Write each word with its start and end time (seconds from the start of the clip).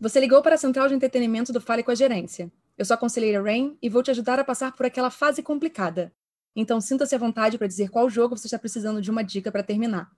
Você 0.00 0.20
ligou 0.20 0.40
para 0.40 0.54
a 0.54 0.58
central 0.58 0.86
de 0.86 0.94
entretenimento 0.94 1.52
do 1.52 1.60
Fale 1.60 1.82
com 1.82 1.90
a 1.90 1.94
Gerência. 1.94 2.52
Eu 2.76 2.84
sou 2.84 2.94
a 2.94 2.96
conselheira 2.96 3.42
Rain 3.42 3.76
e 3.82 3.88
vou 3.88 4.00
te 4.00 4.12
ajudar 4.12 4.38
a 4.38 4.44
passar 4.44 4.70
por 4.76 4.86
aquela 4.86 5.10
fase 5.10 5.42
complicada. 5.42 6.12
Então 6.54 6.80
sinta-se 6.80 7.16
à 7.16 7.18
vontade 7.18 7.58
para 7.58 7.66
dizer 7.66 7.90
qual 7.90 8.08
jogo 8.08 8.36
você 8.36 8.46
está 8.46 8.56
precisando 8.60 9.02
de 9.02 9.10
uma 9.10 9.24
dica 9.24 9.50
para 9.50 9.60
terminar. 9.60 10.08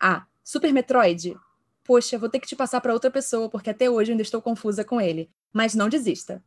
A. 0.00 0.26
Super 0.42 0.72
Metroid? 0.72 1.36
Poxa, 1.84 2.18
vou 2.18 2.28
ter 2.28 2.40
que 2.40 2.48
te 2.48 2.56
passar 2.56 2.80
para 2.80 2.92
outra 2.92 3.08
pessoa 3.08 3.48
porque 3.48 3.70
até 3.70 3.88
hoje 3.88 4.10
ainda 4.10 4.22
estou 4.22 4.42
confusa 4.42 4.84
com 4.84 5.00
ele. 5.00 5.30
Mas 5.52 5.72
não 5.72 5.88
desista. 5.88 6.42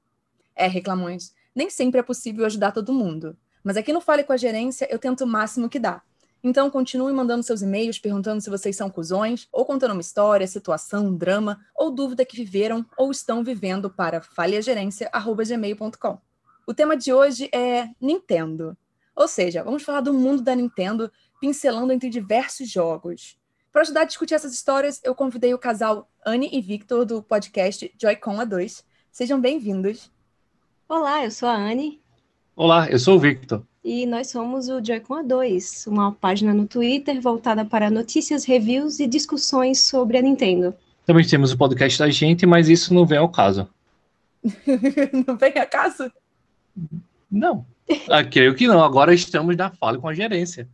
É, 0.53 0.67
reclamões. 0.67 1.33
Nem 1.55 1.69
sempre 1.69 2.01
é 2.01 2.03
possível 2.03 2.45
ajudar 2.45 2.73
todo 2.73 2.91
mundo. 2.91 3.37
Mas 3.63 3.77
aqui 3.77 3.93
no 3.93 4.01
Fale 4.01 4.25
com 4.25 4.33
a 4.33 4.37
Gerência 4.37 4.85
eu 4.91 4.99
tento 4.99 5.23
o 5.23 5.27
máximo 5.27 5.69
que 5.69 5.79
dá. 5.79 6.01
Então, 6.41 6.69
continue 6.69 7.11
mandando 7.11 7.43
seus 7.43 7.61
e-mails 7.61 7.99
perguntando 7.99 8.39
se 8.39 8.49
vocês 8.49 8.75
são 8.75 8.89
cuzões, 8.89 9.47
ou 9.51 9.65
contando 9.65 9.91
uma 9.91 10.01
história, 10.01 10.47
situação, 10.47 11.13
drama, 11.13 11.59
ou 11.75 11.91
dúvida 11.91 12.23
que 12.23 12.37
viveram 12.37 12.85
ou 12.97 13.11
estão 13.11 13.43
vivendo 13.43 13.89
para 13.89 14.21
falhagerência.gmail.com. 14.21 16.17
O 16.65 16.73
tema 16.73 16.95
de 16.95 17.11
hoje 17.11 17.49
é 17.53 17.89
Nintendo. 17.99 18.77
Ou 19.13 19.27
seja, 19.27 19.63
vamos 19.63 19.83
falar 19.83 19.99
do 19.99 20.13
mundo 20.13 20.41
da 20.41 20.55
Nintendo, 20.55 21.11
pincelando 21.41 21.91
entre 21.91 22.09
diversos 22.09 22.69
jogos. 22.69 23.37
Para 23.69 23.81
ajudar 23.81 24.01
a 24.01 24.05
discutir 24.05 24.33
essas 24.33 24.53
histórias, 24.53 25.01
eu 25.03 25.13
convidei 25.13 25.53
o 25.53 25.59
casal 25.59 26.09
Anne 26.25 26.49
e 26.53 26.61
Victor 26.61 27.05
do 27.05 27.21
podcast 27.21 27.93
Joy-Con 27.99 28.37
A2. 28.37 28.83
Sejam 29.11 29.41
bem-vindos. 29.41 30.09
Olá, 30.87 31.25
eu 31.25 31.31
sou 31.31 31.49
a 31.49 31.55
Anne. 31.55 32.01
Olá, 32.55 32.89
eu 32.89 32.97
sou 32.97 33.17
o 33.17 33.19
Victor 33.19 33.65
e 33.83 34.05
nós 34.05 34.29
somos 34.29 34.67
o 34.67 34.83
Joy-Con 34.83 35.23
A2, 35.23 35.87
uma 35.87 36.11
página 36.11 36.53
no 36.53 36.67
Twitter 36.67 37.19
voltada 37.21 37.63
para 37.63 37.89
notícias, 37.89 38.45
reviews 38.45 38.99
e 38.99 39.07
discussões 39.07 39.81
sobre 39.81 40.17
a 40.17 40.21
Nintendo. 40.21 40.73
Também 41.05 41.25
temos 41.25 41.51
o 41.51 41.57
podcast 41.57 41.97
da 41.97 42.09
gente, 42.09 42.45
mas 42.45 42.69
isso 42.69 42.93
não 42.93 43.05
vem 43.05 43.17
ao 43.17 43.29
caso. 43.29 43.67
não 45.25 45.35
vem 45.37 45.57
a 45.57 45.65
caso? 45.65 46.11
Não. 47.31 47.65
Ah, 48.09 48.23
creio 48.23 48.53
que 48.53 48.67
não. 48.67 48.83
Agora 48.83 49.13
estamos 49.13 49.55
na 49.55 49.71
fala 49.71 49.97
com 49.97 50.07
a 50.07 50.13
gerência. 50.13 50.67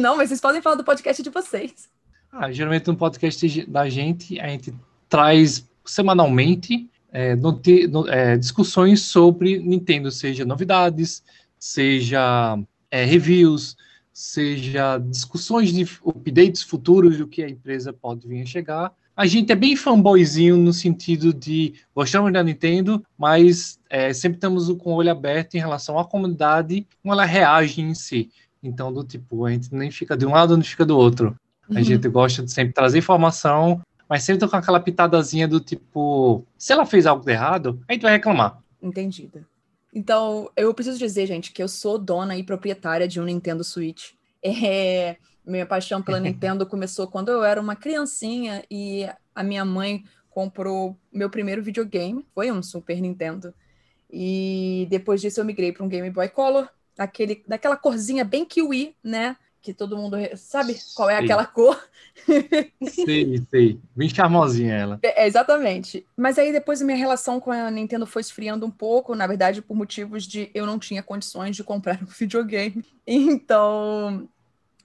não, 0.00 0.16
mas 0.16 0.28
vocês 0.28 0.40
podem 0.40 0.62
falar 0.62 0.76
do 0.76 0.84
podcast 0.84 1.22
de 1.22 1.30
vocês. 1.30 1.88
Ah, 2.32 2.50
geralmente 2.50 2.86
no 2.86 2.96
podcast 2.96 3.66
da 3.66 3.88
gente, 3.88 4.38
a 4.40 4.48
gente 4.48 4.74
traz 5.08 5.66
semanalmente 5.84 6.88
é, 7.12 7.34
no, 7.34 7.60
no, 7.90 8.08
é, 8.08 8.36
discussões 8.36 9.02
sobre 9.02 9.58
Nintendo, 9.58 10.10
seja 10.10 10.44
novidades, 10.44 11.22
seja 11.58 12.58
é, 12.90 13.04
reviews, 13.04 13.76
seja 14.12 14.98
discussões 14.98 15.72
de 15.72 15.82
updates 16.04 16.62
futuros 16.62 17.18
do 17.18 17.26
que 17.26 17.42
a 17.42 17.48
empresa 17.48 17.92
pode 17.92 18.26
vir 18.26 18.42
a 18.42 18.46
chegar. 18.46 18.92
A 19.16 19.26
gente 19.26 19.50
é 19.50 19.54
bem 19.54 19.74
fanboyzinho 19.76 20.56
no 20.56 20.72
sentido 20.72 21.32
de 21.32 21.74
gostamos 21.94 22.32
da 22.32 22.42
Nintendo, 22.42 23.02
mas 23.16 23.80
é, 23.88 24.12
sempre 24.12 24.36
estamos 24.36 24.70
com 24.78 24.92
o 24.92 24.96
olho 24.96 25.10
aberto 25.10 25.54
em 25.54 25.58
relação 25.58 25.98
à 25.98 26.04
comunidade, 26.04 26.86
como 27.02 27.14
ela 27.14 27.24
reage 27.24 27.80
em 27.80 27.94
si. 27.94 28.30
Então, 28.62 28.92
do 28.92 29.02
tipo, 29.04 29.46
a 29.46 29.50
gente 29.50 29.74
nem 29.74 29.90
fica 29.90 30.16
de 30.16 30.26
um 30.26 30.32
lado, 30.32 30.56
nem 30.56 30.64
fica 30.64 30.84
do 30.84 30.98
outro. 30.98 31.34
A 31.70 31.74
uhum. 31.74 31.82
gente 31.82 32.08
gosta 32.08 32.42
de 32.42 32.52
sempre 32.52 32.74
trazer 32.74 32.98
informação, 32.98 33.80
mas 34.08 34.22
sempre 34.22 34.48
com 34.48 34.56
aquela 34.56 34.80
pitadazinha 34.80 35.48
do 35.48 35.60
tipo, 35.60 36.44
se 36.56 36.72
ela 36.72 36.86
fez 36.86 37.06
algo 37.06 37.24
de 37.24 37.32
errado, 37.32 37.80
a 37.88 37.92
gente 37.92 38.02
vai 38.02 38.12
reclamar. 38.12 38.58
Entendida. 38.82 39.46
Então, 39.96 40.50
eu 40.54 40.74
preciso 40.74 40.98
dizer, 40.98 41.24
gente, 41.24 41.52
que 41.52 41.62
eu 41.62 41.66
sou 41.66 41.96
dona 41.96 42.36
e 42.36 42.42
proprietária 42.44 43.08
de 43.08 43.18
um 43.18 43.24
Nintendo 43.24 43.64
Switch. 43.64 44.10
É, 44.42 45.16
minha 45.42 45.64
paixão 45.64 46.02
pela 46.02 46.20
Nintendo 46.20 46.66
começou 46.66 47.08
quando 47.08 47.30
eu 47.30 47.42
era 47.42 47.58
uma 47.58 47.74
criancinha 47.74 48.62
e 48.70 49.08
a 49.34 49.42
minha 49.42 49.64
mãe 49.64 50.04
comprou 50.28 50.98
meu 51.10 51.30
primeiro 51.30 51.62
videogame, 51.62 52.26
foi 52.34 52.52
um 52.52 52.62
Super 52.62 53.00
Nintendo. 53.00 53.54
E 54.12 54.86
depois 54.90 55.22
disso 55.22 55.40
eu 55.40 55.46
migrei 55.46 55.72
para 55.72 55.82
um 55.82 55.88
Game 55.88 56.10
Boy 56.10 56.28
Color, 56.28 56.68
aquele, 56.98 57.42
daquela 57.48 57.74
corzinha 57.74 58.22
bem 58.22 58.44
kiwi, 58.44 58.94
né? 59.02 59.34
Que 59.66 59.74
todo 59.74 59.96
mundo 59.96 60.16
sabe 60.36 60.78
qual 60.94 61.10
é 61.10 61.16
sei. 61.16 61.24
aquela 61.24 61.44
cor. 61.44 61.76
sei, 62.88 63.44
sei. 63.50 63.80
Bem 63.96 64.08
charmosinha 64.08 64.72
ela. 64.72 65.00
É, 65.02 65.26
exatamente. 65.26 66.06
Mas 66.16 66.38
aí 66.38 66.52
depois 66.52 66.80
a 66.80 66.84
minha 66.84 66.96
relação 66.96 67.40
com 67.40 67.50
a 67.50 67.68
Nintendo 67.68 68.06
foi 68.06 68.22
esfriando 68.22 68.64
um 68.64 68.70
pouco, 68.70 69.16
na 69.16 69.26
verdade, 69.26 69.60
por 69.60 69.76
motivos 69.76 70.24
de 70.24 70.52
eu 70.54 70.64
não 70.66 70.78
tinha 70.78 71.02
condições 71.02 71.56
de 71.56 71.64
comprar 71.64 71.98
um 72.00 72.06
videogame. 72.06 72.84
Então, 73.04 74.28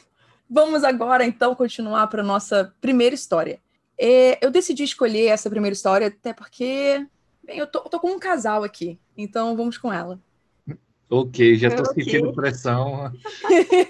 Vamos 0.50 0.84
agora, 0.84 1.24
então, 1.24 1.54
continuar 1.54 2.08
para 2.08 2.24
nossa 2.24 2.74
primeira 2.82 3.14
história. 3.14 3.60
É, 4.00 4.44
eu 4.44 4.50
decidi 4.50 4.84
escolher 4.84 5.28
essa 5.28 5.50
primeira 5.50 5.74
história 5.74 6.08
até 6.08 6.34
porque 6.34 7.06
bem, 7.44 7.60
eu 7.60 7.68
tô, 7.68 7.82
tô, 7.82 8.00
com 8.00 8.12
um 8.12 8.20
casal 8.20 8.64
aqui, 8.64 8.98
então 9.16 9.56
vamos 9.56 9.78
com 9.78 9.94
ela. 9.94 10.20
Ok, 11.10 11.56
já 11.56 11.68
estou 11.68 11.86
okay. 11.86 12.04
sentindo 12.04 12.34
pressão. 12.34 13.12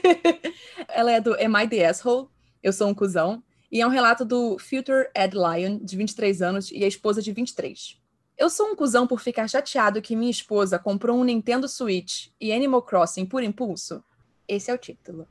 ela 0.90 1.12
é 1.12 1.22
do 1.22 1.34
Am 1.36 1.64
I 1.64 1.68
the 1.68 1.86
Asshole? 1.86 2.28
Eu 2.62 2.74
sou 2.74 2.88
um 2.88 2.94
cuzão. 2.94 3.44
E 3.72 3.82
é 3.82 3.86
um 3.86 3.90
relato 3.90 4.26
do 4.26 4.58
Future 4.58 5.10
Ed 5.16 5.36
Lion, 5.36 5.78
de 5.80 5.96
23 5.96 6.42
anos, 6.42 6.72
e 6.72 6.84
a 6.84 6.88
esposa 6.88 7.22
de 7.22 7.32
23. 7.32 8.00
Eu 8.38 8.50
sou 8.50 8.68
um 8.68 8.76
cuzão 8.76 9.06
por 9.06 9.20
ficar 9.20 9.48
chateado 9.48 10.02
que 10.02 10.16
minha 10.16 10.32
esposa 10.32 10.80
comprou 10.80 11.18
um 11.18 11.24
Nintendo 11.24 11.68
Switch 11.68 12.30
e 12.42 12.52
Animal 12.52 12.82
Crossing 12.82 13.26
por 13.26 13.44
impulso? 13.44 14.04
Esse 14.48 14.72
é 14.72 14.74
o 14.74 14.78
título. 14.78 15.28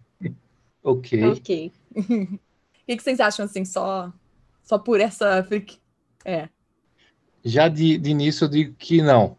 Ok. 0.88 1.24
Ok. 1.24 1.72
o 1.96 2.04
que, 2.86 2.96
que, 2.96 3.02
vocês 3.02 3.20
acham, 3.20 3.44
assim, 3.44 3.64
só, 3.64 4.12
só 4.62 4.78
por 4.78 5.00
essa... 5.00 5.46
É. 6.24 6.48
Já 7.44 7.68
de, 7.68 7.98
de 7.98 8.10
início 8.10 8.44
eu 8.44 8.48
digo 8.48 8.74
que 8.78 9.02
não. 9.02 9.36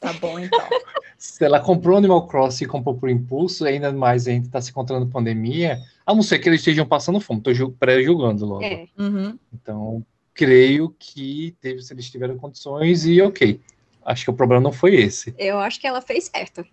Tá 0.00 0.12
bom, 0.14 0.38
então. 0.38 0.58
se 1.18 1.44
ela 1.44 1.60
comprou 1.60 1.96
Animal 1.96 2.26
Crossing 2.26 2.64
e 2.64 2.68
comprou 2.68 2.94
por 2.94 3.08
impulso, 3.08 3.64
ainda 3.64 3.92
mais 3.92 4.28
a 4.28 4.30
gente 4.30 4.46
está 4.46 4.60
se 4.60 4.70
encontrando 4.70 5.06
pandemia, 5.06 5.80
a 6.04 6.14
não 6.14 6.22
ser 6.22 6.38
que 6.38 6.48
eles 6.48 6.60
estejam 6.60 6.86
passando 6.86 7.20
fome, 7.20 7.42
estou 7.44 7.72
pré-julgando 7.72 8.46
logo. 8.46 8.62
É. 8.62 8.86
Uhum. 8.96 9.38
Então, 9.52 10.06
creio 10.32 10.94
que 10.98 11.56
teve, 11.60 11.82
se 11.82 11.92
eles 11.92 12.08
tiveram 12.10 12.36
condições 12.38 13.06
e 13.06 13.20
ok. 13.20 13.60
Acho 14.04 14.24
que 14.24 14.30
o 14.30 14.34
problema 14.34 14.62
não 14.62 14.72
foi 14.72 14.94
esse. 14.94 15.34
Eu 15.36 15.58
acho 15.58 15.80
que 15.80 15.86
ela 15.86 16.00
fez 16.00 16.30
certo. 16.32 16.64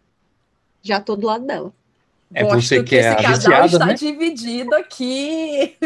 Já 0.83 0.99
tô 0.99 1.15
do 1.15 1.25
lado 1.25 1.47
dela. 1.47 1.73
É 2.33 2.43
Gosto 2.43 2.61
você 2.61 2.83
que, 2.83 2.89
que 2.89 2.95
é 2.95 3.13
esse 3.13 3.21
casal 3.21 3.65
está 3.65 3.85
né? 3.85 3.93
dividido 3.93 4.73
aqui. 4.75 5.77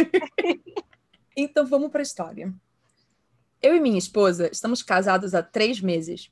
então 1.35 1.65
vamos 1.65 1.91
para 1.91 2.01
a 2.01 2.03
história. 2.03 2.53
Eu 3.61 3.75
e 3.75 3.79
minha 3.79 3.97
esposa 3.97 4.49
estamos 4.51 4.81
casados 4.81 5.35
há 5.35 5.43
três 5.43 5.81
meses. 5.81 6.31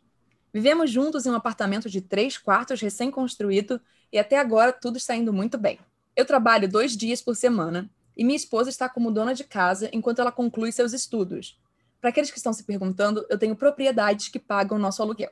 Vivemos 0.54 0.90
juntos 0.90 1.26
em 1.26 1.32
um 1.32 1.36
apartamento 1.36 1.90
de 1.90 2.00
três 2.00 2.38
quartos 2.38 2.80
recém-construído 2.80 3.82
e 4.12 4.18
até 4.18 4.40
agora 4.40 4.72
tudo 4.72 4.98
está 4.98 5.16
indo 5.16 5.34
muito 5.34 5.58
bem. 5.58 5.80
Eu 6.16 6.26
trabalho 6.26 6.70
dois 6.70 6.96
dias 6.96 7.22
por 7.22 7.36
semana 7.36 7.90
e 8.16 8.24
minha 8.24 8.38
esposa 8.38 8.70
está 8.70 8.88
como 8.88 9.12
dona 9.12 9.34
de 9.34 9.44
casa 9.44 9.90
enquanto 9.92 10.20
ela 10.20 10.32
conclui 10.32 10.72
seus 10.72 10.94
estudos. 10.94 11.60
Para 12.00 12.10
aqueles 12.10 12.32
que 12.32 12.38
estão 12.38 12.54
se 12.54 12.64
perguntando, 12.64 13.26
eu 13.30 13.38
tenho 13.38 13.56
propriedades 13.56 14.30
que 14.30 14.40
pagam 14.40 14.80
nosso 14.80 15.02
aluguel. 15.02 15.32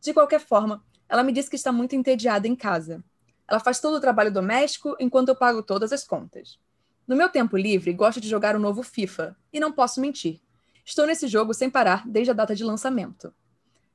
De 0.00 0.12
qualquer 0.12 0.40
forma, 0.40 0.82
ela 1.08 1.22
me 1.22 1.30
disse 1.30 1.50
que 1.50 1.56
está 1.56 1.70
muito 1.70 1.94
entediada 1.94 2.48
em 2.48 2.56
casa 2.56 3.04
ela 3.48 3.58
faz 3.58 3.80
todo 3.80 3.94
o 3.96 4.00
trabalho 4.00 4.30
doméstico 4.30 4.94
enquanto 5.00 5.30
eu 5.30 5.36
pago 5.36 5.62
todas 5.62 5.92
as 5.92 6.04
contas. 6.04 6.58
No 7.06 7.16
meu 7.16 7.30
tempo 7.30 7.56
livre, 7.56 7.92
gosto 7.94 8.20
de 8.20 8.28
jogar 8.28 8.54
o 8.54 8.58
novo 8.58 8.82
FIFA, 8.82 9.34
e 9.50 9.58
não 9.58 9.72
posso 9.72 10.00
mentir. 10.00 10.42
Estou 10.84 11.06
nesse 11.06 11.26
jogo 11.26 11.54
sem 11.54 11.70
parar 11.70 12.06
desde 12.06 12.30
a 12.30 12.34
data 12.34 12.54
de 12.54 12.62
lançamento. 12.62 13.32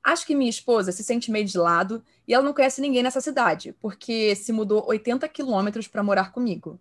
Acho 0.03 0.25
que 0.25 0.35
minha 0.35 0.49
esposa 0.49 0.91
se 0.91 1.03
sente 1.03 1.31
meio 1.31 1.45
de 1.45 1.57
lado 1.57 2.03
e 2.27 2.33
ela 2.33 2.43
não 2.43 2.53
conhece 2.53 2.81
ninguém 2.81 3.03
nessa 3.03 3.21
cidade, 3.21 3.73
porque 3.79 4.35
se 4.35 4.51
mudou 4.51 4.85
80 4.87 5.27
quilômetros 5.29 5.87
para 5.87 6.03
morar 6.03 6.31
comigo. 6.31 6.79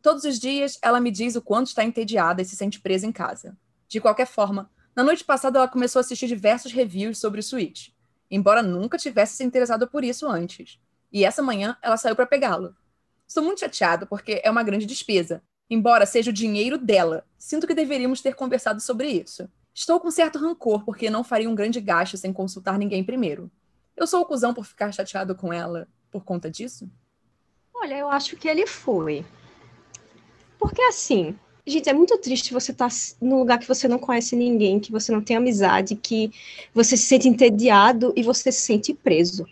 Todos 0.00 0.24
os 0.24 0.38
dias 0.38 0.78
ela 0.80 1.00
me 1.00 1.10
diz 1.10 1.36
o 1.36 1.42
quanto 1.42 1.66
está 1.66 1.84
entediada 1.84 2.40
e 2.40 2.44
se 2.44 2.56
sente 2.56 2.80
presa 2.80 3.06
em 3.06 3.12
casa. 3.12 3.58
De 3.88 4.00
qualquer 4.00 4.26
forma, 4.26 4.70
na 4.94 5.02
noite 5.02 5.24
passada 5.24 5.58
ela 5.58 5.68
começou 5.68 5.98
a 5.98 6.02
assistir 6.02 6.28
diversos 6.28 6.72
reviews 6.72 7.18
sobre 7.18 7.40
o 7.40 7.42
Switch, 7.42 7.88
embora 8.30 8.62
nunca 8.62 8.96
tivesse 8.96 9.36
se 9.36 9.44
interessado 9.44 9.86
por 9.86 10.02
isso 10.02 10.26
antes. 10.26 10.80
E 11.16 11.24
essa 11.24 11.42
manhã 11.42 11.78
ela 11.80 11.96
saiu 11.96 12.14
para 12.14 12.26
pegá-lo. 12.26 12.76
Estou 13.26 13.42
muito 13.42 13.60
chateada 13.60 14.04
porque 14.04 14.38
é 14.44 14.50
uma 14.50 14.62
grande 14.62 14.84
despesa, 14.84 15.42
embora 15.70 16.04
seja 16.04 16.30
o 16.30 16.34
dinheiro 16.34 16.76
dela. 16.76 17.24
Sinto 17.38 17.66
que 17.66 17.72
deveríamos 17.72 18.20
ter 18.20 18.34
conversado 18.34 18.82
sobre 18.82 19.08
isso. 19.08 19.48
Estou 19.72 19.98
com 19.98 20.10
certo 20.10 20.38
rancor 20.38 20.84
porque 20.84 21.08
não 21.08 21.24
faria 21.24 21.48
um 21.48 21.54
grande 21.54 21.80
gasto 21.80 22.18
sem 22.18 22.34
consultar 22.34 22.78
ninguém 22.78 23.02
primeiro. 23.02 23.50
Eu 23.96 24.06
sou 24.06 24.20
o 24.20 24.26
cuzão 24.26 24.52
por 24.52 24.66
ficar 24.66 24.92
chateado 24.92 25.34
com 25.34 25.50
ela 25.50 25.88
por 26.10 26.22
conta 26.22 26.50
disso? 26.50 26.86
Olha, 27.74 27.94
eu 27.96 28.10
acho 28.10 28.36
que 28.36 28.46
ele 28.46 28.66
foi. 28.66 29.24
Porque 30.58 30.82
assim, 30.82 31.34
gente, 31.66 31.88
é 31.88 31.94
muito 31.94 32.18
triste 32.18 32.52
você 32.52 32.72
estar 32.72 32.90
tá 32.90 32.94
num 33.22 33.38
lugar 33.38 33.58
que 33.58 33.66
você 33.66 33.88
não 33.88 33.98
conhece 33.98 34.36
ninguém, 34.36 34.78
que 34.78 34.92
você 34.92 35.10
não 35.12 35.22
tem 35.22 35.38
amizade, 35.38 35.96
que 35.96 36.30
você 36.74 36.94
se 36.94 37.04
sente 37.04 37.26
entediado 37.26 38.12
e 38.14 38.22
você 38.22 38.52
se 38.52 38.60
sente 38.60 38.92
preso. 38.92 39.46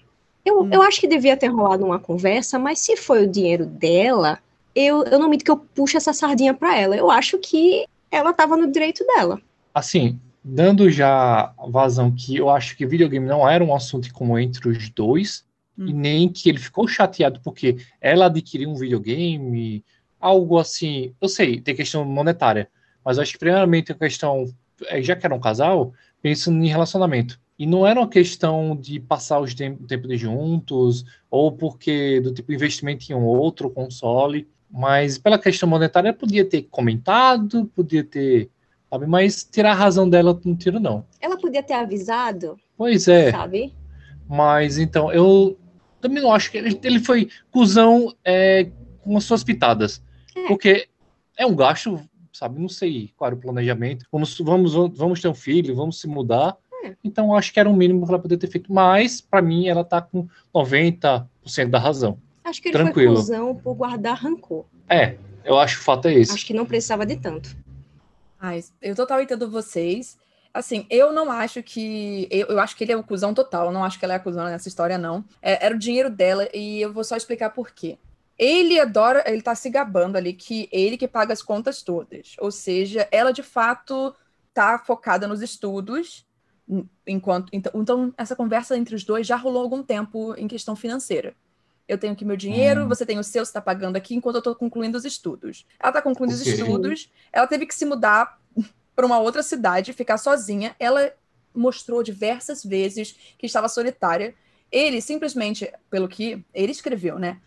Eu, 0.45 0.63
hum. 0.63 0.71
eu 0.73 0.83
acho 0.83 1.01
que 1.01 1.09
devia 1.09 1.37
ter 1.37 1.49
rolado 1.49 1.85
uma 1.85 1.99
conversa, 1.99 2.59
mas 2.59 2.79
se 2.79 2.97
foi 2.97 3.25
o 3.25 3.31
dinheiro 3.31 3.65
dela, 3.65 4.39
eu, 4.75 5.05
eu 5.05 5.19
não 5.19 5.29
minto 5.29 5.45
que 5.45 5.51
eu 5.51 5.57
puxo 5.57 5.97
essa 5.97 6.13
sardinha 6.13 6.53
para 6.53 6.79
ela. 6.79 6.97
Eu 6.97 7.11
acho 7.11 7.39
que 7.39 7.87
ela 8.11 8.31
estava 8.31 8.57
no 8.57 8.71
direito 8.71 9.05
dela. 9.07 9.41
Assim, 9.73 10.19
dando 10.43 10.91
já 10.91 11.53
vazão 11.69 12.13
que 12.13 12.37
eu 12.37 12.51
acho 12.51 12.77
que 12.77 12.87
videogame 12.87 13.27
não 13.27 13.49
era 13.49 13.65
um 13.65 13.75
assunto 13.75 14.13
comum 14.13 14.39
entre 14.39 14.69
os 14.69 14.91
dois, 14.91 15.45
hum. 15.79 15.87
e 15.87 15.93
nem 15.93 16.29
que 16.29 16.49
ele 16.49 16.59
ficou 16.59 16.87
chateado 16.87 17.41
porque 17.43 17.77
ela 18.01 18.27
adquiriu 18.27 18.69
um 18.69 18.75
videogame, 18.75 19.85
algo 20.21 20.59
assim. 20.59 21.15
Eu 21.21 21.29
sei, 21.29 21.61
tem 21.61 21.75
questão 21.75 22.05
monetária, 22.05 22.69
mas 23.05 23.19
acho 23.19 23.33
que 23.33 23.39
primeiramente 23.39 23.93
a 23.93 23.95
questão, 23.95 24.45
é, 24.87 25.03
já 25.03 25.17
que 25.17 25.25
era 25.25 25.35
um 25.35 25.41
casal, 25.41 25.93
pensando 26.21 26.63
em 26.63 26.69
relacionamento. 26.69 27.41
E 27.59 27.67
não 27.67 27.87
era 27.87 28.01
uma 28.01 28.09
questão 28.09 28.77
de 28.77 28.99
passar 28.99 29.41
os 29.41 29.55
tempo, 29.55 29.87
de 29.87 30.17
juntos, 30.17 31.05
ou 31.31 31.53
porque 31.53 32.21
do 32.21 32.33
tipo 32.33 32.53
investimento 32.53 33.11
em 33.11 33.15
um 33.15 33.25
outro 33.25 33.71
console. 33.71 34.49
Mas 34.71 35.19
pela 35.19 35.39
questão 35.39 35.69
monetária, 35.69 36.13
podia 36.13 36.45
ter 36.45 36.63
comentado, 36.63 37.67
podia 37.75 38.03
ter. 38.03 38.51
Sabe? 38.91 39.07
Mas 39.07 39.45
tirar 39.45 39.71
a 39.71 39.75
razão 39.75 40.09
dela 40.09 40.39
não 40.45 40.57
tiro, 40.57 40.81
não. 40.81 41.07
Ela 41.21 41.39
podia 41.39 41.63
ter 41.63 41.75
avisado. 41.75 42.57
Pois 42.77 43.07
é. 43.07 43.31
Sabe? 43.31 43.73
Mas 44.29 44.79
então, 44.79 45.13
eu 45.13 45.57
também 46.01 46.23
não 46.23 46.33
acho 46.33 46.51
que 46.51 46.59
ele, 46.59 46.79
ele 46.83 46.99
foi 46.99 47.29
cuzão 47.51 48.13
é, 48.25 48.69
com 49.03 49.17
as 49.17 49.25
suas 49.25 49.45
pitadas. 49.45 50.03
É. 50.35 50.49
Porque 50.49 50.89
é 51.37 51.47
um 51.47 51.55
gasto, 51.55 52.01
sabe? 52.33 52.61
Não 52.61 52.69
sei 52.69 53.13
qual 53.17 53.29
era 53.29 53.37
o 53.37 53.41
planejamento. 53.41 54.07
Vamos, 54.11 54.39
vamos, 54.39 54.75
vamos 54.97 55.21
ter 55.21 55.29
um 55.29 55.35
filho, 55.35 55.75
vamos 55.75 56.01
se 56.01 56.09
mudar. 56.09 56.57
Então, 57.03 57.35
acho 57.35 57.53
que 57.53 57.61
era 57.61 57.69
um 57.69 57.77
mínimo 57.77 58.01
para 58.01 58.15
ela 58.15 58.23
poder 58.23 58.37
ter 58.37 58.49
feito. 58.49 58.73
Mas, 58.73 59.21
para 59.21 59.41
mim, 59.41 59.69
ela 59.69 59.85
tá 59.85 60.01
com 60.01 60.27
90% 60.55 61.27
da 61.71 61.79
razão. 61.79 62.19
Acho 62.45 62.61
que 62.61 62.69
ele 62.69 62.79
Tranquilo. 62.79 63.15
foi 63.15 63.23
cuzão 63.23 63.55
por 63.55 63.75
guardar 63.75 64.17
rancor. 64.17 64.67
É, 64.89 65.17
eu 65.45 65.59
acho 65.59 65.77
que 65.77 65.83
o 65.83 65.85
fato 65.85 66.09
é 66.09 66.15
esse. 66.15 66.33
Acho 66.33 66.47
que 66.47 66.55
não 66.55 66.67
precisava 66.67 67.07
de 67.07 67.17
tanto. 67.17 67.57
Ai, 68.39 68.63
eu 68.83 68.95
total 68.95 69.21
entendo 69.23 69.51
vocês. 69.51 70.19
Assim, 70.53 70.87
eu 70.91 71.13
não 71.13 71.31
acho 71.31 71.63
que. 71.63 72.29
Eu, 72.31 72.49
eu 72.49 72.61
acho 72.61 72.77
que 72.77 72.85
ele 72.85 72.93
é 72.93 72.97
o 72.97 73.03
cuzão 73.03 73.33
total. 73.33 73.67
Eu 73.67 73.73
não 73.73 73.83
acho 73.83 73.99
que 73.99 74.05
ela 74.05 74.15
é 74.15 74.17
a 74.17 74.21
cuzão 74.21 74.45
nessa 74.45 74.69
história, 74.69 74.99
não. 74.99 75.25
É, 75.41 75.65
era 75.65 75.75
o 75.75 75.79
dinheiro 75.79 76.11
dela 76.11 76.49
e 76.55 76.81
eu 76.81 76.93
vou 76.93 77.03
só 77.03 77.17
explicar 77.17 77.51
por 77.51 77.71
quê. 77.71 77.99
Ele 78.39 78.79
adora, 78.79 79.25
ele 79.27 79.43
tá 79.43 79.55
se 79.55 79.71
gabando 79.71 80.17
ali 80.17 80.33
que 80.33 80.69
ele 80.71 80.97
que 80.97 81.09
paga 81.09 81.33
as 81.33 81.43
contas 81.43 81.83
todas. 81.83 82.35
Ou 82.39 82.51
seja, 82.51 83.09
ela 83.11 83.33
de 83.33 83.43
fato 83.43 84.15
tá 84.53 84.79
focada 84.79 85.27
nos 85.27 85.41
estudos, 85.41 86.27
enquanto. 87.07 87.49
Então, 87.53 87.73
então 87.75 88.15
essa 88.17 88.35
conversa 88.35 88.77
entre 88.77 88.95
os 88.95 89.05
dois 89.05 89.27
já 89.27 89.37
rolou 89.37 89.63
algum 89.63 89.83
tempo 89.83 90.35
em 90.37 90.49
questão 90.49 90.75
financeira. 90.75 91.35
Eu 91.87 91.99
tenho 91.99 92.15
aqui 92.15 92.25
meu 92.25 92.37
dinheiro, 92.37 92.85
hum. 92.85 92.89
você 92.89 93.05
tem 93.05 93.19
o 93.19 93.25
seu, 93.25 93.45
você 93.45 93.51
está 93.51 93.61
pagando 93.61 93.97
aqui, 93.97 94.15
enquanto 94.15 94.37
eu 94.37 94.41
estou 94.41 94.55
concluindo 94.55 94.97
os 94.97 95.05
estudos. 95.05 95.67
Ela 95.79 95.91
está 95.91 96.01
concluindo 96.01 96.35
okay. 96.35 96.53
os 96.53 96.59
estudos, 96.59 97.13
ela 97.33 97.47
teve 97.47 97.67
que 97.67 97.75
se 97.75 97.85
mudar 97.85 98.41
para 98.97 99.05
uma 99.05 99.19
outra 99.19 99.43
cidade, 99.43 99.93
ficar 99.93 100.17
sozinha. 100.17 100.75
Ela 100.79 101.13
mostrou 101.55 102.03
diversas 102.03 102.65
vezes 102.65 103.15
que 103.39 103.47
estava 103.47 103.69
solitária. 103.69 104.35
Ele 104.73 105.01
simplesmente, 105.01 105.71
pelo 105.91 106.09
que 106.09 106.43
ele 106.55 106.73
escreveu, 106.73 107.19
né? 107.19 107.39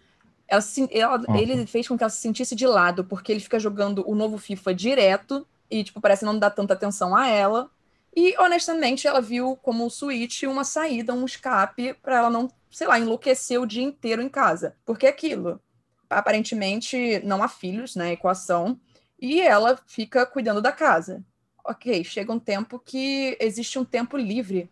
Ela, 0.48 0.64
ela, 0.92 1.18
uhum. 1.28 1.36
Ele 1.36 1.68
fez 1.68 1.88
com 1.88 1.98
que 1.98 2.04
ela 2.04 2.10
se 2.10 2.22
sentisse 2.22 2.56
de 2.56 2.66
lado, 2.66 3.04
porque 3.04 3.32
ele 3.32 3.42
fica 3.42 3.60
jogando 3.60 4.08
o 4.10 4.16
novo 4.16 4.38
FIFA 4.38 4.74
direto 4.74 5.46
e, 5.70 5.84
tipo, 5.84 6.00
parece 6.00 6.24
não 6.24 6.38
dar 6.40 6.52
tanta 6.52 6.74
atenção 6.74 7.16
a 7.16 7.28
ela. 7.28 7.70
E, 8.20 8.36
honestamente, 8.40 9.06
ela 9.06 9.22
viu 9.22 9.56
como 9.58 9.86
o 9.86 9.92
Switch 9.92 10.42
uma 10.42 10.64
saída, 10.64 11.14
um 11.14 11.24
escape 11.24 11.94
para 12.02 12.18
ela 12.18 12.32
não 12.32 12.50
sei 12.72 12.88
lá, 12.88 13.00
enlouquecer 13.00 13.62
o 13.62 13.68
dia 13.68 13.84
inteiro 13.84 14.24
em 14.24 14.28
casa. 14.28 14.76
Porque 14.84 15.06
é 15.06 15.10
aquilo. 15.10 15.62
Aparentemente 16.10 17.20
não 17.24 17.44
há 17.44 17.48
filhos 17.48 17.96
na 17.96 18.06
né, 18.06 18.14
equação 18.14 18.80
e 19.22 19.40
ela 19.40 19.80
fica 19.86 20.26
cuidando 20.26 20.64
da 20.64 20.72
casa. 20.72 21.24
Ok, 21.64 22.04
chega 22.04 22.34
um 22.34 22.40
tempo 22.40 22.80
que 22.80 23.38
existe 23.40 23.78
um 23.78 23.86
tempo 23.86 24.18
livre 24.18 24.68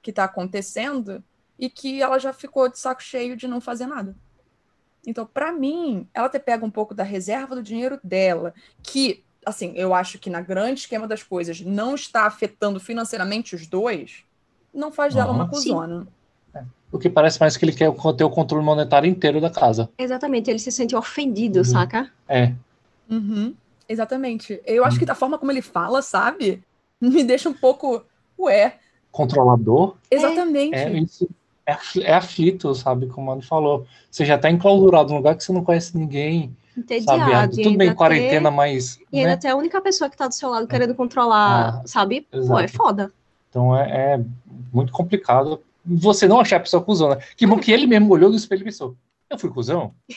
que 0.00 0.08
está 0.08 0.24
acontecendo 0.24 1.22
e 1.58 1.68
que 1.68 2.00
ela 2.00 2.18
já 2.18 2.32
ficou 2.32 2.70
de 2.70 2.78
saco 2.78 3.02
cheio 3.02 3.36
de 3.36 3.46
não 3.46 3.60
fazer 3.60 3.84
nada. 3.84 4.16
Então, 5.06 5.26
para 5.26 5.52
mim, 5.52 6.08
ela 6.14 6.30
ter 6.30 6.40
pega 6.40 6.64
um 6.64 6.70
pouco 6.70 6.94
da 6.94 7.04
reserva 7.04 7.54
do 7.54 7.62
dinheiro 7.62 8.00
dela, 8.02 8.54
que, 8.82 9.25
assim, 9.46 9.72
eu 9.76 9.94
acho 9.94 10.18
que 10.18 10.28
na 10.28 10.40
grande 10.40 10.80
esquema 10.80 11.06
das 11.06 11.22
coisas 11.22 11.60
não 11.60 11.94
está 11.94 12.26
afetando 12.26 12.80
financeiramente 12.80 13.54
os 13.54 13.64
dois, 13.66 14.24
não 14.74 14.90
faz 14.90 15.14
dela 15.14 15.30
uma 15.30 15.48
cuzona. 15.48 16.06
O 16.90 16.98
que 16.98 17.08
parece 17.08 17.38
mais 17.40 17.56
que 17.56 17.64
ele 17.64 17.72
quer 17.72 17.92
ter 18.16 18.24
o 18.24 18.30
controle 18.30 18.64
monetário 18.64 19.08
inteiro 19.08 19.40
da 19.40 19.50
casa. 19.50 19.88
Exatamente, 19.96 20.50
ele 20.50 20.58
se 20.58 20.72
sente 20.72 20.96
ofendido, 20.96 21.60
uhum. 21.60 21.64
saca? 21.64 22.10
É. 22.28 22.52
Uhum. 23.08 23.54
Exatamente. 23.88 24.60
Eu 24.66 24.84
acho 24.84 24.98
que 24.98 25.06
da 25.06 25.14
forma 25.14 25.38
como 25.38 25.52
ele 25.52 25.62
fala, 25.62 26.02
sabe? 26.02 26.62
Me 27.00 27.22
deixa 27.22 27.48
um 27.48 27.54
pouco. 27.54 28.04
Ué. 28.38 28.76
Controlador? 29.12 29.96
Exatamente. 30.10 30.74
É, 30.74 30.90
isso 30.98 31.28
é, 31.64 31.76
é 32.02 32.14
aflito, 32.14 32.74
sabe? 32.74 33.06
Como 33.06 33.30
a 33.30 33.40
falou. 33.42 33.86
Você 34.10 34.24
já 34.24 34.36
tá 34.36 34.50
enclausurado 34.50 35.10
num 35.10 35.16
lugar 35.16 35.36
que 35.36 35.44
você 35.44 35.52
não 35.52 35.64
conhece 35.64 35.96
ninguém. 35.96 36.56
Entediado. 36.76 37.30
Sabe? 37.30 37.62
Tudo 37.62 37.78
bem, 37.78 37.94
quarentena, 37.94 38.50
ter... 38.50 38.56
mas. 38.56 38.98
E 39.12 39.18
ainda 39.18 39.30
né? 39.30 39.36
tem 39.36 39.50
a 39.50 39.56
única 39.56 39.80
pessoa 39.80 40.10
que 40.10 40.16
tá 40.16 40.28
do 40.28 40.34
seu 40.34 40.50
lado 40.50 40.66
querendo 40.66 40.94
controlar, 40.94 41.80
ah, 41.80 41.82
sabe? 41.86 42.26
Exato. 42.32 42.48
Pô, 42.48 42.58
é 42.58 42.68
foda. 42.68 43.12
Então 43.48 43.76
é, 43.76 44.14
é 44.14 44.24
muito 44.72 44.92
complicado 44.92 45.62
você 45.84 46.26
não 46.26 46.40
achar 46.40 46.56
a 46.56 46.60
pessoa 46.60 46.82
cuzona. 46.82 47.18
Que 47.36 47.46
bom 47.46 47.58
que 47.58 47.72
ele 47.72 47.86
mesmo 47.86 48.12
olhou 48.12 48.28
no 48.28 48.36
espelho 48.36 48.62
e 48.62 48.64
pensou: 48.64 48.96
eu 49.30 49.38
fui 49.38 49.50
cuzão? 49.50 49.94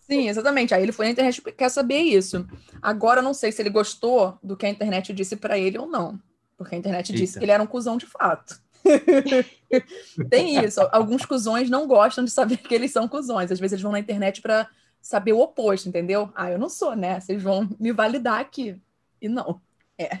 Sim, 0.00 0.28
exatamente. 0.28 0.72
Aí 0.72 0.82
ele 0.82 0.92
foi 0.92 1.06
na 1.06 1.12
internet 1.12 1.42
e 1.46 1.52
quer 1.52 1.68
saber 1.68 1.98
isso. 1.98 2.46
Agora 2.80 3.20
eu 3.20 3.24
não 3.24 3.34
sei 3.34 3.52
se 3.52 3.60
ele 3.60 3.68
gostou 3.68 4.38
do 4.42 4.56
que 4.56 4.64
a 4.64 4.70
internet 4.70 5.12
disse 5.12 5.36
para 5.36 5.58
ele 5.58 5.78
ou 5.78 5.86
não. 5.86 6.18
Porque 6.56 6.74
a 6.74 6.78
internet 6.78 7.10
Eita. 7.10 7.20
disse 7.20 7.38
que 7.38 7.44
ele 7.44 7.52
era 7.52 7.62
um 7.62 7.66
cuzão 7.66 7.98
de 7.98 8.06
fato. 8.06 8.58
Tem 10.30 10.64
isso. 10.64 10.80
Alguns 10.90 11.26
cuzões 11.26 11.68
não 11.68 11.86
gostam 11.86 12.24
de 12.24 12.30
saber 12.30 12.56
que 12.56 12.74
eles 12.74 12.90
são 12.90 13.06
cuzões. 13.06 13.52
Às 13.52 13.60
vezes 13.60 13.74
eles 13.74 13.82
vão 13.82 13.92
na 13.92 14.00
internet 14.00 14.40
para 14.40 14.66
saber 15.00 15.32
o 15.32 15.40
oposto, 15.40 15.88
entendeu? 15.88 16.30
Ah, 16.34 16.50
eu 16.50 16.58
não 16.58 16.68
sou, 16.68 16.94
né? 16.94 17.20
Vocês 17.20 17.42
vão 17.42 17.68
me 17.78 17.92
validar 17.92 18.40
aqui. 18.40 18.80
E 19.20 19.28
não. 19.28 19.60
É. 19.96 20.20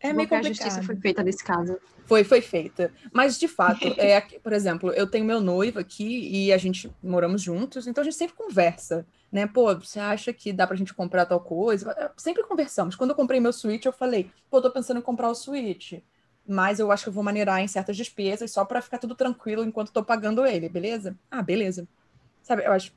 É 0.00 0.12
meio 0.12 0.28
complicado. 0.28 0.46
A 0.46 0.48
justiça 0.48 0.82
foi 0.82 0.96
feita 0.96 1.22
nesse 1.22 1.44
caso. 1.44 1.78
Foi, 2.06 2.24
foi 2.24 2.40
feita. 2.40 2.92
Mas, 3.12 3.38
de 3.38 3.46
fato, 3.46 3.86
é, 3.98 4.20
por 4.20 4.52
exemplo, 4.52 4.90
eu 4.92 5.06
tenho 5.06 5.24
meu 5.24 5.40
noivo 5.40 5.78
aqui 5.78 6.28
e 6.28 6.52
a 6.52 6.58
gente 6.58 6.90
moramos 7.02 7.42
juntos, 7.42 7.86
então 7.86 8.00
a 8.00 8.04
gente 8.04 8.16
sempre 8.16 8.34
conversa, 8.34 9.06
né? 9.30 9.46
Pô, 9.46 9.74
você 9.76 10.00
acha 10.00 10.32
que 10.32 10.52
dá 10.52 10.66
pra 10.66 10.76
gente 10.76 10.94
comprar 10.94 11.26
tal 11.26 11.40
coisa? 11.40 11.94
Sempre 12.16 12.42
conversamos. 12.44 12.96
Quando 12.96 13.10
eu 13.10 13.16
comprei 13.16 13.38
meu 13.40 13.52
Switch, 13.52 13.84
eu 13.84 13.92
falei, 13.92 14.30
pô, 14.50 14.60
tô 14.60 14.70
pensando 14.70 14.98
em 14.98 15.02
comprar 15.02 15.28
o 15.28 15.34
Switch, 15.34 16.00
mas 16.46 16.80
eu 16.80 16.90
acho 16.90 17.04
que 17.04 17.08
eu 17.10 17.12
vou 17.12 17.22
maneirar 17.22 17.60
em 17.60 17.68
certas 17.68 17.96
despesas 17.96 18.50
só 18.50 18.64
para 18.64 18.80
ficar 18.80 18.98
tudo 18.98 19.14
tranquilo 19.14 19.62
enquanto 19.62 19.92
tô 19.92 20.02
pagando 20.02 20.46
ele, 20.46 20.68
beleza? 20.68 21.16
Ah, 21.30 21.42
beleza. 21.42 21.86
Sabe, 22.42 22.64
eu 22.64 22.72
acho 22.72 22.92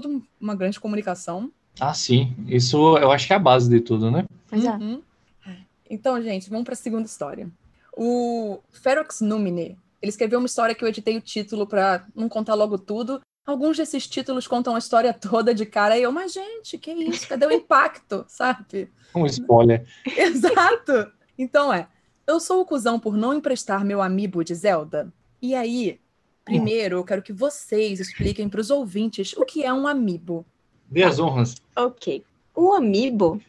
tudo 0.00 0.22
uma 0.40 0.54
grande 0.54 0.80
comunicação. 0.80 1.50
Ah, 1.80 1.94
sim. 1.94 2.34
Isso 2.46 2.98
eu 2.98 3.10
acho 3.10 3.26
que 3.26 3.32
é 3.32 3.36
a 3.36 3.40
base 3.40 3.68
de 3.68 3.80
tudo, 3.80 4.10
né? 4.10 4.24
Pois 4.48 4.64
é. 4.64 4.70
Uhum. 4.70 5.02
Então, 5.88 6.20
gente, 6.22 6.50
vamos 6.50 6.64
para 6.64 6.74
a 6.74 6.76
segunda 6.76 7.06
história. 7.06 7.48
O 7.96 8.58
Ferox 8.70 9.20
Numine, 9.20 9.78
ele 10.02 10.10
escreveu 10.10 10.38
uma 10.38 10.46
história 10.46 10.74
que 10.74 10.84
eu 10.84 10.88
editei 10.88 11.16
o 11.16 11.20
título 11.20 11.66
para 11.66 12.06
não 12.14 12.28
contar 12.28 12.54
logo 12.54 12.78
tudo, 12.78 13.20
Alguns 13.46 13.76
desses 13.76 14.06
títulos 14.06 14.46
contam 14.46 14.74
a 14.74 14.78
história 14.78 15.12
toda 15.12 15.54
de 15.54 15.66
cara 15.66 15.98
e 15.98 16.02
eu, 16.02 16.10
mas 16.10 16.32
gente, 16.32 16.78
que 16.78 16.90
isso? 16.92 17.28
Cadê 17.28 17.44
o 17.44 17.52
impacto, 17.52 18.24
sabe? 18.28 18.90
Um 19.14 19.26
spoiler. 19.26 19.86
Exato! 20.16 21.12
Então 21.36 21.72
é, 21.72 21.86
eu 22.26 22.40
sou 22.40 22.62
o 22.62 22.64
cuzão 22.64 22.98
por 22.98 23.16
não 23.18 23.34
emprestar 23.34 23.84
meu 23.84 24.00
amiibo 24.00 24.42
de 24.42 24.54
Zelda. 24.54 25.12
E 25.42 25.54
aí, 25.54 26.00
primeiro, 26.44 26.96
eu 26.98 27.04
quero 27.04 27.22
que 27.22 27.32
vocês 27.32 28.00
expliquem 28.00 28.48
para 28.48 28.60
os 28.60 28.70
ouvintes 28.70 29.34
o 29.36 29.44
que 29.44 29.64
é 29.64 29.72
um 29.72 29.86
amiibo. 29.86 30.44
Dê 30.90 31.02
as 31.02 31.18
honras. 31.18 31.56
Ok. 31.76 32.22
O 32.54 32.72
amiibo 32.72 33.40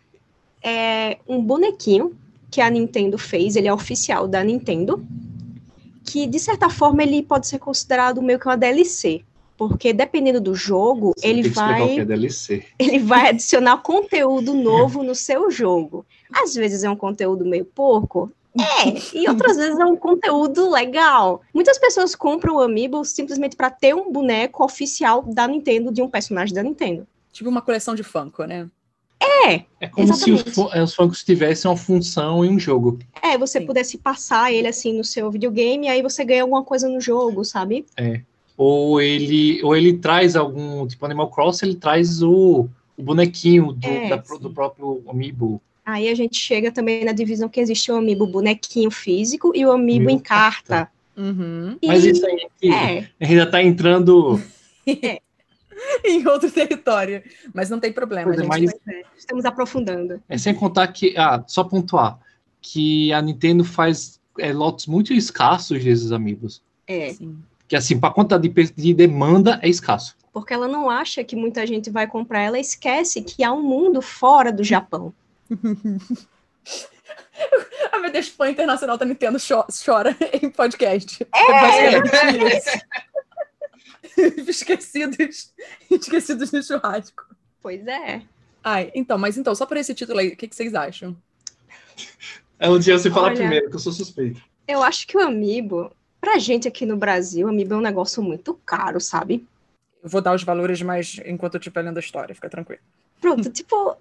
é 0.64 1.18
um 1.28 1.42
bonequinho 1.42 2.16
que 2.50 2.62
a 2.62 2.70
Nintendo 2.70 3.18
fez, 3.18 3.56
ele 3.56 3.68
é 3.68 3.74
oficial 3.74 4.28
da 4.28 4.44
Nintendo, 4.44 5.06
que 6.04 6.25
de 6.25 6.40
certa 6.40 6.70
forma 6.70 7.04
ele 7.04 7.22
pode 7.22 7.48
ser 7.48 7.60
considerado 7.60 8.22
meio 8.22 8.40
que 8.40 8.48
uma 8.48 8.56
DLC, 8.56 9.24
porque 9.58 9.92
dependendo 9.92 10.40
do 10.40 10.56
jogo, 10.56 11.14
Você 11.18 11.28
ele 11.28 11.44
que 11.44 11.50
vai 11.50 12.00
é 12.00 12.06
DLC. 12.06 12.66
ele 12.80 13.00
vai 13.00 13.30
adicionar 13.30 13.78
conteúdo 13.78 14.54
novo 14.54 15.04
no 15.04 15.14
seu 15.16 15.52
jogo. 15.52 16.06
Às 16.32 16.56
vezes 16.56 16.84
é 16.84 16.90
um 16.90 16.96
conteúdo 16.96 17.46
meio 17.46 17.66
porco, 17.66 18.32
é, 18.59 19.17
e 19.17 19.27
outras 19.29 19.57
vezes 19.57 19.77
é 19.79 19.85
um 19.85 19.95
conteúdo 19.97 20.69
legal. 20.69 21.41
Muitas 21.53 21.77
pessoas 21.77 22.15
compram 22.15 22.55
o 22.55 22.59
Amiibo 22.62 23.03
simplesmente 23.03 23.55
para 23.55 23.69
ter 23.69 23.93
um 23.95 24.12
boneco 24.12 24.63
oficial 24.63 25.21
da 25.24 25.47
Nintendo 25.47 25.91
de 25.91 26.01
um 26.01 26.09
personagem 26.09 26.53
da 26.55 26.63
Nintendo. 26.63 27.05
Tipo 27.31 27.50
uma 27.50 27.62
coleção 27.62 27.95
de 27.95 28.03
Funko, 28.03 28.45
né? 28.45 28.69
É, 29.21 29.63
É 29.79 29.88
como 29.88 30.07
se 30.13 30.31
os, 30.31 30.41
Exatamente. 30.41 30.51
fu- 30.53 30.69
eh, 30.74 30.83
os 30.83 30.93
funkos 30.95 31.24
tivessem 31.24 31.69
uma 31.69 31.77
função 31.77 32.43
em 32.45 32.50
um 32.50 32.59
jogo. 32.59 33.00
é, 33.21 33.38
você 33.38 33.59
Sim. 33.59 33.65
pudesse 33.65 33.97
passar 33.97 34.51
ele 34.53 34.67
assim 34.67 34.95
no 34.97 35.03
seu 35.03 35.29
videogame, 35.31 35.88
aí 35.89 36.01
você 36.01 36.24
ganha 36.24 36.41
alguma 36.43 36.63
coisa 36.63 36.88
no 36.88 37.00
jogo, 37.01 37.43
sabe? 37.43 37.85
Ou 38.57 39.01
ele, 39.01 39.62
ou 39.63 39.75
ele 39.75 39.97
traz 39.97 40.35
algum, 40.35 40.88
tipo 40.88 41.05
Animal 41.05 41.29
Crossing, 41.29 41.65
ele 41.65 41.75
traz 41.75 42.21
o, 42.24 42.67
o 42.97 43.03
bonequinho 43.03 43.74
do, 43.74 43.88
É, 43.88 44.09
da- 44.09 44.15
do 44.39 44.50
próprio 44.51 45.03
amiibo. 45.07 45.62
Aí 45.86 46.10
a 46.10 46.15
gente 46.15 46.36
chega 46.38 46.72
também 46.72 47.06
na 47.06 47.12
divisão 47.12 47.48
que 47.48 47.60
existe 47.60 47.92
o 47.92 47.96
Amiibo 47.96 48.25
bonequinho 48.25 48.89
físico 48.89 49.51
e 49.56 49.65
o 49.65 49.72
Amiibo 49.72 50.10
em 50.10 50.18
carta. 50.20 50.89
Uhum. 51.15 51.77
E- 51.82 51.88
Mas 51.88 52.04
isso 52.04 52.25
aí 52.25 52.48
é, 52.74 53.08
ainda 53.24 53.46
tá 53.50 53.62
entrando. 53.62 54.42
em 56.04 56.27
outro 56.27 56.50
território. 56.51 57.22
Mas 57.54 57.70
não 57.70 57.80
tem 57.80 57.92
problema, 57.92 58.25
Pois 58.34 58.38
é, 58.39 58.42
gente. 58.42 58.48
mas- 58.86 58.96
é, 58.96 59.04
estamos 59.18 59.46
aprofundando. 59.46 60.22
É 60.27 60.38
sem 60.38 60.54
contar 60.54 60.88
que, 60.88 61.15
ah, 61.18 61.44
só 61.48 61.63
pontuar, 61.63 62.20
que 62.62 63.12
a 63.13 63.22
Nintendo 63.22 63.63
faz 63.63 64.20
é, 64.39 64.51
lotes 64.51 64.88
muito 64.88 65.13
escassos 65.13 65.84
desses 65.84 66.12
amigos. 66.12 66.62
É, 66.88 67.13
Sim. 67.13 67.38
Que 67.68 67.75
assim, 67.75 68.00
para 68.00 68.13
quantidade 68.13 68.48
de, 68.48 68.72
de 68.74 68.94
demanda 68.94 69.60
é 69.63 69.70
escasso. 69.70 70.15
porque 70.32 70.54
ela 70.54 70.68
não 70.68 70.89
acha 70.89 71.24
que 71.24 71.36
muita 71.36 71.65
gente 71.65 71.89
vai 71.89 72.06
comprar, 72.08 72.42
ela 72.42 72.60
esquece 72.60 73.22
que 73.22 73.44
há 73.44 73.51
um 73.51 73.63
mundo 73.63 74.01
fora 74.01 74.51
do 74.51 74.63
Japão. 74.63 75.13
Ah, 77.92 78.00
meu 78.00 78.12
Deus, 78.12 78.28
fã 78.30 78.50
internacional 78.50 78.98
da 78.98 79.06
Nintendo 79.06 79.38
cho- 79.40 79.68
chora 79.86 80.16
em 80.42 80.50
podcast. 80.50 81.25
É, 81.34 82.02
basicamente 82.02 82.58
isso. 82.58 82.70
esquecidos, 84.50 85.54
esquecidos 85.92 86.52
no 86.52 86.64
churrasco. 86.64 87.24
Pois 87.62 87.86
é. 87.86 88.22
Ai, 88.64 88.92
então, 88.96 89.18
mas 89.18 89.38
então, 89.38 89.54
só 89.54 89.66
por 89.66 89.78
esse 89.78 89.94
título 89.94 90.20
aí, 90.20 90.30
o 90.30 90.36
que, 90.38 90.48
que 90.48 90.56
vocês 90.56 90.74
acham? 90.74 91.16
É 92.58 92.70
um 92.70 92.80
dia 92.80 92.98
você 92.98 93.12
falar 93.12 93.28
Olha. 93.28 93.36
primeiro, 93.38 93.70
que 93.70 93.75
eu 93.75 93.80
sou 93.80 93.92
suspeito. 93.94 94.42
Eu 94.68 94.82
acho 94.82 95.06
que 95.06 95.16
o 95.18 95.22
Amiibo, 95.22 95.92
pra 96.20 96.40
gente 96.40 96.68
aqui 96.68 96.86
no 96.86 96.98
Brasil, 96.98 97.46
o 97.46 97.50
Amiibo 97.50 97.75
é 97.75 97.78
um 97.78 97.82
negócio 97.82 98.24
muito 98.24 98.56
caro, 98.66 99.00
sabe? 99.00 99.46
Eu 100.02 100.10
vou 100.10 100.22
dar 100.22 100.34
os 100.34 100.44
valores, 100.44 100.82
mas 100.82 101.20
enquanto 101.25 101.56
eu 101.56 101.60
estiver 101.60 101.82
lendo 101.84 101.98
a 101.98 102.02
história, 102.02 102.34
fica 102.34 102.50
tranquilo. 102.50 102.82
Pronto, 103.22 103.50
tipo, 103.52 103.98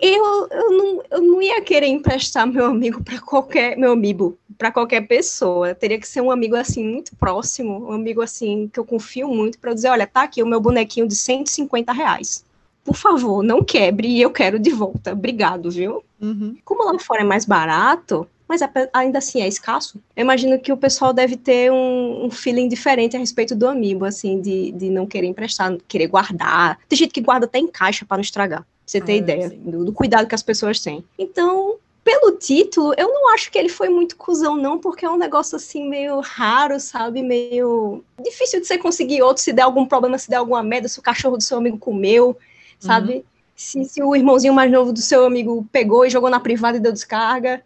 eu, 0.00 0.48
eu, 0.50 0.70
não, 0.70 1.02
eu 1.10 1.22
não 1.22 1.42
ia 1.42 1.60
querer 1.62 1.86
emprestar 1.86 2.46
meu 2.46 2.66
amigo 2.66 3.02
para 3.02 3.20
qualquer, 3.20 3.76
meu 3.76 3.92
amiibo, 3.92 4.38
para 4.58 4.70
qualquer 4.70 5.06
pessoa. 5.06 5.74
Teria 5.74 5.98
que 5.98 6.08
ser 6.08 6.20
um 6.20 6.30
amigo 6.30 6.56
assim 6.56 6.84
muito 6.84 7.14
próximo, 7.16 7.88
um 7.88 7.92
amigo 7.92 8.20
assim 8.20 8.68
que 8.72 8.78
eu 8.78 8.84
confio 8.84 9.28
muito 9.28 9.58
para 9.58 9.74
dizer, 9.74 9.88
olha, 9.88 10.06
tá 10.06 10.22
aqui 10.22 10.42
o 10.42 10.46
meu 10.46 10.60
bonequinho 10.60 11.06
de 11.06 11.14
150 11.14 11.92
reais. 11.92 12.44
Por 12.84 12.94
favor, 12.94 13.42
não 13.42 13.64
quebre 13.64 14.08
e 14.08 14.22
eu 14.22 14.30
quero 14.30 14.58
de 14.58 14.70
volta. 14.70 15.12
Obrigado, 15.12 15.70
viu? 15.70 16.04
Uhum. 16.20 16.56
Como 16.64 16.84
lá 16.84 16.98
fora 16.98 17.22
é 17.22 17.24
mais 17.24 17.44
barato, 17.44 18.28
mas 18.48 18.60
ainda 18.92 19.18
assim 19.18 19.40
é 19.42 19.48
escasso, 19.48 20.00
eu 20.14 20.22
imagino 20.22 20.58
que 20.58 20.72
o 20.72 20.76
pessoal 20.76 21.12
deve 21.12 21.36
ter 21.36 21.70
um, 21.72 22.26
um 22.26 22.30
feeling 22.30 22.68
diferente 22.68 23.16
a 23.16 23.18
respeito 23.18 23.56
do 23.56 23.66
amiibo, 23.66 24.04
assim, 24.04 24.40
de, 24.40 24.70
de 24.70 24.88
não 24.88 25.04
querer 25.04 25.26
emprestar, 25.26 25.76
querer 25.88 26.06
guardar. 26.06 26.78
Tem 26.88 26.96
gente 26.96 27.12
que 27.12 27.20
guarda 27.20 27.46
até 27.46 27.58
em 27.58 27.66
caixa 27.66 28.04
para 28.04 28.18
não 28.18 28.22
estragar. 28.22 28.64
Pra 28.86 28.92
Você 28.92 29.00
ter 29.00 29.12
Ah, 29.12 29.16
ideia 29.16 29.50
do, 29.50 29.84
do 29.84 29.92
cuidado 29.92 30.28
que 30.28 30.34
as 30.34 30.42
pessoas 30.42 30.78
têm. 30.80 31.04
Então, 31.18 31.76
pelo 32.04 32.32
título, 32.38 32.94
eu 32.96 33.08
não 33.08 33.34
acho 33.34 33.50
que 33.50 33.58
ele 33.58 33.68
foi 33.68 33.88
muito 33.88 34.16
cuzão, 34.16 34.56
não, 34.56 34.78
porque 34.78 35.04
é 35.04 35.10
um 35.10 35.18
negócio 35.18 35.56
assim 35.56 35.88
meio 35.88 36.20
raro, 36.20 36.78
sabe? 36.78 37.20
Meio 37.20 38.04
difícil 38.22 38.60
de 38.60 38.66
você 38.66 38.78
conseguir 38.78 39.22
outro 39.22 39.42
se 39.42 39.52
der 39.52 39.62
algum 39.62 39.84
problema, 39.84 40.16
se 40.16 40.30
der 40.30 40.36
alguma 40.36 40.62
merda, 40.62 40.86
se 40.86 41.00
o 41.00 41.02
cachorro 41.02 41.36
do 41.36 41.42
seu 41.42 41.58
amigo 41.58 41.78
comeu, 41.78 42.36
sabe? 42.78 43.24
Se, 43.56 43.84
se 43.84 44.00
o 44.02 44.14
irmãozinho 44.14 44.54
mais 44.54 44.70
novo 44.70 44.92
do 44.92 45.00
seu 45.00 45.26
amigo 45.26 45.66
pegou 45.72 46.06
e 46.06 46.10
jogou 46.10 46.30
na 46.30 46.38
privada 46.38 46.76
e 46.76 46.80
deu 46.80 46.92
descarga. 46.92 47.62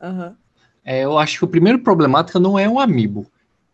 Aham. 0.00 0.34
É, 0.82 1.04
eu 1.04 1.18
acho 1.18 1.38
que 1.38 1.44
o 1.44 1.48
primeiro 1.48 1.78
problemática 1.80 2.38
não 2.40 2.58
é 2.58 2.68
um 2.68 2.78
amiibo, 2.78 3.26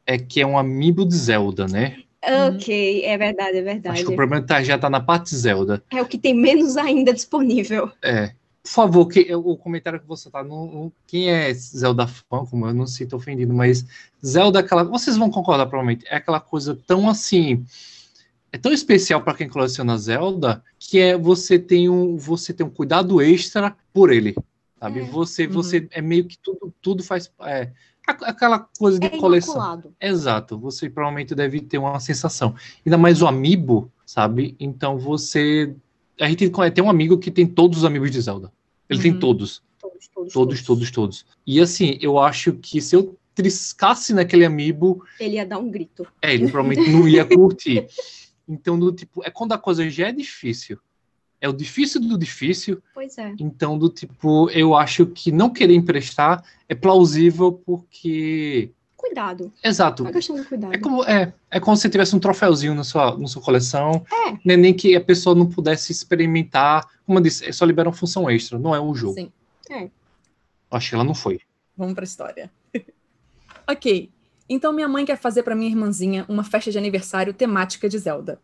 é 0.07 0.19
que 0.19 0.41
é 0.41 0.47
um 0.47 0.59
amiibo 0.59 1.05
de 1.05 1.15
Zelda, 1.15 1.67
né? 1.67 1.99
Uhum. 2.23 2.57
Ok, 2.57 3.03
é 3.05 3.17
verdade, 3.17 3.57
é 3.59 3.63
verdade. 3.63 3.95
Acho 3.97 4.07
que 4.07 4.13
o 4.13 4.17
problema 4.17 4.45
tá, 4.45 4.63
já 4.63 4.79
tá 4.79 4.91
na 4.91 5.01
parte 5.01 5.35
Zelda. 5.35 5.83
É 5.91 6.03
o 6.03 6.07
que 6.07 6.19
tem 6.19 6.35
menos 6.35 6.77
ainda 6.77 7.15
disponível. 7.15 7.91
É. 8.03 8.33
Por 8.63 8.69
favor, 8.71 9.07
que, 9.07 9.35
o 9.35 9.57
comentário 9.57 9.99
que 9.99 10.07
você 10.07 10.31
tá. 10.31 10.45
No, 10.45 10.67
no- 10.67 10.93
quem 11.07 11.31
é 11.31 11.53
Zelda 11.55 12.07
fã, 12.07 12.45
como 12.45 12.67
eu 12.67 12.75
não 12.75 12.85
tô 13.09 13.17
ofendido, 13.17 13.55
mas 13.55 13.87
Zelda 14.25 14.59
é 14.59 14.63
aquela. 14.63 14.85
Vocês 14.85 15.17
vão 15.17 15.31
concordar, 15.31 15.65
provavelmente. 15.67 16.05
É 16.09 16.17
aquela 16.17 16.41
coisa 16.41 16.79
tão 16.87 17.09
assim. 17.09 17.65
É 18.53 18.59
tão 18.59 18.73
especial 18.73 19.23
para 19.23 19.35
quem 19.35 19.49
coleciona 19.49 19.97
Zelda 19.97 20.63
que 20.79 20.99
é 20.99 21.17
você 21.17 21.59
tem 21.59 21.89
um 21.89 22.17
você 22.17 22.53
tem 22.53 22.67
um 22.67 22.71
cuidado 22.71 23.23
extra 23.23 23.75
por 23.93 24.13
ele, 24.13 24.35
sabe? 24.79 25.01
É. 25.01 25.05
Você 25.05 25.47
Uhum. 25.47 25.53
você 25.53 25.89
é 25.93 26.03
meio 26.03 26.25
que 26.27 26.37
tudo 26.37 26.75
tudo 26.83 27.03
faz 27.03 27.31
é, 27.43 27.71
aquela 28.07 28.59
coisa 28.79 28.99
de 28.99 29.07
É 29.07 29.19
coleção. 29.19 29.83
Exato, 30.01 30.59
você 30.59 30.89
provavelmente 30.91 31.35
deve 31.35 31.61
ter 31.61 31.79
uma 31.79 31.99
sensação. 32.01 32.55
Ainda 32.85 32.99
mais 32.99 33.23
o 33.23 33.27
amiibo, 33.27 33.91
sabe? 34.05 34.57
Então 34.59 34.99
você. 34.99 35.75
A 36.21 36.29
gente 36.29 36.51
tem 36.75 36.85
um 36.85 36.91
amigo 36.91 37.19
que 37.19 37.31
tem 37.31 37.47
todos 37.47 37.79
os 37.79 37.85
amigos 37.85 38.11
de 38.11 38.21
Zelda. 38.21 38.53
Ele 38.89 39.01
tem 39.01 39.13
Uhum. 39.13 39.19
todos, 39.21 39.63
Todos, 39.79 40.09
todos, 40.09 40.33
todos, 40.33 40.63
todos, 40.63 40.91
todos. 40.91 41.27
E 41.47 41.61
assim, 41.61 41.99
eu 42.03 42.19
acho 42.19 42.53
que 42.55 42.81
se 42.81 42.95
eu 42.95 43.17
triscasse 43.35 44.13
naquele 44.13 44.45
amiibo, 44.45 45.03
Ele 45.19 45.37
ia 45.37 45.47
dar 45.47 45.59
um 45.59 45.71
grito. 45.71 46.07
é, 46.21 46.35
ele 46.35 46.51
provavelmente 46.51 46.91
não 46.91 47.09
ia 47.09 47.25
curtir. 47.25 47.87
Então, 48.53 48.77
do 48.77 48.91
tipo, 48.91 49.23
é 49.25 49.31
quando 49.31 49.53
a 49.53 49.59
coisa 49.59 49.89
já 49.89 50.09
é 50.09 50.13
difícil. 50.13 50.77
É 51.41 51.49
o 51.49 51.53
difícil 51.53 52.01
do 52.01 52.19
difícil. 52.19 52.83
Pois 52.93 53.17
é. 53.17 53.35
Então, 53.39 53.79
do 53.79 53.89
tipo, 53.89 54.51
eu 54.51 54.75
acho 54.75 55.07
que 55.07 55.33
não 55.33 55.49
querer 55.49 55.75
emprestar 55.75 56.45
é 56.69 56.75
plausível 56.75 57.53
porque. 57.53 58.71
Cuidado. 58.97 59.51
Exato. 59.65 60.07
É 60.07 60.13
questão 60.13 60.37
de 60.37 60.45
cuidado. 60.45 60.75
É 60.75 60.79
como, 60.79 61.03
é, 61.05 61.33
é 61.51 61.59
como 61.59 61.75
se 61.77 61.89
tivesse 61.89 62.15
um 62.15 62.19
troféuzinho 62.19 62.75
na 62.75 62.85
sua, 62.85 63.17
na 63.17 63.27
sua 63.27 63.41
coleção, 63.41 64.05
É. 64.29 64.33
né, 64.45 64.57
nem 64.57 64.75
que 64.75 64.95
a 64.95 65.01
pessoa 65.01 65.35
não 65.35 65.47
pudesse 65.47 65.91
experimentar. 65.91 66.87
Como 67.07 67.19
eu 67.19 67.23
disse, 67.23 67.47
é 67.47 67.53
só 67.53 67.65
libera 67.65 67.89
uma 67.89 67.95
função 67.95 68.29
extra, 68.31 68.59
não 68.59 68.75
é 68.75 68.81
o 68.81 68.95
jogo. 68.95 69.15
Sim. 69.15 69.33
Acho 70.71 70.91
que 70.91 70.95
ela 70.95 71.05
não 71.05 71.15
foi. 71.15 71.41
Vamos 71.77 71.95
pra 71.95 72.05
história. 72.05 72.51
ok. 73.67 74.11
Então 74.49 74.73
minha 74.73 74.89
mãe 74.89 75.05
quer 75.05 75.17
fazer 75.17 75.43
pra 75.43 75.55
minha 75.55 75.71
irmãzinha 75.71 76.27
uma 76.29 76.45
festa 76.45 76.71
de 76.71 76.77
aniversário 76.79 77.33
temática 77.33 77.89
de 77.89 77.97
Zelda. 77.99 78.39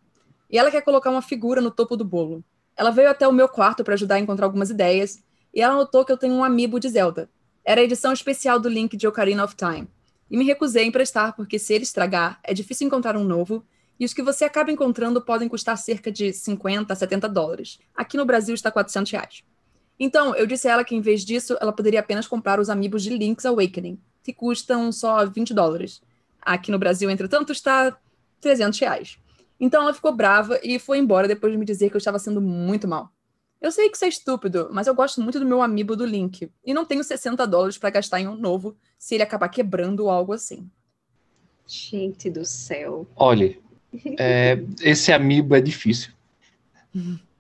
E 0.51 0.57
ela 0.57 0.71
quer 0.71 0.81
colocar 0.83 1.11
uma 1.11 1.23
figura 1.23 1.61
no 1.61 1.71
topo 1.71 1.97
do 1.97 2.05
bolo. 2.05 2.43
Ela 2.77 2.91
veio 2.91 3.09
até 3.09 3.27
o 3.27 3.33
meu 3.33 3.49
quarto 3.49 3.83
para 3.83 3.95
ajudar 3.95 4.17
a 4.17 4.21
encontrar 4.21 4.47
algumas 4.47 4.71
ideias, 4.71 5.23
e 5.55 5.63
ela 5.63 5.75
notou 5.75 6.05
que 6.05 6.13
eu 6.13 6.19
tenho 6.19 6.35
um 6.35 6.45
amiibo 6.45 6.79
de 6.79 6.89
Zelda. 6.89 7.31
Era 7.65 7.81
a 7.81 7.85
edição 7.85 8.13
especial 8.13 8.61
do 8.61 8.69
Link 8.69 8.97
de 8.97 9.09
Ocarina 9.09 9.43
of 9.43 9.57
Time. 9.57 9.89
E 10.31 10.37
me 10.37 10.45
recusei 10.45 10.85
a 10.85 10.87
emprestar, 10.87 11.35
porque 11.35 11.59
se 11.59 11.73
ele 11.73 11.85
estragar, 11.85 12.39
é 12.45 12.53
difícil 12.53 12.87
encontrar 12.87 13.17
um 13.17 13.25
novo, 13.25 13.65
e 13.99 14.05
os 14.05 14.13
que 14.13 14.23
você 14.23 14.45
acaba 14.45 14.71
encontrando 14.71 15.23
podem 15.23 15.49
custar 15.49 15.79
cerca 15.79 16.13
de 16.13 16.33
50 16.33 16.93
a 16.93 16.97
70 16.97 17.29
dólares. 17.29 17.79
Aqui 17.95 18.17
no 18.17 18.27
Brasil 18.27 18.55
está 18.55 18.71
400 18.71 19.11
reais. 19.11 19.45
Então, 19.99 20.35
eu 20.35 20.47
disse 20.47 20.69
a 20.69 20.73
ela 20.73 20.85
que 20.85 20.95
em 20.95 21.01
vez 21.01 21.25
disso, 21.25 21.57
ela 21.61 21.73
poderia 21.73 22.01
apenas 22.01 22.29
comprar 22.29 22.61
os 22.61 22.69
amigos 22.69 23.03
de 23.03 23.17
Link's 23.17 23.47
Awakening, 23.47 23.99
que 24.23 24.33
custam 24.33 24.93
só 24.93 25.25
20 25.25 25.55
dólares. 25.55 26.03
Aqui 26.43 26.71
no 26.71 26.79
Brasil, 26.79 27.09
entretanto, 27.09 27.53
está 27.53 27.97
300 28.41 28.79
reais. 28.79 29.19
Então 29.59 29.83
ela 29.83 29.95
ficou 29.95 30.15
brava 30.15 30.59
e 30.63 30.79
foi 30.79 30.99
embora 30.99 31.29
depois 31.29 31.53
de 31.53 31.59
me 31.59 31.65
dizer 31.65 31.89
que 31.91 31.97
eu 31.97 31.99
estava 31.99 32.19
sendo 32.19 32.41
muito 32.41 32.87
mal. 32.87 33.11
Eu 33.61 33.73
sei 33.73 33.89
que 33.89 33.97
isso 33.97 34.05
é 34.05 34.09
estúpido, 34.09 34.69
mas 34.71 34.87
eu 34.87 34.95
gosto 34.95 35.21
muito 35.21 35.41
do 35.41 35.47
meu 35.47 35.63
amiibo 35.63 35.97
do 35.97 36.05
Link. 36.05 36.51
E 36.65 36.75
não 36.75 36.85
tenho 36.85 37.03
60 37.03 37.47
dólares 37.47 37.79
para 37.79 37.91
gastar 37.91 38.21
em 38.21 38.29
um 38.29 38.37
novo 38.37 38.77
se 38.99 39.15
ele 39.15 39.23
acabar 39.23 39.49
quebrando 39.49 40.01
ou 40.01 40.11
algo 40.11 40.33
assim. 40.33 40.69
Gente 41.67 42.31
do 42.31 42.45
céu. 42.45 43.09
Olha, 43.17 43.59
É, 44.19 44.63
esse 44.83 45.13
amiibo 45.13 45.55
é 45.55 45.61
difícil. 45.61 46.13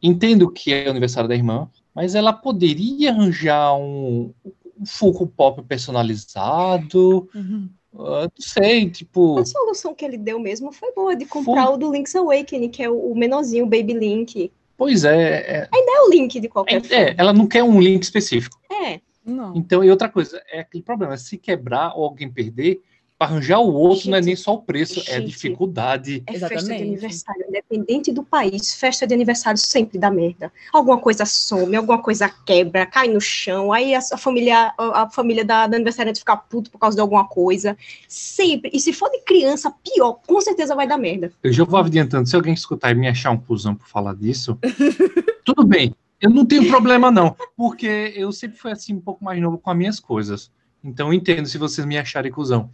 Entendo 0.02 0.50
que 0.50 0.72
é 0.72 0.86
o 0.86 0.90
aniversário 0.90 1.28
da 1.28 1.34
irmã, 1.34 1.68
mas 1.94 2.14
ela 2.14 2.32
poderia 2.32 3.10
arranjar 3.10 3.74
um, 3.74 4.32
um 4.78 4.84
Funko 4.84 5.26
Pop 5.26 5.62
personalizado. 5.62 7.28
Uhum. 7.34 7.70
Uh, 7.98 8.22
não 8.22 8.30
sei, 8.38 8.90
tipo. 8.90 9.38
A 9.38 9.44
solução 9.44 9.94
que 9.94 10.04
ele 10.04 10.18
deu 10.18 10.38
mesmo 10.38 10.70
foi 10.70 10.92
boa, 10.92 11.16
de 11.16 11.24
comprar 11.24 11.66
Foi. 11.66 11.74
o 11.74 11.76
do 11.78 11.92
Link's 11.92 12.14
Awakening, 12.14 12.68
que 12.68 12.82
é 12.82 12.90
o, 12.90 13.14
menorzinho, 13.14 13.64
o 13.64 13.68
Baby 13.68 13.94
Link. 13.94 14.52
Pois 14.76 15.04
é, 15.04 15.62
é, 15.62 15.68
É 15.72 16.02
o 16.02 16.10
Link 16.10 16.38
de 16.38 16.48
qualquer 16.48 16.76
é, 16.76 16.80
forma. 16.80 16.94
é, 16.96 17.14
ela 17.16 17.32
não 17.32 17.46
quer 17.46 17.64
um 17.64 17.80
link 17.80 18.02
específico. 18.02 18.58
É, 18.70 19.00
Não. 19.24 19.56
Então, 19.56 19.82
e 19.82 19.90
outra 19.90 20.08
coisa, 20.08 20.42
é 20.52 20.60
aquele 20.60 20.84
problema, 20.84 21.16
se 21.16 21.38
quebrar 21.38 21.94
ou 21.96 22.04
alguém 22.04 22.30
perder, 22.30 22.82
arranjar 23.18 23.60
o 23.60 23.72
outro 23.72 24.10
não 24.10 24.18
é 24.18 24.20
Gente, 24.20 24.26
nem 24.26 24.36
só 24.36 24.54
o 24.54 24.62
preço, 24.62 25.00
é 25.08 25.16
a 25.16 25.20
gente. 25.20 25.30
dificuldade. 25.30 26.22
é 26.26 26.32
festa 26.32 26.48
de 26.48 26.54
Exatamente. 26.54 26.82
aniversário, 26.82 27.44
independente 27.48 28.12
do 28.12 28.22
país, 28.22 28.74
festa 28.74 29.06
de 29.06 29.14
aniversário 29.14 29.58
sempre 29.58 29.98
dá 29.98 30.10
merda. 30.10 30.52
Alguma 30.72 30.98
coisa 30.98 31.24
some, 31.24 31.74
alguma 31.76 32.02
coisa 32.02 32.28
quebra, 32.28 32.84
cai 32.84 33.08
no 33.08 33.20
chão, 33.20 33.72
aí 33.72 33.94
a, 33.94 33.98
a 33.98 34.18
família, 34.18 34.74
a, 34.76 35.02
a 35.02 35.10
família 35.10 35.44
da, 35.44 35.66
da 35.66 35.76
aniversariante 35.76 36.18
fica 36.18 36.36
puto 36.36 36.70
por 36.70 36.78
causa 36.78 36.94
de 36.94 37.00
alguma 37.00 37.26
coisa. 37.26 37.76
Sempre. 38.06 38.70
E 38.72 38.78
se 38.78 38.92
for 38.92 39.10
de 39.10 39.20
criança, 39.20 39.72
pior, 39.82 40.20
com 40.26 40.40
certeza 40.40 40.74
vai 40.74 40.86
dar 40.86 40.98
merda. 40.98 41.32
Eu 41.42 41.52
já 41.52 41.64
vou 41.64 41.80
adiantando, 41.80 42.28
se 42.28 42.36
alguém 42.36 42.52
escutar 42.52 42.90
e 42.90 42.94
me 42.94 43.08
achar 43.08 43.30
um 43.30 43.38
cuzão 43.38 43.74
por 43.74 43.88
falar 43.88 44.14
disso, 44.14 44.58
tudo 45.44 45.64
bem, 45.64 45.94
eu 46.20 46.28
não 46.30 46.44
tenho 46.44 46.68
problema 46.68 47.10
não, 47.10 47.34
porque 47.56 48.12
eu 48.14 48.30
sempre 48.32 48.58
fui 48.58 48.72
assim 48.72 48.94
um 48.94 49.00
pouco 49.00 49.24
mais 49.24 49.40
novo 49.40 49.58
com 49.58 49.70
as 49.70 49.76
minhas 49.76 50.00
coisas. 50.00 50.50
Então 50.84 51.08
eu 51.08 51.14
entendo 51.14 51.46
se 51.46 51.56
vocês 51.56 51.86
me 51.86 51.96
acharem 51.96 52.30
cuzão. 52.30 52.70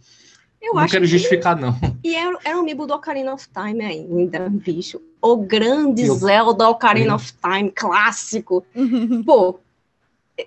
Eu 0.65 0.75
não 0.75 0.79
acho 0.81 0.93
quero 0.93 1.03
que- 1.03 1.11
justificar, 1.11 1.59
não. 1.59 1.75
E 2.03 2.15
era, 2.15 2.37
era 2.45 2.57
o 2.57 2.61
amiibo 2.61 2.87
do 2.87 2.93
Ocarina 2.93 3.33
of 3.33 3.47
Time 3.49 3.83
ainda, 3.83 4.49
bicho. 4.49 5.01
O 5.21 5.35
grande 5.37 6.03
Eu- 6.05 6.15
Zelda 6.15 6.69
Ocarina 6.69 7.11
Eu- 7.11 7.15
of 7.15 7.33
Time, 7.33 7.69
clássico. 7.69 8.65
Pô, 9.25 9.59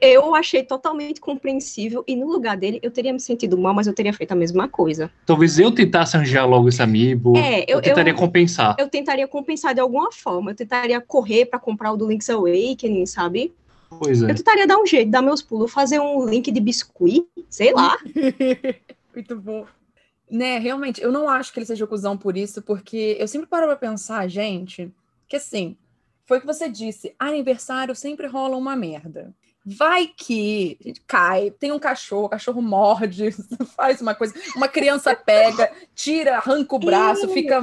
eu 0.01 0.35
achei 0.35 0.63
totalmente 0.65 1.21
compreensível 1.21 2.03
e 2.09 2.17
no 2.17 2.27
lugar 2.27 2.57
dele 2.57 2.81
eu 2.83 2.91
teria 2.91 3.13
me 3.13 3.21
sentido 3.21 3.57
mal, 3.59 3.73
mas 3.75 3.87
eu 3.87 3.93
teria 3.93 4.13
feito 4.13 4.33
a 4.33 4.35
mesma 4.35 4.67
coisa. 4.69 5.11
Talvez 5.27 5.59
eu 5.59 5.71
tentasse 5.71 6.17
arranjar 6.17 6.45
logo 6.47 6.69
esse 6.69 6.83
amiibo, 6.83 7.37
É, 7.37 7.61
eu, 7.69 7.77
eu 7.77 7.83
tentaria 7.83 8.13
eu, 8.13 8.17
compensar. 8.17 8.75
eu 8.79 8.89
tentaria 8.89 9.29
compensar 9.29 9.75
de 9.75 9.81
alguma 9.81 10.11
forma. 10.11 10.51
Eu 10.51 10.55
tentaria 10.57 11.01
correr 11.01 11.45
pra 11.47 11.59
comprar 11.59 11.93
o 11.93 11.97
do 11.97 12.09
Link's 12.09 12.29
Awakening, 12.31 13.07
sabe? 13.07 13.53
Pois 14.01 14.23
é. 14.23 14.31
Eu 14.31 14.35
tentaria 14.35 14.67
dar 14.67 14.79
um 14.79 14.87
jeito, 14.87 15.11
dar 15.11 15.23
meus 15.23 15.41
pulos, 15.43 15.71
fazer 15.71 16.01
um 16.01 16.27
link 16.27 16.51
de 16.51 16.61
biscuit, 16.61 17.25
sei 17.49 17.73
lá. 17.73 17.97
Muito 19.15 19.37
bom. 19.37 19.65
Né, 20.29 20.59
realmente, 20.59 21.01
eu 21.01 21.13
não 21.13 21.29
acho 21.29 21.53
que 21.53 21.59
ele 21.61 21.67
seja 21.67 21.87
cuzão 21.87 22.17
por 22.17 22.37
isso, 22.37 22.61
porque 22.61 23.17
eu 23.19 23.29
sempre 23.29 23.47
paro 23.47 23.67
pra 23.67 23.77
pensar, 23.77 24.27
gente, 24.27 24.93
que 25.29 25.37
assim, 25.37 25.77
foi 26.25 26.39
o 26.39 26.41
que 26.41 26.47
você 26.47 26.69
disse, 26.69 27.15
aniversário 27.19 27.95
sempre 27.95 28.27
rola 28.27 28.57
uma 28.57 28.75
merda. 28.75 29.33
Vai 29.65 30.07
que 30.07 30.79
cai, 31.07 31.51
tem 31.51 31.73
um 31.73 31.79
cachorro, 31.79 32.27
o 32.27 32.29
cachorro 32.29 32.63
morde, 32.63 33.31
faz 33.77 34.01
uma 34.01 34.15
coisa, 34.15 34.35
uma 34.55 34.69
criança 34.69 35.15
pega, 35.15 35.73
tira, 35.95 36.37
arranca 36.37 36.77
o 36.77 36.79
braço, 36.79 37.29
fica 37.31 37.61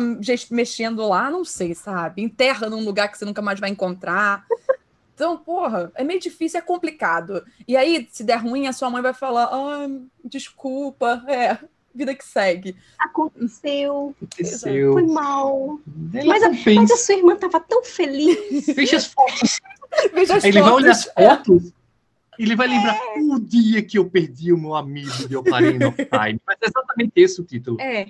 mexendo 0.52 1.08
lá, 1.08 1.30
não 1.30 1.46
sei, 1.46 1.74
sabe? 1.74 2.22
Enterra 2.22 2.70
num 2.70 2.84
lugar 2.84 3.10
que 3.10 3.18
você 3.18 3.24
nunca 3.24 3.42
mais 3.42 3.60
vai 3.60 3.70
encontrar. 3.70 4.46
Então, 5.16 5.38
porra, 5.38 5.92
é 5.96 6.04
meio 6.04 6.20
difícil, 6.20 6.60
é 6.60 6.62
complicado. 6.62 7.46
E 7.66 7.78
aí, 7.78 8.08
se 8.12 8.24
der 8.24 8.38
ruim, 8.38 8.68
a 8.68 8.74
sua 8.74 8.90
mãe 8.90 9.02
vai 9.02 9.14
falar: 9.14 9.46
ah, 9.46 9.88
desculpa, 10.26 11.24
é, 11.28 11.58
vida 11.94 12.16
que 12.16 12.26
segue. 12.26 12.76
Aconteceu, 12.98 14.16
Aconteceu. 14.22 14.94
foi 14.94 15.08
mal. 15.08 15.80
Mas 16.26 16.44
a-. 16.44 16.50
Mas 16.50 16.92
a 16.92 16.98
sua 16.98 17.16
irmã 17.16 17.36
tava 17.36 17.60
tão 17.60 17.84
feliz. 17.84 18.66
Veja 18.68 18.98
as 18.98 19.08
fotos. 19.08 19.60
Veja 20.14 20.38
as 20.38 20.44
ele 20.44 20.62
vai 20.62 20.72
olhar 20.72 20.92
as 20.92 21.04
fotos. 21.06 21.24
É. 21.24 21.30
fotos. 21.36 21.74
Ele 22.40 22.56
vai 22.56 22.68
lembrar 22.68 23.00
o 23.18 23.40
dia 23.40 23.84
que 23.84 23.98
eu 23.98 24.10
perdi 24.10 24.52
o 24.52 24.58
meu 24.58 24.74
amigo 24.74 25.28
de 25.28 25.38
Ocarina 25.38 25.90
of 25.90 25.98
Time. 25.98 26.42
Mas 26.48 26.58
é 26.62 26.66
exatamente 26.66 27.12
esse 27.16 27.40
o 27.40 27.44
título. 27.44 27.80
É, 27.80 28.08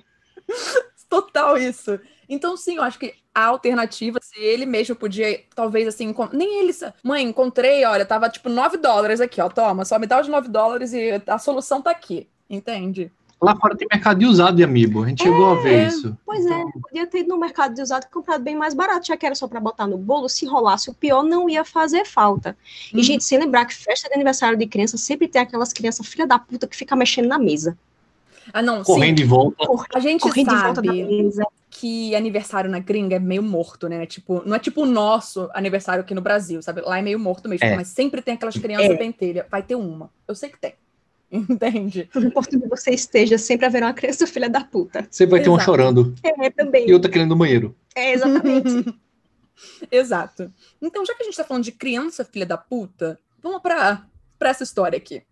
Total 1.09 1.57
isso. 1.57 1.99
Então, 2.27 2.57
sim, 2.57 2.77
eu 2.77 2.83
acho 2.83 2.97
que 2.97 3.13
a 3.35 3.45
alternativa, 3.45 4.17
se 4.19 4.39
ele 4.39 4.65
mesmo 4.65 4.95
podia, 4.95 5.43
talvez 5.53 5.87
assim, 5.87 6.13
nem 6.31 6.59
ele. 6.59 6.73
Mãe, 7.03 7.23
encontrei, 7.23 7.85
olha, 7.85 8.05
tava 8.05 8.29
tipo 8.29 8.49
9 8.49 8.77
dólares 8.77 9.21
aqui, 9.21 9.39
ó, 9.39 9.47
toma, 9.47 9.85
só 9.85 9.99
me 9.99 10.07
dá 10.07 10.19
os 10.19 10.27
9 10.27 10.47
dólares 10.47 10.91
e 10.93 11.21
a 11.27 11.37
solução 11.37 11.83
tá 11.83 11.91
aqui, 11.91 12.27
entende? 12.49 13.11
Lá 13.43 13.55
fora 13.55 13.75
tem 13.75 13.87
mercado 13.91 14.19
de 14.19 14.25
usado 14.25 14.55
de 14.55 14.63
amiibo. 14.63 15.03
A 15.03 15.07
gente 15.09 15.23
chegou 15.23 15.51
a 15.51 15.55
ver 15.55 15.73
É, 15.83 15.87
isso. 15.87 16.17
pois 16.25 16.45
é, 16.45 16.63
podia 16.81 17.05
ter 17.07 17.19
ido 17.19 17.29
no 17.29 17.37
mercado 17.37 17.73
de 17.75 17.81
usado 17.81 18.05
e 18.05 18.13
comprado 18.13 18.41
bem 18.43 18.55
mais 18.55 18.73
barato, 18.73 19.07
já 19.07 19.17
que 19.17 19.25
era 19.25 19.35
só 19.35 19.47
pra 19.47 19.59
botar 19.59 19.85
no 19.87 19.97
bolo. 19.97 20.29
Se 20.29 20.45
rolasse 20.45 20.89
o 20.89 20.93
pior, 20.93 21.23
não 21.23 21.49
ia 21.49 21.63
fazer 21.65 22.05
falta. 22.05 22.55
E, 22.93 22.97
Uhum. 22.97 23.03
gente, 23.03 23.23
sem 23.23 23.37
lembrar 23.39 23.65
que 23.65 23.75
festa 23.75 24.07
de 24.07 24.15
aniversário 24.15 24.57
de 24.57 24.65
criança 24.67 24.97
sempre 24.97 25.27
tem 25.27 25.41
aquelas 25.41 25.73
crianças 25.73 26.05
filha 26.07 26.25
da 26.25 26.39
puta 26.39 26.67
que 26.67 26.75
fica 26.75 26.95
mexendo 26.95 27.27
na 27.27 27.37
mesa. 27.37 27.77
Ah, 28.53 28.61
não, 28.61 28.83
Correndo 28.83 29.09
sim. 29.19 29.23
de 29.23 29.23
volta. 29.23 29.65
A 29.95 29.99
gente 29.99 30.21
Correndo 30.21 30.49
de 30.49 30.55
volta 30.55 30.81
da 30.81 30.87
sabe 30.91 31.03
mesa. 31.03 31.45
que 31.69 32.13
aniversário 32.13 32.69
na 32.69 32.77
gringa 32.79 33.15
é 33.15 33.19
meio 33.19 33.41
morto, 33.41 33.87
né? 33.87 34.05
Tipo, 34.05 34.43
não 34.45 34.55
é 34.55 34.59
tipo 34.59 34.81
o 34.83 34.85
nosso 34.85 35.49
aniversário 35.53 36.01
aqui 36.03 36.13
no 36.13 36.21
Brasil, 36.21 36.61
sabe? 36.61 36.81
Lá 36.81 36.99
é 36.99 37.01
meio 37.01 37.17
morto 37.19 37.47
mesmo, 37.47 37.65
É. 37.65 37.75
mas 37.75 37.87
sempre 37.87 38.21
tem 38.21 38.33
aquelas 38.33 38.55
crianças 38.57 38.89
É. 38.89 38.95
pentelha. 38.95 39.47
Vai 39.49 39.63
ter 39.63 39.75
uma. 39.75 40.09
Eu 40.27 40.35
sei 40.35 40.49
que 40.49 40.57
tem. 40.59 40.73
Entende? 41.49 42.07
Não 42.13 42.23
importa 42.23 42.55
onde 42.55 42.67
você 42.67 42.91
esteja, 42.91 43.39
sempre 43.39 43.65
haverá 43.65 43.87
uma 43.87 43.93
criança 43.93 44.27
filha 44.27 44.47
da 44.47 44.63
puta. 44.63 45.07
Você 45.09 45.25
vai 45.25 45.41
ter 45.41 45.49
um 45.49 45.53
Exato. 45.55 45.65
chorando 45.65 46.13
É, 46.23 46.49
também. 46.51 46.87
e 46.87 46.93
outra 46.93 47.09
querendo 47.09 47.29
no 47.31 47.35
banheiro. 47.35 47.75
É, 47.95 48.13
exatamente. 48.13 48.93
Exato. 49.91 50.53
Então, 50.81 51.05
já 51.05 51.15
que 51.15 51.23
a 51.23 51.25
gente 51.25 51.35
tá 51.37 51.43
falando 51.43 51.63
de 51.63 51.71
criança 51.71 52.23
filha 52.23 52.45
da 52.45 52.57
puta, 52.57 53.19
vamos 53.41 53.61
pra, 53.61 54.05
pra 54.37 54.49
essa 54.49 54.63
história 54.63 54.97
aqui. 54.97 55.23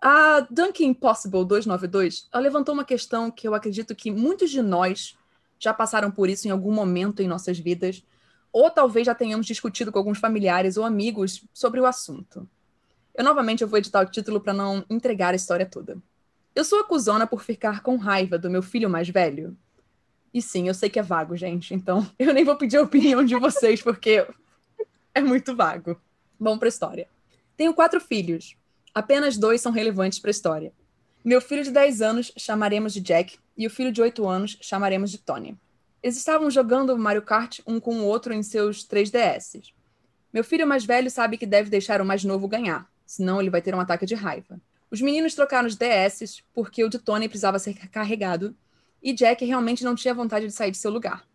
A 0.00 0.40
Dunkin 0.50 0.86
Impossible 0.86 1.44
292, 1.44 2.28
ela 2.32 2.42
levantou 2.42 2.74
uma 2.74 2.84
questão 2.84 3.30
que 3.30 3.46
eu 3.46 3.54
acredito 3.54 3.94
que 3.94 4.10
muitos 4.10 4.50
de 4.50 4.60
nós 4.62 5.16
já 5.58 5.72
passaram 5.72 6.10
por 6.10 6.28
isso 6.28 6.48
em 6.48 6.50
algum 6.50 6.72
momento 6.72 7.20
em 7.22 7.28
nossas 7.28 7.58
vidas, 7.58 8.02
ou 8.52 8.68
talvez 8.70 9.06
já 9.06 9.14
tenhamos 9.14 9.46
discutido 9.46 9.92
com 9.92 9.98
alguns 9.98 10.18
familiares 10.18 10.76
ou 10.76 10.84
amigos 10.84 11.44
sobre 11.54 11.78
o 11.80 11.86
assunto. 11.86 12.48
Eu 13.14 13.24
novamente 13.24 13.62
eu 13.62 13.68
vou 13.68 13.78
editar 13.78 14.00
o 14.00 14.10
título 14.10 14.40
para 14.40 14.52
não 14.52 14.84
entregar 14.88 15.32
a 15.32 15.36
história 15.36 15.66
toda. 15.66 15.98
Eu 16.54 16.64
sou 16.64 16.80
acusona 16.80 17.26
por 17.26 17.42
ficar 17.42 17.82
com 17.82 17.96
raiva 17.96 18.38
do 18.38 18.50
meu 18.50 18.62
filho 18.62 18.88
mais 18.88 19.08
velho. 19.08 19.56
E 20.32 20.40
sim, 20.40 20.68
eu 20.68 20.74
sei 20.74 20.88
que 20.88 20.98
é 20.98 21.02
vago, 21.02 21.36
gente, 21.36 21.74
então 21.74 22.08
eu 22.18 22.32
nem 22.32 22.44
vou 22.44 22.56
pedir 22.56 22.78
a 22.78 22.82
opinião 22.82 23.24
de 23.24 23.34
vocês, 23.36 23.82
porque 23.82 24.26
é 25.14 25.20
muito 25.20 25.54
vago. 25.54 26.00
Vamos 26.38 26.58
para 26.58 26.68
a 26.68 26.70
história. 26.70 27.08
Tenho 27.56 27.74
quatro 27.74 28.00
filhos. 28.00 28.56
Apenas 28.94 29.36
dois 29.36 29.60
são 29.60 29.72
relevantes 29.72 30.18
para 30.18 30.30
a 30.30 30.32
história. 30.32 30.72
Meu 31.24 31.40
filho 31.40 31.62
de 31.62 31.70
10 31.70 32.02
anos 32.02 32.32
chamaremos 32.36 32.92
de 32.92 33.00
Jack 33.00 33.38
e 33.56 33.66
o 33.66 33.70
filho 33.70 33.92
de 33.92 34.02
8 34.02 34.26
anos 34.26 34.58
chamaremos 34.60 35.10
de 35.10 35.18
Tony. 35.18 35.56
Eles 36.02 36.16
estavam 36.16 36.50
jogando 36.50 36.98
Mario 36.98 37.22
Kart 37.22 37.60
um 37.66 37.78
com 37.78 38.00
o 38.00 38.04
outro 38.04 38.34
em 38.34 38.42
seus 38.42 38.84
3DS. 38.86 39.72
Meu 40.32 40.42
filho 40.42 40.66
mais 40.66 40.84
velho 40.84 41.10
sabe 41.10 41.38
que 41.38 41.46
deve 41.46 41.70
deixar 41.70 42.00
o 42.00 42.04
mais 42.04 42.24
novo 42.24 42.48
ganhar, 42.48 42.90
senão 43.06 43.40
ele 43.40 43.50
vai 43.50 43.62
ter 43.62 43.74
um 43.74 43.80
ataque 43.80 44.06
de 44.06 44.14
raiva. 44.14 44.60
Os 44.90 45.00
meninos 45.00 45.34
trocaram 45.34 45.66
os 45.66 45.76
DS 45.76 46.42
porque 46.52 46.84
o 46.84 46.88
de 46.88 46.98
Tony 46.98 47.28
precisava 47.28 47.58
ser 47.58 47.74
carregado 47.88 48.54
e 49.02 49.12
Jack 49.12 49.44
realmente 49.44 49.84
não 49.84 49.94
tinha 49.94 50.14
vontade 50.14 50.46
de 50.46 50.52
sair 50.52 50.70
de 50.70 50.76
seu 50.76 50.90
lugar. 50.90 51.26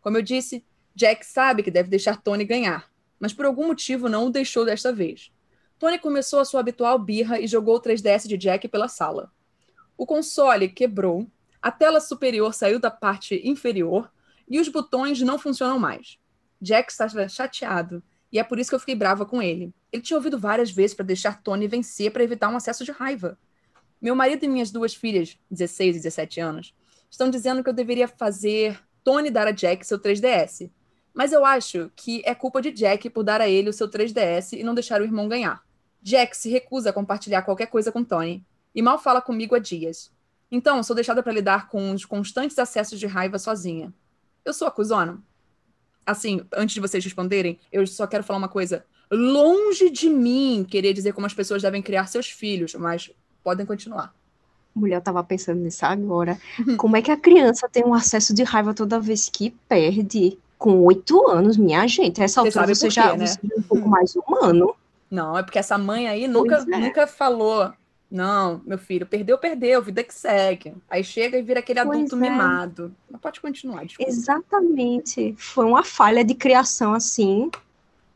Como 0.00 0.16
eu 0.16 0.22
disse, 0.22 0.64
Jack 0.94 1.24
sabe 1.24 1.62
que 1.62 1.70
deve 1.70 1.88
deixar 1.88 2.20
Tony 2.20 2.44
ganhar, 2.44 2.90
mas 3.18 3.32
por 3.32 3.46
algum 3.46 3.66
motivo 3.66 4.08
não 4.08 4.26
o 4.26 4.30
deixou 4.30 4.64
desta 4.64 4.92
vez. 4.92 5.32
Tony 5.78 5.98
começou 5.98 6.40
a 6.40 6.44
sua 6.44 6.60
habitual 6.60 6.98
birra 6.98 7.40
e 7.40 7.46
jogou 7.46 7.76
o 7.76 7.80
3DS 7.80 8.28
de 8.28 8.36
Jack 8.36 8.68
pela 8.68 8.86
sala. 8.86 9.32
O 9.96 10.04
console 10.04 10.68
quebrou, 10.68 11.26
a 11.60 11.70
tela 11.70 12.00
superior 12.00 12.54
saiu 12.54 12.78
da 12.78 12.90
parte 12.90 13.40
inferior 13.42 14.10
e 14.48 14.60
os 14.60 14.68
botões 14.68 15.20
não 15.22 15.38
funcionam 15.38 15.78
mais. 15.78 16.18
Jack 16.60 16.92
estava 16.92 17.28
chateado 17.28 18.02
e 18.30 18.38
é 18.38 18.44
por 18.44 18.58
isso 18.58 18.70
que 18.70 18.74
eu 18.74 18.80
fiquei 18.80 18.94
brava 18.94 19.24
com 19.24 19.40
ele. 19.40 19.72
Ele 19.92 20.02
tinha 20.02 20.16
ouvido 20.16 20.38
várias 20.38 20.70
vezes 20.70 20.94
para 20.94 21.04
deixar 21.04 21.42
Tony 21.42 21.66
vencer 21.66 22.12
para 22.12 22.22
evitar 22.22 22.48
um 22.48 22.56
acesso 22.56 22.84
de 22.84 22.92
raiva. 22.92 23.38
Meu 24.00 24.14
marido 24.14 24.44
e 24.44 24.48
minhas 24.48 24.70
duas 24.70 24.94
filhas, 24.94 25.38
16 25.50 25.96
e 25.96 25.98
17 26.00 26.40
anos, 26.40 26.74
estão 27.10 27.28
dizendo 27.28 27.62
que 27.62 27.68
eu 27.68 27.74
deveria 27.74 28.08
fazer 28.08 28.80
Tony 29.04 29.30
dar 29.30 29.46
a 29.46 29.50
Jack 29.50 29.86
seu 29.86 29.98
3DS. 29.98 30.70
Mas 31.12 31.32
eu 31.32 31.44
acho 31.44 31.90
que 31.96 32.22
é 32.24 32.34
culpa 32.34 32.62
de 32.62 32.70
Jack 32.70 33.10
por 33.10 33.24
dar 33.24 33.40
a 33.40 33.48
ele 33.48 33.68
o 33.68 33.72
seu 33.72 33.88
3DS 33.88 34.58
e 34.58 34.62
não 34.62 34.74
deixar 34.74 35.00
o 35.00 35.04
irmão 35.04 35.28
ganhar. 35.28 35.62
Jack 36.00 36.36
se 36.36 36.48
recusa 36.48 36.90
a 36.90 36.92
compartilhar 36.92 37.42
qualquer 37.42 37.66
coisa 37.66 37.92
com 37.92 38.04
Tony 38.04 38.44
e 38.74 38.80
mal 38.80 38.98
fala 38.98 39.20
comigo 39.20 39.54
há 39.54 39.58
dias. 39.58 40.10
Então, 40.50 40.82
sou 40.82 40.96
deixada 40.96 41.22
para 41.22 41.32
lidar 41.32 41.68
com 41.68 41.92
os 41.92 42.04
constantes 42.04 42.58
acessos 42.58 42.98
de 42.98 43.06
raiva 43.06 43.38
sozinha. 43.38 43.92
Eu 44.44 44.52
sou 44.52 44.66
acusona? 44.66 45.22
Assim, 46.04 46.44
antes 46.52 46.74
de 46.74 46.80
vocês 46.80 47.04
responderem, 47.04 47.60
eu 47.70 47.86
só 47.86 48.06
quero 48.06 48.24
falar 48.24 48.38
uma 48.38 48.48
coisa. 48.48 48.84
Longe 49.10 49.90
de 49.90 50.08
mim 50.08 50.64
querer 50.68 50.92
dizer 50.92 51.12
como 51.12 51.26
as 51.26 51.34
pessoas 51.34 51.62
devem 51.62 51.82
criar 51.82 52.06
seus 52.06 52.30
filhos, 52.30 52.74
mas 52.74 53.10
podem 53.42 53.66
continuar. 53.66 54.14
Mulher, 54.74 54.96
eu 54.96 55.00
tava 55.00 55.22
pensando 55.24 55.60
nisso 55.60 55.84
agora. 55.84 56.38
Como 56.78 56.96
é 56.96 57.02
que 57.02 57.10
a 57.10 57.16
criança 57.16 57.68
tem 57.68 57.84
um 57.84 57.92
acesso 57.92 58.32
de 58.32 58.44
raiva 58.44 58.72
toda 58.72 59.00
vez 59.00 59.28
que 59.28 59.50
perde? 59.68 60.38
Com 60.56 60.84
oito 60.84 61.26
anos, 61.28 61.56
minha 61.56 61.86
gente. 61.86 62.22
Essa 62.22 62.40
altura 62.40 62.66
você, 62.66 62.74
você 62.74 62.90
já, 62.90 63.16
né? 63.16 63.26
você 63.26 63.38
é 63.42 63.58
um 63.58 63.62
pouco 63.62 63.88
mais 63.88 64.14
humano. 64.14 64.76
Não, 65.10 65.36
é 65.36 65.42
porque 65.42 65.58
essa 65.58 65.76
mãe 65.76 66.06
aí 66.06 66.28
nunca, 66.28 66.64
é. 66.70 66.78
nunca 66.78 67.06
falou. 67.06 67.72
Não, 68.10 68.60
meu 68.66 68.76
filho, 68.76 69.06
perdeu, 69.06 69.38
perdeu, 69.38 69.82
vida 69.82 70.02
que 70.02 70.12
segue. 70.12 70.74
Aí 70.88 71.02
chega 71.02 71.38
e 71.38 71.42
vira 71.42 71.60
aquele 71.60 71.82
pois 71.82 71.96
adulto 71.96 72.16
é. 72.16 72.18
mimado. 72.18 72.94
Mas 73.10 73.20
pode 73.20 73.40
continuar, 73.40 73.84
desculpa. 73.84 74.10
Exatamente. 74.10 75.34
Foi 75.38 75.64
uma 75.64 75.82
falha 75.82 76.24
de 76.24 76.34
criação, 76.34 76.92
assim, 76.92 77.50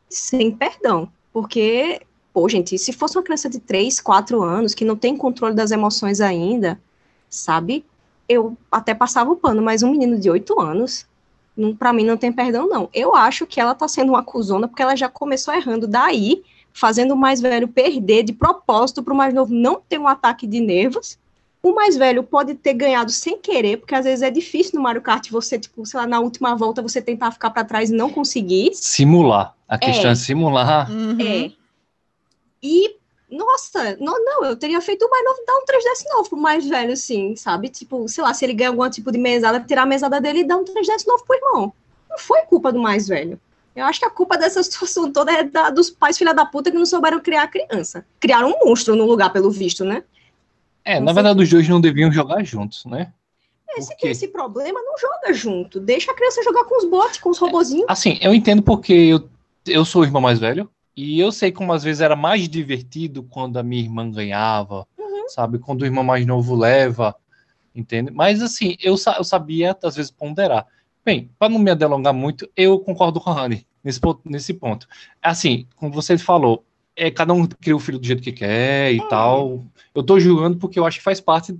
sem 0.09 0.51
perdão. 0.51 1.09
Porque 1.33 2.01
Pô, 2.35 2.49
gente, 2.49 2.77
se 2.77 2.91
fosse 2.91 3.17
uma 3.17 3.23
criança 3.23 3.49
de 3.49 3.61
3, 3.61 4.01
4 4.01 4.43
anos, 4.43 4.73
que 4.73 4.83
não 4.83 4.97
tem 4.97 5.15
controle 5.15 5.55
das 5.55 5.71
emoções 5.71 6.19
ainda, 6.19 6.77
sabe? 7.29 7.85
Eu 8.27 8.57
até 8.69 8.93
passava 8.93 9.31
o 9.31 9.37
pano, 9.37 9.61
mas 9.61 9.83
um 9.83 9.91
menino 9.91 10.19
de 10.19 10.29
8 10.29 10.59
anos, 10.59 11.07
para 11.79 11.93
mim 11.93 12.03
não 12.03 12.17
tem 12.17 12.33
perdão, 12.33 12.67
não. 12.67 12.89
Eu 12.93 13.15
acho 13.15 13.47
que 13.47 13.61
ela 13.61 13.73
tá 13.73 13.87
sendo 13.87 14.09
uma 14.09 14.21
cuzona 14.21 14.67
porque 14.67 14.81
ela 14.81 14.97
já 14.97 15.07
começou 15.07 15.53
errando 15.53 15.87
daí, 15.87 16.43
fazendo 16.73 17.13
o 17.13 17.17
mais 17.17 17.39
velho 17.39 17.69
perder 17.69 18.23
de 18.23 18.33
propósito 18.33 19.01
para 19.01 19.13
o 19.13 19.17
mais 19.17 19.33
novo 19.33 19.53
não 19.53 19.79
ter 19.87 19.97
um 19.97 20.05
ataque 20.05 20.45
de 20.45 20.59
nervos. 20.59 21.17
O 21.65 21.73
mais 21.73 21.97
velho 21.97 22.21
pode 22.21 22.53
ter 22.53 22.75
ganhado 22.75 23.09
sem 23.09 23.39
querer, 23.39 23.77
porque 23.77 23.95
às 23.95 24.05
vezes 24.05 24.21
é 24.21 24.29
difícil 24.29 24.73
no 24.75 24.83
Mario 24.83 25.01
Kart 25.01 25.31
você, 25.31 25.57
tipo, 25.57 25.83
sei 25.83 25.99
lá, 25.99 26.05
na 26.05 26.19
última 26.19 26.55
volta 26.55 26.79
você 26.79 27.01
tentar 27.01 27.31
ficar 27.31 27.49
para 27.49 27.65
trás 27.65 27.89
e 27.89 27.93
não 27.95 28.07
conseguir. 28.07 28.69
Simular. 28.75 29.55
A 29.67 29.75
questão 29.75 30.11
é, 30.11 30.13
é 30.13 30.15
simular. 30.15 30.91
Uhum. 30.91 31.17
É. 31.19 31.51
E, 32.61 32.97
nossa, 33.31 33.97
não, 33.99 34.23
não, 34.23 34.45
eu 34.45 34.55
teria 34.55 34.79
feito 34.79 35.07
o 35.07 35.09
mais 35.09 35.25
novo, 35.25 35.39
dar 35.43 35.55
um 35.55 35.65
3DS 35.65 36.15
novo 36.15 36.29
pro 36.29 36.37
mais 36.37 36.69
velho, 36.69 36.93
assim, 36.93 37.35
sabe? 37.35 37.69
Tipo, 37.69 38.07
sei 38.07 38.23
lá, 38.23 38.31
se 38.31 38.45
ele 38.45 38.53
ganha 38.53 38.69
algum 38.69 38.87
tipo 38.87 39.11
de 39.11 39.17
mesada, 39.17 39.59
tirar 39.59 39.81
a 39.81 39.87
mesada 39.87 40.21
dele 40.21 40.41
e 40.41 40.47
dar 40.47 40.57
um 40.57 40.65
3DS 40.65 41.07
novo 41.07 41.25
pro 41.25 41.35
irmão. 41.35 41.73
Não 42.07 42.19
foi 42.19 42.41
culpa 42.41 42.71
do 42.71 42.77
mais 42.77 43.07
velho. 43.07 43.41
Eu 43.75 43.85
acho 43.85 43.99
que 43.99 44.05
a 44.05 44.11
culpa 44.11 44.37
dessa 44.37 44.61
situação 44.63 45.11
toda 45.11 45.31
é 45.31 45.41
da, 45.41 45.71
dos 45.71 45.89
pais 45.89 46.15
filha 46.15 46.31
da 46.31 46.45
puta 46.45 46.69
que 46.69 46.77
não 46.77 46.85
souberam 46.85 47.19
criar 47.19 47.41
a 47.41 47.47
criança. 47.47 48.05
Criaram 48.19 48.51
um 48.51 48.67
monstro 48.67 48.95
no 48.95 49.07
lugar, 49.07 49.33
pelo 49.33 49.49
visto, 49.49 49.83
né? 49.83 50.03
É, 50.85 50.99
na 50.99 51.11
verdade, 51.11 51.41
os 51.41 51.49
dois 51.49 51.67
não 51.67 51.81
deviam 51.81 52.11
jogar 52.11 52.43
juntos, 52.43 52.85
né? 52.85 53.11
É, 53.75 53.81
se 53.81 53.97
tem 53.97 54.11
esse 54.11 54.27
problema, 54.27 54.79
não 54.81 54.97
joga 54.97 55.33
junto. 55.33 55.79
Deixa 55.79 56.11
a 56.11 56.15
criança 56.15 56.43
jogar 56.43 56.63
com 56.65 56.77
os 56.77 56.89
bots, 56.89 57.17
com 57.17 57.29
os 57.29 57.39
robozinhos. 57.39 57.87
Assim, 57.89 58.19
eu 58.21 58.33
entendo 58.33 58.61
porque 58.61 58.93
eu, 58.93 59.27
eu 59.65 59.83
sou 59.83 60.03
o 60.03 60.05
irmão 60.05 60.21
mais 60.21 60.39
velho. 60.39 60.69
E 60.95 61.19
eu 61.19 61.31
sei 61.31 61.51
como 61.51 61.73
às 61.73 61.83
vezes 61.83 62.01
era 62.01 62.15
mais 62.15 62.47
divertido 62.47 63.23
quando 63.23 63.57
a 63.57 63.63
minha 63.63 63.81
irmã 63.81 64.09
ganhava, 64.09 64.87
uhum. 64.97 65.27
sabe? 65.27 65.59
Quando 65.59 65.81
o 65.81 65.85
irmão 65.85 66.03
mais 66.05 66.25
novo 66.25 66.55
leva, 66.55 67.13
entende? 67.75 68.11
Mas 68.11 68.41
assim, 68.41 68.77
eu, 68.81 68.95
eu 69.17 69.23
sabia 69.23 69.75
às 69.83 69.95
vezes 69.95 70.11
ponderar. 70.11 70.65
Bem, 71.03 71.29
para 71.37 71.49
não 71.49 71.59
me 71.59 71.75
delongar 71.75 72.13
muito, 72.13 72.49
eu 72.55 72.79
concordo 72.79 73.19
com 73.19 73.29
a 73.29 73.33
Rani 73.33 73.67
nesse, 73.83 73.99
nesse 74.23 74.53
ponto. 74.53 74.87
Assim, 75.21 75.67
como 75.75 75.91
você 75.91 76.17
falou, 76.17 76.63
é, 76.95 77.11
cada 77.11 77.33
um 77.33 77.45
cria 77.45 77.75
o 77.75 77.79
filho 77.79 77.99
do 77.99 78.05
jeito 78.05 78.21
que 78.21 78.31
quer 78.31 78.93
e 78.93 78.99
é. 78.99 79.07
tal. 79.07 79.63
Eu 79.93 80.03
tô 80.03 80.19
julgando 80.19 80.57
porque 80.57 80.79
eu 80.79 80.85
acho 80.85 80.99
que 80.99 81.03
faz 81.03 81.19
parte 81.19 81.57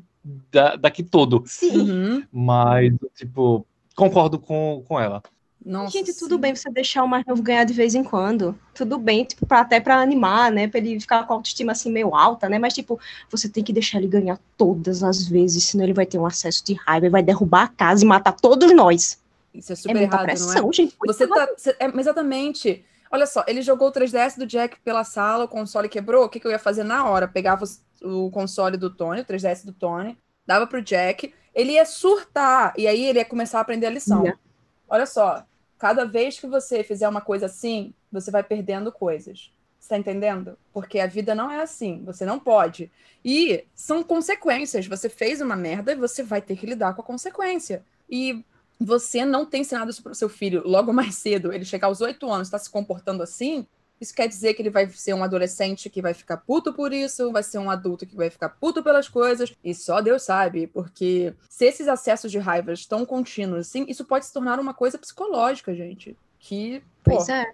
da, 0.51 0.75
daqui 0.75 1.03
todo. 1.03 1.43
Sim. 1.45 1.91
Uhum. 1.91 2.23
Mas, 2.31 2.93
tipo, 3.15 3.65
concordo 3.95 4.39
com, 4.39 4.83
com 4.87 4.99
ela. 4.99 5.21
Nossa, 5.65 5.97
Gente, 5.97 6.13
tudo 6.13 6.35
sim. 6.35 6.41
bem 6.41 6.55
você 6.55 6.69
deixar 6.69 7.03
o 7.03 7.07
mais 7.07 7.25
novo 7.25 7.41
ganhar 7.41 7.63
de 7.63 7.73
vez 7.73 7.95
em 7.95 8.03
quando. 8.03 8.55
Tudo 8.75 8.99
bem, 8.99 9.23
tipo, 9.25 9.47
pra, 9.47 9.61
até 9.61 9.79
para 9.79 9.99
animar, 9.99 10.51
né? 10.51 10.67
Pra 10.67 10.79
ele 10.79 10.99
ficar 10.99 11.23
com 11.23 11.33
a 11.33 11.35
autoestima 11.37 11.71
assim 11.71 11.91
meio 11.91 12.13
alta, 12.13 12.47
né? 12.47 12.59
Mas, 12.59 12.73
tipo, 12.73 12.99
você 13.31 13.49
tem 13.49 13.63
que 13.63 13.73
deixar 13.73 13.97
ele 13.97 14.07
ganhar 14.07 14.39
todas 14.55 15.01
as 15.01 15.27
vezes, 15.27 15.63
senão 15.63 15.83
ele 15.83 15.93
vai 15.93 16.05
ter 16.05 16.19
um 16.19 16.25
acesso 16.25 16.63
de 16.63 16.75
raiva, 16.75 17.07
e 17.07 17.09
vai 17.09 17.23
derrubar 17.23 17.63
a 17.63 17.67
casa 17.67 18.05
e 18.05 18.07
matar 18.07 18.33
todos 18.33 18.71
nós. 18.75 19.19
Isso 19.55 19.73
é 19.73 19.75
super 19.75 19.97
é 19.97 20.03
errado, 20.03 20.23
pressão, 20.23 20.63
não 20.63 20.69
é? 20.69 20.73
gente. 20.73 20.95
Você 21.03 21.27
tá, 21.27 21.47
você, 21.57 21.75
é, 21.79 21.99
exatamente. 21.99 22.85
Olha 23.15 23.25
só, 23.25 23.43
ele 23.47 23.61
jogou 23.61 23.87
o 23.87 23.91
3DS 23.91 24.37
do 24.37 24.45
Jack 24.45 24.79
pela 24.81 25.03
sala, 25.03 25.45
o 25.45 25.47
console 25.47 25.89
quebrou. 25.89 26.25
O 26.25 26.29
que, 26.29 26.39
que 26.39 26.47
eu 26.47 26.51
ia 26.51 26.59
fazer 26.59 26.83
na 26.83 27.07
hora? 27.07 27.27
Pegava 27.27 27.63
o, 28.01 28.25
o 28.25 28.31
console 28.31 28.77
do 28.77 28.89
Tony, 28.89 29.21
o 29.21 29.25
3DS 29.25 29.65
do 29.65 29.73
Tony, 29.73 30.17
dava 30.45 30.67
pro 30.67 30.81
Jack, 30.81 31.33
ele 31.53 31.73
ia 31.73 31.85
surtar, 31.85 32.73
e 32.77 32.87
aí 32.87 33.05
ele 33.05 33.19
ia 33.19 33.25
começar 33.25 33.59
a 33.59 33.61
aprender 33.61 33.87
a 33.87 33.89
lição. 33.89 34.21
Yeah. 34.21 34.39
Olha 34.87 35.05
só, 35.05 35.45
Cada 35.77 36.05
vez 36.05 36.39
que 36.39 36.47
você 36.47 36.83
fizer 36.83 37.07
uma 37.07 37.21
coisa 37.21 37.47
assim, 37.47 37.93
você 38.11 38.31
vai 38.31 38.43
perdendo 38.43 38.91
coisas. 38.91 39.51
Você 39.79 39.89
tá 39.89 39.97
entendendo? 39.97 40.57
Porque 40.73 40.99
a 40.99 41.05
vida 41.05 41.35
não 41.35 41.51
é 41.51 41.61
assim. 41.61 42.03
Você 42.05 42.25
não 42.25 42.39
pode. 42.39 42.91
E 43.23 43.65
são 43.75 44.01
consequências. 44.01 44.87
Você 44.87 45.09
fez 45.09 45.41
uma 45.41 45.55
merda 45.55 45.91
e 45.91 45.95
você 45.95 46.23
vai 46.23 46.41
ter 46.41 46.55
que 46.55 46.65
lidar 46.65 46.95
com 46.95 47.01
a 47.01 47.05
consequência. 47.05 47.85
E 48.09 48.43
você 48.79 49.25
não 49.25 49.45
tem 49.45 49.61
ensinado 49.61 49.89
isso 49.89 50.03
para 50.03 50.11
o 50.11 50.15
seu 50.15 50.29
filho 50.29 50.61
logo 50.65 50.91
mais 50.93 51.15
cedo. 51.15 51.53
Ele 51.53 51.65
chegar 51.65 51.87
aos 51.87 52.01
oito 52.01 52.29
anos, 52.29 52.47
está 52.47 52.57
se 52.57 52.69
comportando 52.69 53.23
assim. 53.23 53.65
Isso 53.99 54.13
quer 54.13 54.27
dizer 54.27 54.53
que 54.53 54.61
ele 54.61 54.69
vai 54.69 54.89
ser 54.89 55.13
um 55.13 55.23
adolescente 55.23 55.89
que 55.89 56.01
vai 56.01 56.13
ficar 56.13 56.37
puto 56.37 56.73
por 56.73 56.91
isso, 56.91 57.31
vai 57.31 57.41
ser 57.41 57.59
um 57.59 57.69
adulto 57.69 58.05
que 58.05 58.15
vai 58.15 58.29
ficar 58.29 58.49
puto 58.49 58.83
pelas 58.83 59.07
coisas, 59.07 59.55
e 59.63 59.73
só 59.73 60.01
Deus 60.01 60.23
sabe, 60.23 60.67
porque 60.67 61.33
se 61.49 61.65
esses 61.65 61.87
acessos 61.87 62.29
de 62.29 62.37
raiva 62.37 62.73
estão 62.73 63.05
contínuos, 63.05 63.67
assim, 63.67 63.85
isso 63.87 64.03
pode 64.03 64.25
se 64.25 64.33
tornar 64.33 64.59
uma 64.59 64.73
coisa 64.73 64.97
psicológica, 64.97 65.73
gente. 65.73 66.17
Que, 66.39 66.81
pô, 67.03 67.15
pois 67.15 67.29
é. 67.29 67.53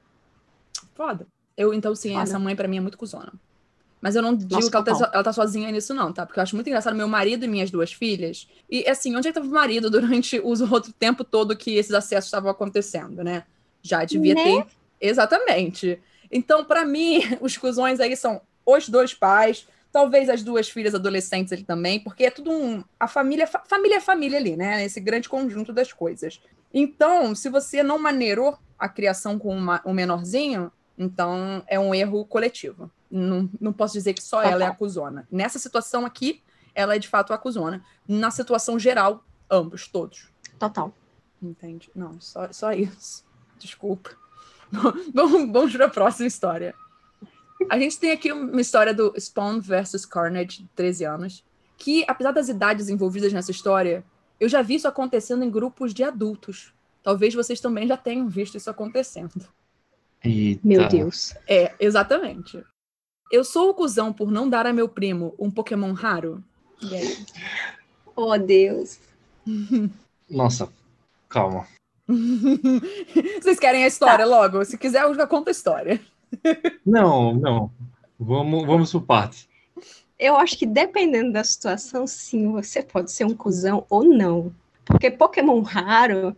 Foda. 0.95 1.27
Eu, 1.55 1.73
então, 1.75 1.93
sim, 1.93 2.13
foda. 2.13 2.23
essa 2.23 2.39
mãe 2.39 2.55
para 2.55 2.67
mim 2.67 2.77
é 2.77 2.81
muito 2.81 2.97
cuzona. 2.97 3.31
Mas 4.01 4.15
eu 4.15 4.21
não 4.21 4.35
digo 4.35 4.55
Nossa, 4.55 4.69
que 4.69 4.75
ela 4.75 4.83
tá, 4.83 5.11
ela 5.13 5.23
tá, 5.23 5.31
sozinha 5.31 5.71
nisso, 5.71 5.93
não, 5.93 6.11
tá? 6.11 6.25
Porque 6.25 6.39
eu 6.39 6.43
acho 6.43 6.55
muito 6.55 6.67
engraçado 6.67 6.95
meu 6.95 7.07
marido 7.07 7.45
e 7.45 7.47
minhas 7.47 7.69
duas 7.69 7.93
filhas. 7.93 8.49
E, 8.67 8.87
assim, 8.89 9.15
onde 9.15 9.27
é 9.27 9.31
que 9.31 9.35
tava 9.35 9.47
o 9.47 9.51
marido 9.51 9.91
durante 9.91 10.39
o 10.39 10.47
outro 10.73 10.91
tempo 10.91 11.23
todo 11.23 11.55
que 11.55 11.75
esses 11.75 11.93
acessos 11.93 12.25
estavam 12.25 12.49
acontecendo, 12.49 13.23
né? 13.23 13.43
Já 13.83 14.03
devia 14.03 14.33
né? 14.33 14.43
ter. 14.43 14.65
Exatamente. 14.99 16.01
Então, 16.31 16.65
para 16.65 16.83
mim, 16.83 17.21
os 17.39 17.55
cuzões 17.55 17.99
aí 17.99 18.15
são 18.15 18.41
os 18.65 18.89
dois 18.89 19.13
pais, 19.13 19.67
talvez 19.91 20.29
as 20.29 20.41
duas 20.41 20.67
filhas 20.67 20.95
adolescentes 20.95 21.53
ali 21.53 21.63
também, 21.63 21.99
porque 21.99 22.25
é 22.25 22.31
tudo 22.31 22.51
um. 22.51 22.83
A 22.99 23.07
família, 23.07 23.45
família 23.45 23.97
é 23.97 24.01
família 24.01 24.39
ali, 24.39 24.57
né? 24.57 24.83
Esse 24.83 24.99
grande 24.99 25.29
conjunto 25.29 25.71
das 25.71 25.93
coisas. 25.93 26.41
Então, 26.73 27.35
se 27.35 27.49
você 27.49 27.83
não 27.83 27.99
maneirou 27.99 28.57
a 28.79 28.89
criação 28.89 29.37
com 29.37 29.55
uma, 29.55 29.79
um 29.85 29.93
menorzinho, 29.93 30.71
então 30.97 31.61
é 31.67 31.79
um 31.79 31.93
erro 31.93 32.25
coletivo. 32.25 32.89
Não, 33.11 33.49
não 33.59 33.73
posso 33.73 33.93
dizer 33.93 34.13
que 34.13 34.23
só 34.23 34.41
ela 34.41 34.63
é 34.63 34.67
acusona. 34.67 35.27
Nessa 35.29 35.59
situação 35.59 36.05
aqui, 36.05 36.41
ela 36.73 36.95
é 36.95 36.99
de 36.99 37.07
fato 37.07 37.33
acusona. 37.33 37.83
Na 38.07 38.31
situação 38.31 38.79
geral, 38.79 39.23
ambos, 39.49 39.87
todos. 39.87 40.29
Total. 40.57 40.93
Entende? 41.41 41.91
Não, 41.93 42.19
só, 42.21 42.51
só 42.53 42.71
isso. 42.71 43.25
Desculpa. 43.59 44.11
vamos, 45.13 45.51
vamos 45.51 45.75
para 45.75 45.85
a 45.85 45.89
próxima 45.89 46.27
história. 46.27 46.73
A 47.69 47.77
gente 47.77 47.99
tem 47.99 48.11
aqui 48.11 48.31
uma 48.31 48.61
história 48.61 48.93
do 48.93 49.13
Spawn 49.19 49.59
versus 49.59 50.05
Carnage, 50.05 50.63
de 50.63 50.69
13 50.75 51.05
anos, 51.05 51.43
que, 51.77 52.05
apesar 52.07 52.31
das 52.31 52.47
idades 52.47 52.89
envolvidas 52.89 53.33
nessa 53.33 53.51
história, 53.51 54.03
eu 54.39 54.49
já 54.49 54.61
vi 54.61 54.75
isso 54.75 54.87
acontecendo 54.87 55.43
em 55.43 55.49
grupos 55.49 55.93
de 55.93 56.03
adultos. 56.03 56.73
Talvez 57.03 57.33
vocês 57.33 57.59
também 57.59 57.87
já 57.87 57.97
tenham 57.97 58.27
visto 58.27 58.55
isso 58.55 58.69
acontecendo. 58.69 59.47
Eita. 60.23 60.61
Meu 60.63 60.87
Deus. 60.87 61.35
É, 61.47 61.73
exatamente. 61.79 62.63
Eu 63.31 63.45
sou 63.45 63.69
o 63.69 63.73
cuzão 63.73 64.11
por 64.11 64.29
não 64.29 64.49
dar 64.49 64.67
a 64.67 64.73
meu 64.73 64.89
primo 64.89 65.33
um 65.39 65.49
Pokémon 65.49 65.93
raro? 65.93 66.43
Aí? 66.83 67.25
Oh, 68.13 68.37
Deus. 68.37 68.99
Nossa, 70.29 70.67
calma. 71.29 71.65
Vocês 73.41 73.57
querem 73.57 73.85
a 73.85 73.87
história 73.87 74.25
tá. 74.25 74.29
logo? 74.29 74.65
Se 74.65 74.77
quiser, 74.77 75.03
eu 75.03 75.15
já 75.15 75.25
conto 75.25 75.47
a 75.47 75.51
história. 75.51 76.01
Não, 76.85 77.33
não. 77.33 77.71
Vamos, 78.17 78.65
vamos 78.65 78.91
por 78.91 79.01
parte. 79.01 79.49
Eu 80.17 80.37
acho 80.37 80.57
que 80.57 80.65
dependendo 80.65 81.33
da 81.33 81.43
situação, 81.43 82.07
sim, 82.07 82.51
você 82.51 82.81
pode 82.81 83.11
ser 83.11 83.25
um 83.25 83.35
cuzão 83.35 83.85
ou 83.89 84.03
não. 84.03 84.53
Porque 84.85 85.11
Pokémon 85.11 85.61
raro. 85.61 86.35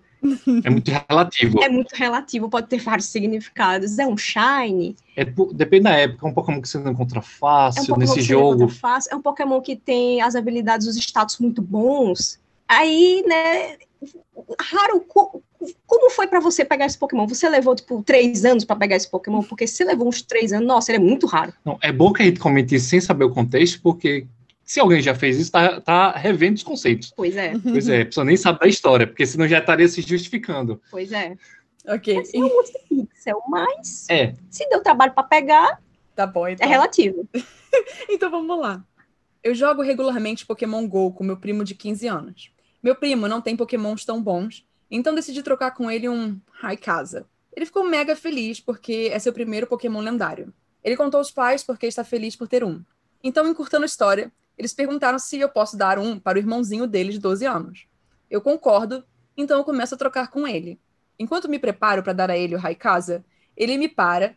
É 0.63 0.69
muito 0.69 0.89
relativo. 0.89 1.63
É 1.63 1.69
muito 1.69 1.93
relativo, 1.93 2.49
pode 2.49 2.67
ter 2.67 2.79
vários 2.79 3.07
significados. 3.07 3.99
É 3.99 4.07
um 4.07 4.17
Shine. 4.17 4.95
É, 5.15 5.25
depende 5.53 5.83
da 5.83 5.91
época, 5.91 6.25
é 6.25 6.29
um 6.29 6.33
Pokémon 6.33 6.61
que 6.61 6.69
você 6.69 6.77
não 6.77 6.91
encontra 6.91 7.21
fácil 7.21 7.93
é 7.93 7.97
um 7.97 7.99
nesse 7.99 8.21
jogo. 8.21 8.67
Fácil, 8.69 9.13
é 9.13 9.15
um 9.15 9.21
Pokémon 9.21 9.61
que 9.61 9.75
tem 9.75 10.21
as 10.21 10.35
habilidades, 10.35 10.87
os 10.87 10.95
status 10.95 11.37
muito 11.39 11.61
bons. 11.61 12.39
Aí, 12.67 13.23
né, 13.27 13.77
raro, 14.59 15.05
como 15.85 16.09
foi 16.09 16.27
para 16.27 16.39
você 16.39 16.65
pegar 16.65 16.85
esse 16.85 16.97
Pokémon? 16.97 17.27
Você 17.27 17.47
levou, 17.49 17.75
tipo, 17.75 18.01
três 18.03 18.45
anos 18.45 18.63
para 18.65 18.75
pegar 18.75 18.95
esse 18.95 19.09
Pokémon? 19.09 19.41
Porque 19.43 19.67
se 19.67 19.83
levou 19.83 20.07
uns 20.07 20.21
três 20.21 20.51
anos, 20.51 20.67
nossa, 20.67 20.91
ele 20.91 21.03
é 21.03 21.07
muito 21.07 21.25
raro. 21.27 21.53
Não, 21.63 21.77
é 21.81 21.91
bom 21.91 22.11
que 22.11 22.21
a 22.21 22.25
gente 22.25 22.39
comente 22.39 22.75
isso 22.75 22.87
sem 22.87 22.99
saber 22.99 23.25
o 23.25 23.29
contexto, 23.29 23.81
porque 23.81 24.25
se 24.63 24.79
alguém 24.79 25.01
já 25.01 25.13
fez 25.13 25.37
isso, 25.39 25.51
tá, 25.51 25.81
tá 25.81 26.11
revendo 26.11 26.55
os 26.55 26.63
conceitos. 26.63 27.13
Pois 27.15 27.35
é. 27.35 27.53
Pois 27.57 27.87
é, 27.87 28.01
a 28.01 28.05
pessoa 28.05 28.25
nem 28.25 28.37
sabe 28.37 28.59
da 28.59 28.67
história, 28.67 29.05
porque 29.05 29.25
senão 29.25 29.47
já 29.47 29.59
estaria 29.59 29.87
se 29.87 30.01
justificando. 30.01 30.81
Pois 30.89 31.11
é. 31.11 31.35
Ok. 31.87 32.17
Esse 32.17 32.37
é 32.37 32.39
um 32.39 32.47
multipixel, 32.47 33.41
mas 33.49 34.07
é. 34.09 34.33
se 34.49 34.67
deu 34.69 34.81
trabalho 34.81 35.13
para 35.13 35.23
pegar, 35.23 35.81
tá 36.15 36.25
bom, 36.25 36.47
então. 36.47 36.65
é 36.65 36.69
relativo. 36.69 37.27
então 38.09 38.31
vamos 38.31 38.57
lá. 38.59 38.83
Eu 39.43 39.53
jogo 39.53 39.81
regularmente 39.81 40.45
Pokémon 40.45 40.87
GO 40.87 41.11
com 41.11 41.23
meu 41.23 41.35
primo 41.35 41.65
de 41.65 41.75
15 41.75 42.07
anos. 42.07 42.51
Meu 42.81 42.95
primo 42.95 43.27
não 43.27 43.41
tem 43.41 43.57
Pokémons 43.57 44.05
tão 44.05 44.23
bons, 44.23 44.65
então 44.89 45.13
decidi 45.13 45.43
trocar 45.43 45.71
com 45.71 45.91
ele 45.91 46.07
um 46.07 46.39
Raikasa. 46.51 47.25
Ele 47.55 47.65
ficou 47.65 47.83
mega 47.83 48.15
feliz 48.15 48.59
porque 48.59 49.09
é 49.11 49.19
seu 49.19 49.33
primeiro 49.33 49.67
Pokémon 49.67 49.99
lendário. 49.99 50.53
Ele 50.83 50.95
contou 50.95 51.17
aos 51.17 51.31
pais 51.31 51.63
porque 51.63 51.85
está 51.85 52.03
feliz 52.03 52.35
por 52.35 52.47
ter 52.47 52.63
um. 52.63 52.81
Então, 53.23 53.47
encurtando 53.47 53.83
a 53.83 53.85
história, 53.85 54.31
eles 54.57 54.73
perguntaram 54.73 55.17
se 55.19 55.39
eu 55.39 55.49
posso 55.49 55.77
dar 55.77 55.97
um 55.97 56.19
para 56.19 56.37
o 56.37 56.41
irmãozinho 56.41 56.87
dele 56.87 57.11
de 57.11 57.19
12 57.19 57.45
anos. 57.45 57.87
Eu 58.29 58.41
concordo, 58.41 59.03
então 59.35 59.57
eu 59.57 59.63
começo 59.63 59.95
a 59.95 59.97
trocar 59.97 60.29
com 60.29 60.47
ele. 60.47 60.79
Enquanto 61.17 61.49
me 61.49 61.59
preparo 61.59 62.03
para 62.03 62.13
dar 62.13 62.31
a 62.31 62.37
ele 62.37 62.55
o 62.55 62.59
Raikasa, 62.59 63.23
ele 63.55 63.77
me 63.77 63.87
para, 63.87 64.35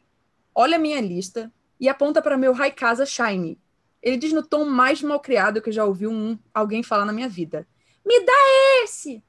olha 0.54 0.76
a 0.76 0.78
minha 0.78 1.00
lista 1.00 1.52
e 1.80 1.88
aponta 1.88 2.22
para 2.22 2.36
meu 2.36 2.52
Raikasa 2.52 3.04
Shiny. 3.04 3.58
Ele 4.02 4.16
diz 4.16 4.32
no 4.32 4.42
tom 4.42 4.64
mais 4.64 5.02
malcriado 5.02 5.60
que 5.60 5.68
eu 5.68 5.72
já 5.72 5.84
ouvi 5.84 6.06
um, 6.06 6.38
alguém 6.52 6.82
falar 6.82 7.04
na 7.04 7.12
minha 7.12 7.28
vida. 7.28 7.66
Me 8.04 8.24
dá 8.24 8.32
esse! 8.82 9.22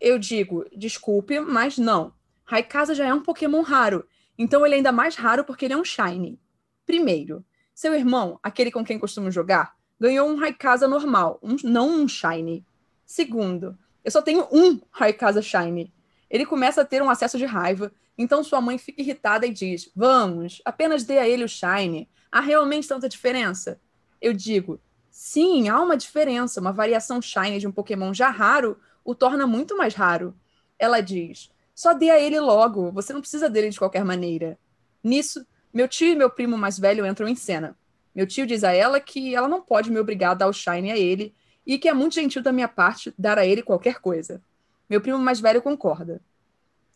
Eu 0.00 0.18
digo, 0.18 0.64
desculpe, 0.76 1.38
mas 1.38 1.78
não. 1.78 2.12
Raikasa 2.44 2.94
já 2.94 3.06
é 3.06 3.14
um 3.14 3.22
Pokémon 3.22 3.62
raro, 3.62 4.06
então 4.36 4.64
ele 4.64 4.74
é 4.74 4.78
ainda 4.78 4.90
mais 4.90 5.14
raro 5.16 5.44
porque 5.44 5.64
ele 5.64 5.74
é 5.74 5.76
um 5.76 5.84
Shiny. 5.84 6.40
Primeiro, 6.84 7.44
seu 7.74 7.94
irmão, 7.94 8.38
aquele 8.42 8.70
com 8.70 8.84
quem 8.84 8.98
costumo 8.98 9.30
jogar, 9.30 9.76
ganhou 10.02 10.28
um 10.28 10.34
Raikasa 10.34 10.88
normal, 10.88 11.38
um, 11.40 11.54
não 11.62 11.88
um 11.88 12.08
Shiny. 12.08 12.66
Segundo, 13.06 13.78
eu 14.04 14.10
só 14.10 14.20
tenho 14.20 14.48
um 14.50 14.80
Raikasa 14.90 15.40
Shiny. 15.40 15.94
Ele 16.28 16.44
começa 16.44 16.82
a 16.82 16.84
ter 16.84 17.00
um 17.00 17.08
acesso 17.08 17.38
de 17.38 17.44
raiva, 17.44 17.92
então 18.18 18.42
sua 18.42 18.60
mãe 18.60 18.78
fica 18.78 19.00
irritada 19.00 19.46
e 19.46 19.52
diz: 19.52 19.88
Vamos, 19.94 20.60
apenas 20.64 21.04
dê 21.04 21.20
a 21.20 21.28
ele 21.28 21.44
o 21.44 21.48
Shiny. 21.48 22.08
Há 22.32 22.40
realmente 22.40 22.88
tanta 22.88 23.08
diferença? 23.08 23.80
Eu 24.20 24.32
digo: 24.32 24.80
Sim, 25.08 25.68
há 25.68 25.80
uma 25.80 25.96
diferença. 25.96 26.60
Uma 26.60 26.72
variação 26.72 27.22
Shiny 27.22 27.60
de 27.60 27.68
um 27.68 27.72
Pokémon 27.72 28.12
já 28.12 28.28
raro 28.28 28.76
o 29.04 29.14
torna 29.14 29.46
muito 29.46 29.76
mais 29.76 29.94
raro. 29.94 30.34
Ela 30.80 31.00
diz: 31.00 31.48
Só 31.76 31.94
dê 31.94 32.10
a 32.10 32.18
ele 32.18 32.40
logo, 32.40 32.90
você 32.90 33.12
não 33.12 33.20
precisa 33.20 33.48
dele 33.48 33.70
de 33.70 33.78
qualquer 33.78 34.04
maneira. 34.04 34.58
Nisso, 35.00 35.46
meu 35.72 35.86
tio 35.86 36.08
e 36.08 36.16
meu 36.16 36.28
primo 36.28 36.58
mais 36.58 36.76
velho 36.76 37.06
entram 37.06 37.28
em 37.28 37.36
cena. 37.36 37.76
Meu 38.14 38.26
tio 38.26 38.46
diz 38.46 38.62
a 38.64 38.72
ela 38.72 39.00
que 39.00 39.34
ela 39.34 39.48
não 39.48 39.62
pode 39.62 39.90
me 39.90 39.98
obrigar 39.98 40.32
a 40.32 40.34
dar 40.34 40.48
o 40.48 40.52
Shine 40.52 40.90
a 40.90 40.98
ele 40.98 41.34
e 41.66 41.78
que 41.78 41.88
é 41.88 41.94
muito 41.94 42.14
gentil 42.14 42.42
da 42.42 42.52
minha 42.52 42.68
parte 42.68 43.14
dar 43.18 43.38
a 43.38 43.46
ele 43.46 43.62
qualquer 43.62 44.00
coisa. 44.00 44.42
Meu 44.88 45.00
primo 45.00 45.18
mais 45.18 45.40
velho 45.40 45.62
concorda. 45.62 46.20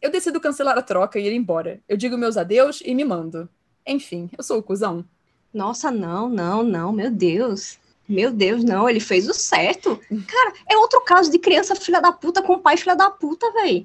Eu 0.01 0.11
decido 0.11 0.41
cancelar 0.41 0.77
a 0.77 0.83
troca 0.83 1.19
e 1.19 1.27
ir 1.27 1.33
embora. 1.33 1.81
Eu 1.89 1.97
digo 1.97 2.19
meus 2.19 2.37
adeus 2.37 2.83
e 2.85 2.95
me 2.95 3.05
mando. 3.05 3.49
Enfim, 3.87 4.29
eu 4.37 4.45
sou 4.45 4.59
o 4.59 4.63
cuzão. 4.63 5.05
Nossa, 5.53 5.91
não, 5.91 6.29
não, 6.29 6.63
não, 6.63 6.93
meu 6.93 7.11
Deus. 7.11 7.79
Meu 8.09 8.31
Deus, 8.31 8.63
não, 8.63 8.89
ele 8.89 9.01
fez 9.01 9.29
o 9.29 9.35
certo. 9.35 9.99
Cara, 10.29 10.53
é 10.71 10.77
outro 10.77 11.01
caso 11.01 11.31
de 11.31 11.39
criança 11.39 11.75
filha 11.75 12.01
da 12.01 12.13
puta 12.13 12.43
com 12.43 12.59
pai 12.59 12.77
filha 12.77 12.95
da 12.95 13.11
puta, 13.11 13.51
velho. 13.53 13.85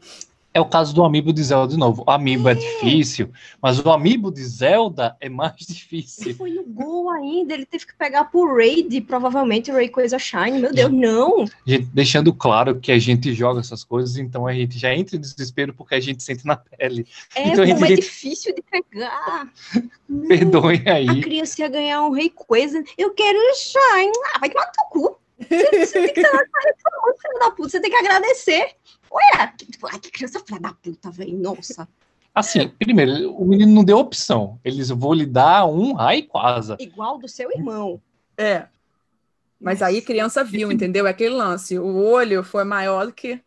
É 0.54 0.60
o 0.60 0.66
caso 0.66 0.94
do 0.94 1.04
amiibo 1.04 1.32
de 1.32 1.42
Zelda 1.42 1.74
de 1.74 1.80
novo. 1.80 2.04
O 2.06 2.12
amiibo 2.12 2.50
é. 2.50 2.52
é 2.52 2.56
difícil, 2.56 3.32
mas 3.62 3.80
o 3.80 3.90
amiibo 3.90 4.30
de 4.30 4.44
Zelda 4.44 5.16
é 5.22 5.30
mais 5.30 5.56
difícil. 5.56 6.26
Ele 6.28 6.34
foi 6.34 6.52
no 6.52 6.64
gol 6.64 7.10
ainda, 7.10 7.54
ele 7.54 7.66
teve 7.66 7.86
que 7.86 7.96
pegar 7.96 8.26
por 8.26 8.58
Raid, 8.58 9.00
provavelmente 9.02 9.72
Raid 9.72 9.92
Coisa 9.92 10.20
Shine. 10.20 10.60
Meu 10.60 10.74
Deus, 10.74 10.92
não! 10.92 11.46
Gente, 11.66 11.86
deixando 11.94 12.34
claro 12.34 12.80
que 12.80 12.92
a 12.92 13.00
gente 13.00 13.34
joga 13.34 13.62
essas 13.62 13.86
coisas, 13.86 14.18
então 14.18 14.46
a 14.46 14.54
gente 14.54 14.78
já 14.78 14.94
entra 14.94 15.16
em 15.16 15.22
desespero 15.22 15.74
porque 15.74 15.96
a 15.96 16.00
gente 16.02 16.22
sente 16.22 16.46
na 16.46 16.58
pele. 16.58 17.08
É, 17.34 17.48
então, 17.48 17.66
como 17.66 17.86
gente... 17.86 17.94
é 17.94 17.96
difícil 17.96 18.54
de 18.54 18.62
pegar. 18.62 19.50
Perdoem 20.28 20.84
aí. 20.86 21.10
A 21.10 21.22
criança 21.22 21.62
ia 21.62 21.70
ganhar 21.70 22.04
um 22.04 22.12
Rei 22.12 22.30
Coisa. 22.30 22.84
Eu 22.98 23.12
quero 23.12 23.40
Shine. 23.56 24.12
Ah, 24.34 24.40
vai 24.40 24.50
tomar 24.50 24.66
no 24.66 24.72
teu 24.74 24.86
cu. 24.90 25.18
Você, 25.40 25.86
você 25.86 26.02
tem 26.02 26.14
que 26.14 26.20
estar 26.20 26.38
reclamando, 26.38 27.18
filho 27.22 27.40
da 27.40 27.52
puta. 27.52 27.70
Você 27.70 27.80
tem 27.80 27.90
que 27.90 27.98
agradecer. 27.98 28.76
Olha, 29.12 29.54
tipo, 29.58 29.88
ai, 29.88 30.00
que 30.00 30.10
criança 30.10 30.40
filha 30.40 30.60
da 30.60 30.74
puta, 30.74 31.12
velho. 31.12 31.38
Nossa. 31.38 31.88
Assim, 32.34 32.70
primeiro, 32.80 33.36
o 33.36 33.46
menino 33.46 33.74
não 33.74 33.84
deu 33.84 33.98
opção. 33.98 34.58
Eles 34.64 34.90
vão 34.90 35.14
lhe 35.14 35.26
dar 35.26 35.66
um 35.66 35.94
Rayquaza. 35.94 36.78
Igual 36.80 37.20
do 37.20 37.28
seu 37.28 37.52
irmão. 37.52 38.02
É. 38.38 38.68
Mas 39.60 39.82
aí 39.82 40.02
criança 40.02 40.44
viu, 40.44 40.72
entendeu? 40.72 41.06
É 41.06 41.10
aquele 41.10 41.36
lance. 41.36 41.78
O 41.78 41.98
olho 41.98 42.42
foi 42.42 42.64
maior 42.64 43.06
do 43.06 43.14
que. 43.14 43.42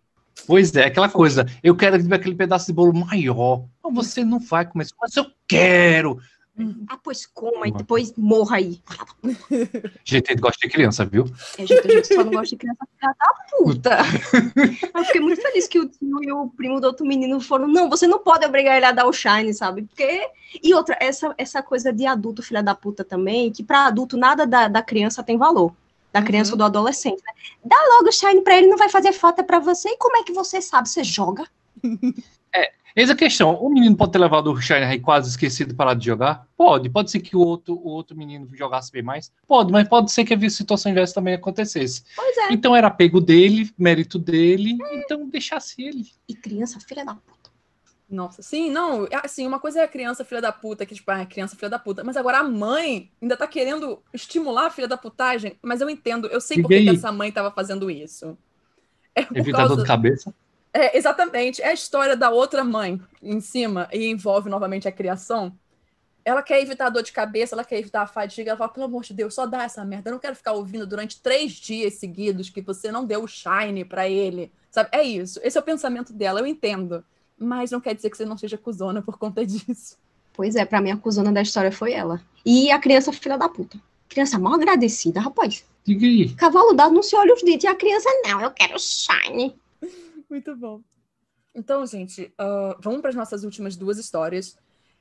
Pois 0.46 0.74
é, 0.76 0.84
aquela 0.84 1.08
coisa. 1.08 1.46
Eu 1.62 1.74
quero 1.74 1.96
aquele 1.96 2.34
pedaço 2.34 2.66
de 2.66 2.72
bolo 2.72 2.92
maior. 2.92 3.64
Não, 3.82 3.92
você 3.92 4.22
não 4.22 4.38
vai 4.38 4.66
comer 4.66 4.86
mas 5.00 5.16
eu 5.16 5.26
quero. 5.48 6.20
Uhum. 6.56 6.86
Ah, 6.88 6.96
pois 6.96 7.26
coma 7.26 7.66
e 7.66 7.72
depois 7.72 8.12
morra 8.16 8.58
aí. 8.58 8.80
Gente, 10.04 10.28
a 10.28 10.32
gente 10.32 10.40
gosta 10.40 10.58
de 10.66 10.72
criança, 10.72 11.04
viu? 11.04 11.24
É, 11.58 11.66
gente 11.66 12.06
só 12.06 12.22
não 12.22 12.30
gosta 12.30 12.46
de 12.46 12.56
criança 12.56 12.86
filha 12.96 13.14
da 13.18 13.56
puta. 13.58 13.98
Eu 14.94 15.04
fiquei 15.04 15.20
muito 15.20 15.42
feliz 15.42 15.66
que 15.66 15.80
o 15.80 15.88
tio 15.88 16.22
e 16.22 16.30
o 16.30 16.48
primo 16.50 16.80
do 16.80 16.86
outro 16.86 17.04
menino 17.04 17.40
foram, 17.40 17.66
não, 17.66 17.90
você 17.90 18.06
não 18.06 18.20
pode 18.20 18.46
obrigar 18.46 18.76
ele 18.76 18.86
a 18.86 18.92
dar 18.92 19.06
o 19.06 19.12
shine, 19.12 19.52
sabe? 19.52 19.82
Porque... 19.82 20.28
E 20.62 20.72
outra, 20.72 20.96
essa, 21.00 21.34
essa 21.36 21.60
coisa 21.60 21.92
de 21.92 22.06
adulto 22.06 22.40
filha 22.40 22.62
da 22.62 22.74
puta 22.74 23.02
também, 23.02 23.50
que 23.50 23.64
para 23.64 23.86
adulto 23.86 24.16
nada 24.16 24.46
da, 24.46 24.68
da 24.68 24.82
criança 24.82 25.24
tem 25.24 25.36
valor. 25.36 25.74
Da 26.12 26.22
criança 26.22 26.50
uhum. 26.50 26.54
ou 26.54 26.58
do 26.58 26.64
adolescente, 26.64 27.20
né? 27.26 27.32
Dá 27.64 27.76
logo 27.96 28.08
o 28.08 28.12
shine 28.12 28.42
pra 28.42 28.56
ele, 28.56 28.68
não 28.68 28.76
vai 28.76 28.88
fazer 28.88 29.12
falta 29.12 29.42
para 29.42 29.58
você. 29.58 29.88
E 29.88 29.96
como 29.96 30.16
é 30.16 30.22
que 30.22 30.32
você 30.32 30.62
sabe? 30.62 30.88
Você 30.88 31.02
joga? 31.02 31.44
É, 32.54 32.72
Eis 32.96 33.10
a 33.10 33.14
questão: 33.14 33.54
o 33.56 33.68
menino 33.68 33.96
pode 33.96 34.12
ter 34.12 34.18
levado 34.18 34.52
o 34.52 34.60
Shine 34.60 35.00
quase 35.00 35.28
esquecido 35.28 35.72
e 35.72 35.74
parar 35.74 35.94
de 35.94 36.06
jogar? 36.06 36.46
Pode. 36.56 36.88
Pode 36.88 37.10
ser 37.10 37.20
que 37.20 37.36
o 37.36 37.40
outro, 37.40 37.74
o 37.74 37.88
outro 37.88 38.16
menino 38.16 38.48
jogasse 38.54 38.92
bem 38.92 39.02
mais? 39.02 39.32
Pode, 39.48 39.72
mas 39.72 39.88
pode 39.88 40.12
ser 40.12 40.24
que 40.24 40.34
a 40.34 40.50
situação 40.50 40.92
inversa 40.92 41.14
também 41.14 41.34
acontecesse. 41.34 42.04
Pois 42.14 42.36
é. 42.38 42.52
Então 42.52 42.74
era 42.74 42.86
apego 42.86 43.20
dele, 43.20 43.70
mérito 43.76 44.18
dele, 44.18 44.78
é. 44.80 44.96
então 44.98 45.28
deixasse 45.28 45.82
ele. 45.82 46.06
E 46.28 46.34
criança, 46.34 46.78
filha 46.78 47.04
da 47.04 47.14
puta. 47.14 47.34
Nossa, 48.08 48.42
sim, 48.42 48.70
não, 48.70 49.08
assim, 49.24 49.46
uma 49.46 49.58
coisa 49.58 49.80
é 49.80 49.84
a 49.84 49.88
criança 49.88 50.24
filha 50.24 50.40
da 50.40 50.52
puta, 50.52 50.84
que 50.86 50.94
tipo, 50.94 51.10
ah, 51.10 51.22
é 51.22 51.26
criança 51.26 51.56
filha 51.56 51.70
da 51.70 51.78
puta, 51.78 52.04
mas 52.04 52.16
agora 52.16 52.38
a 52.38 52.44
mãe 52.44 53.10
ainda 53.20 53.36
tá 53.36 53.46
querendo 53.46 54.00
estimular 54.12 54.66
a 54.66 54.70
filha 54.70 54.86
da 54.86 54.96
putagem, 54.96 55.58
mas 55.62 55.80
eu 55.80 55.88
entendo, 55.88 56.28
eu 56.28 56.40
sei 56.40 56.60
por 56.60 56.68
que 56.68 56.88
essa 56.90 57.10
mãe 57.10 57.32
tava 57.32 57.50
fazendo 57.50 57.90
isso. 57.90 58.36
É 59.16 59.22
Evitador 59.22 59.68
causa... 59.68 59.82
de 59.82 59.88
cabeça? 59.88 60.34
É, 60.74 60.98
exatamente. 60.98 61.62
É 61.62 61.68
a 61.68 61.72
história 61.72 62.16
da 62.16 62.30
outra 62.30 62.64
mãe 62.64 63.00
em 63.22 63.40
cima 63.40 63.88
e 63.92 64.06
envolve 64.10 64.50
novamente 64.50 64.88
a 64.88 64.92
criação. 64.92 65.56
Ela 66.24 66.42
quer 66.42 66.60
evitar 66.60 66.86
a 66.86 66.90
dor 66.90 67.02
de 67.02 67.12
cabeça, 67.12 67.54
ela 67.54 67.64
quer 67.64 67.78
evitar 67.78 68.02
a 68.02 68.06
fadiga. 68.08 68.50
Ela 68.50 68.58
fala, 68.58 68.72
pelo 68.72 68.86
amor 68.86 69.04
de 69.04 69.14
Deus, 69.14 69.34
só 69.34 69.46
dá 69.46 69.62
essa 69.62 69.84
merda. 69.84 70.08
Eu 70.08 70.14
não 70.14 70.18
quero 70.18 70.34
ficar 70.34 70.52
ouvindo 70.52 70.84
durante 70.84 71.20
três 71.20 71.52
dias 71.52 71.94
seguidos 71.94 72.50
que 72.50 72.60
você 72.60 72.90
não 72.90 73.04
deu 73.04 73.22
o 73.22 73.28
shine 73.28 73.84
para 73.84 74.08
ele. 74.08 74.50
Sabe? 74.68 74.88
É 74.90 75.02
isso. 75.04 75.38
Esse 75.44 75.56
é 75.56 75.60
o 75.60 75.64
pensamento 75.64 76.12
dela, 76.12 76.40
eu 76.40 76.46
entendo. 76.46 77.04
Mas 77.38 77.70
não 77.70 77.80
quer 77.80 77.94
dizer 77.94 78.10
que 78.10 78.16
você 78.16 78.24
não 78.24 78.36
seja 78.36 78.58
cuzona 78.58 79.00
por 79.00 79.16
conta 79.16 79.44
disso. 79.46 79.96
Pois 80.32 80.56
é, 80.56 80.64
para 80.64 80.80
mim 80.80 80.90
a 80.90 80.96
cuzona 80.96 81.30
da 81.30 81.42
história 81.42 81.70
foi 81.70 81.92
ela. 81.92 82.20
E 82.44 82.72
a 82.72 82.80
criança 82.80 83.12
filha 83.12 83.38
da 83.38 83.48
puta. 83.48 83.78
Criança 84.08 84.40
mal 84.40 84.54
agradecida, 84.54 85.20
rapaz. 85.20 85.64
Diga 85.84 86.06
aí. 86.06 86.30
Cavalo 86.30 86.72
dado 86.72 86.92
não 86.92 87.02
se 87.02 87.14
olha 87.14 87.32
os 87.32 87.42
dedos. 87.42 87.62
E 87.62 87.68
a 87.68 87.74
criança, 87.76 88.08
não, 88.24 88.40
eu 88.40 88.50
quero 88.50 88.76
shine. 88.78 89.54
Muito 90.30 90.56
bom. 90.56 90.82
Então, 91.54 91.86
gente, 91.86 92.34
uh, 92.40 92.76
vamos 92.80 93.00
para 93.00 93.10
as 93.10 93.16
nossas 93.16 93.44
últimas 93.44 93.76
duas 93.76 93.98
histórias. 93.98 94.58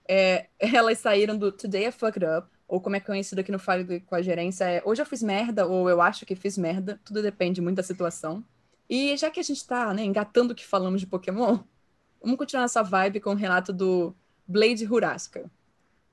É, 0.07 0.47
elas 0.59 0.99
saíram 0.99 1.37
do 1.37 1.51
Today 1.51 1.87
I 1.87 1.91
Fucked 1.91 2.25
Up, 2.25 2.47
ou 2.67 2.81
como 2.81 2.95
é 2.95 2.99
conhecido 2.99 3.39
aqui 3.39 3.51
no 3.51 3.59
Fale 3.59 4.01
com 4.01 4.15
a 4.15 4.21
Gerência, 4.21 4.65
é 4.65 4.81
Hoje 4.85 5.01
eu 5.01 5.05
fiz 5.05 5.23
merda, 5.23 5.65
ou 5.65 5.89
Eu 5.89 6.01
acho 6.01 6.25
que 6.25 6.35
fiz 6.35 6.57
merda. 6.57 6.99
Tudo 7.03 7.21
depende 7.21 7.61
muito 7.61 7.77
da 7.77 7.83
situação. 7.83 8.43
E 8.89 9.15
já 9.17 9.31
que 9.31 9.39
a 9.39 9.43
gente 9.43 9.57
está 9.57 9.93
né, 9.93 10.03
engatando 10.03 10.53
que 10.53 10.65
falamos 10.65 11.01
de 11.01 11.07
Pokémon, 11.07 11.59
vamos 12.21 12.37
continuar 12.37 12.65
essa 12.65 12.83
vibe 12.83 13.19
com 13.19 13.31
o 13.31 13.35
relato 13.35 13.73
do 13.73 14.15
Blade 14.47 14.85
Hurasca. 14.85 15.49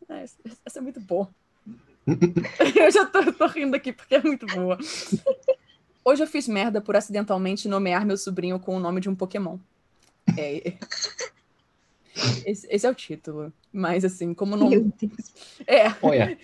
É, 0.09 0.23
essa 0.65 0.79
é 0.79 0.81
muito 0.81 1.01
boa. 1.01 1.29
eu 2.77 2.91
já 2.91 3.05
tô, 3.07 3.33
tô 3.33 3.47
rindo 3.47 3.77
aqui 3.77 3.93
porque 3.93 4.15
é 4.15 4.23
muito 4.23 4.47
boa. 4.47 4.79
Hoje 6.05 6.23
eu 6.23 6.27
fiz 6.27 6.49
merda 6.49 6.81
por 6.81 6.97
acidentalmente 6.97 7.69
nomear 7.69 8.07
meu 8.07 8.17
sobrinho 8.17 8.59
com 8.59 8.77
o 8.77 8.81
nome 8.81 9.01
de 9.01 9.09
um 9.09 9.15
Pokémon. 9.15 9.59
É... 10.37 10.75
Esse, 12.45 12.67
esse, 12.71 12.87
é 12.87 12.91
o 12.91 12.95
título. 12.95 13.53
Mas 13.73 14.05
assim, 14.05 14.35
como 14.35 14.57
não. 14.57 14.69
Meu 14.69 14.93
Deus. 15.01 15.33
É. 15.67 15.95
Olha. 16.03 16.37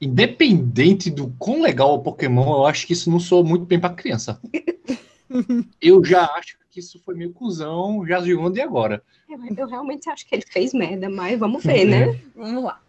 Independente 0.00 1.10
do 1.10 1.28
quão 1.38 1.62
legal 1.62 1.94
o 1.94 2.02
Pokémon, 2.02 2.58
eu 2.58 2.66
acho 2.66 2.86
que 2.86 2.92
isso 2.92 3.10
não 3.10 3.20
soa 3.20 3.44
muito 3.44 3.64
bem 3.64 3.80
pra 3.80 3.90
criança. 3.90 4.40
eu 5.80 6.04
já 6.04 6.26
acho 6.34 6.58
que 6.70 6.80
isso 6.80 7.00
foi 7.04 7.14
meio 7.14 7.32
cuzão, 7.32 8.04
já 8.06 8.20
de 8.20 8.34
onde 8.34 8.58
e 8.58 8.62
agora. 8.62 9.02
Eu, 9.28 9.38
eu, 9.56 9.66
realmente 9.66 10.10
acho 10.10 10.26
que 10.26 10.34
ele 10.34 10.44
fez 10.44 10.74
merda, 10.74 11.08
mas 11.08 11.38
vamos 11.38 11.62
ver, 11.62 11.84
né? 11.84 12.20
Vamos 12.34 12.64
lá. 12.64 12.80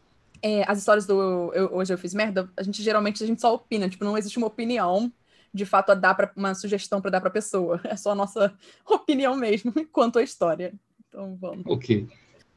É, 0.41 0.63
as 0.67 0.80
histórias 0.80 1.06
do 1.06 1.54
eu, 1.54 1.74
Hoje 1.74 1.93
Eu 1.93 1.98
Fiz 1.98 2.13
Merda, 2.13 2.50
a 2.58 2.63
gente 2.63 2.84
geralmente 2.84 3.24
a 3.24 3.28
gente 3.28 3.41
só 3.41 3.54
opina, 3.54 3.88
tipo, 3.89 4.04
não 4.04 4.17
existe 4.17 4.38
uma 4.38 4.48
opinião 4.48 5.12
de 5.56 5.65
fato 5.65 5.91
a 5.91 5.96
dar 5.96 6.13
para 6.13 6.32
uma 6.36 6.54
sugestão 6.54 7.02
para 7.02 7.12
dar 7.12 7.22
para 7.22 7.30
a 7.30 7.34
pessoa. 7.34 7.80
É 7.86 7.96
só 7.96 8.12
a 8.12 8.15
nossa 8.15 8.54
opinião 8.86 9.36
mesmo 9.36 9.74
quanto 9.91 10.20
à 10.20 10.24
história. 10.24 10.74
Então 11.08 11.36
vamos. 11.36 11.65
Ok. 11.68 12.08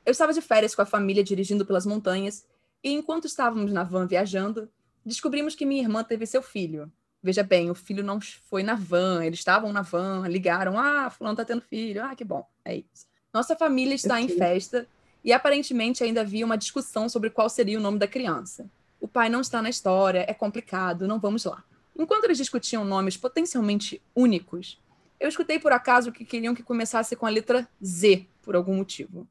Eu 0.05 0.11
estava 0.11 0.33
de 0.33 0.41
férias 0.41 0.75
com 0.75 0.83
a 0.83 0.87
família 0.87 1.23
dirigindo 1.23 1.65
pelas 1.65 1.87
montanhas 1.87 2.45
e 2.83 2.93
enquanto 2.93 3.27
estávamos 3.27 3.73
na 3.73 3.85
van 3.85 4.07
viajando, 4.07 4.69
Descobrimos 5.09 5.55
que 5.55 5.65
minha 5.65 5.83
irmã 5.83 6.05
teve 6.05 6.27
seu 6.27 6.43
filho. 6.43 6.93
Veja 7.23 7.43
bem, 7.43 7.71
o 7.71 7.75
filho 7.75 8.05
não 8.05 8.21
foi 8.21 8.63
na 8.63 8.75
van, 8.75 9.25
eles 9.25 9.39
estavam 9.39 9.73
na 9.73 9.81
van, 9.81 10.29
ligaram, 10.29 10.79
ah, 10.79 11.09
fulano 11.09 11.35
tá 11.35 11.47
tendo 11.47 11.63
filho, 11.63 12.05
ah, 12.05 12.15
que 12.15 12.25
bom, 12.25 12.47
é 12.63 12.77
isso. 12.77 13.07
Nossa 13.33 13.57
família 13.57 13.95
está 13.95 14.21
em 14.21 14.29
festa 14.29 14.87
e 15.25 15.33
aparentemente 15.33 16.05
ainda 16.05 16.21
havia 16.21 16.45
uma 16.45 16.59
discussão 16.59 17.09
sobre 17.09 17.31
qual 17.31 17.49
seria 17.49 17.79
o 17.79 17.81
nome 17.81 17.99
da 17.99 18.07
criança. 18.07 18.71
O 19.01 19.09
pai 19.09 19.31
não 19.31 19.41
está 19.41 19.63
na 19.63 19.71
história, 19.71 20.27
é 20.29 20.35
complicado, 20.35 21.09
não 21.09 21.19
vamos 21.19 21.45
lá. 21.45 21.65
Enquanto 21.99 22.25
eles 22.25 22.39
discutiam 22.39 22.85
nomes 22.85 23.17
potencialmente 23.17 24.01
únicos, 24.15 24.81
eu 25.19 25.29
escutei 25.29 25.59
por 25.59 25.73
acaso 25.73 26.13
que 26.13 26.25
queriam 26.25 26.55
que 26.55 26.63
começasse 26.63 27.17
com 27.17 27.27
a 27.27 27.29
letra 27.29 27.69
Z, 27.85 28.25
por 28.41 28.55
algum 28.55 28.77
motivo. 28.77 29.27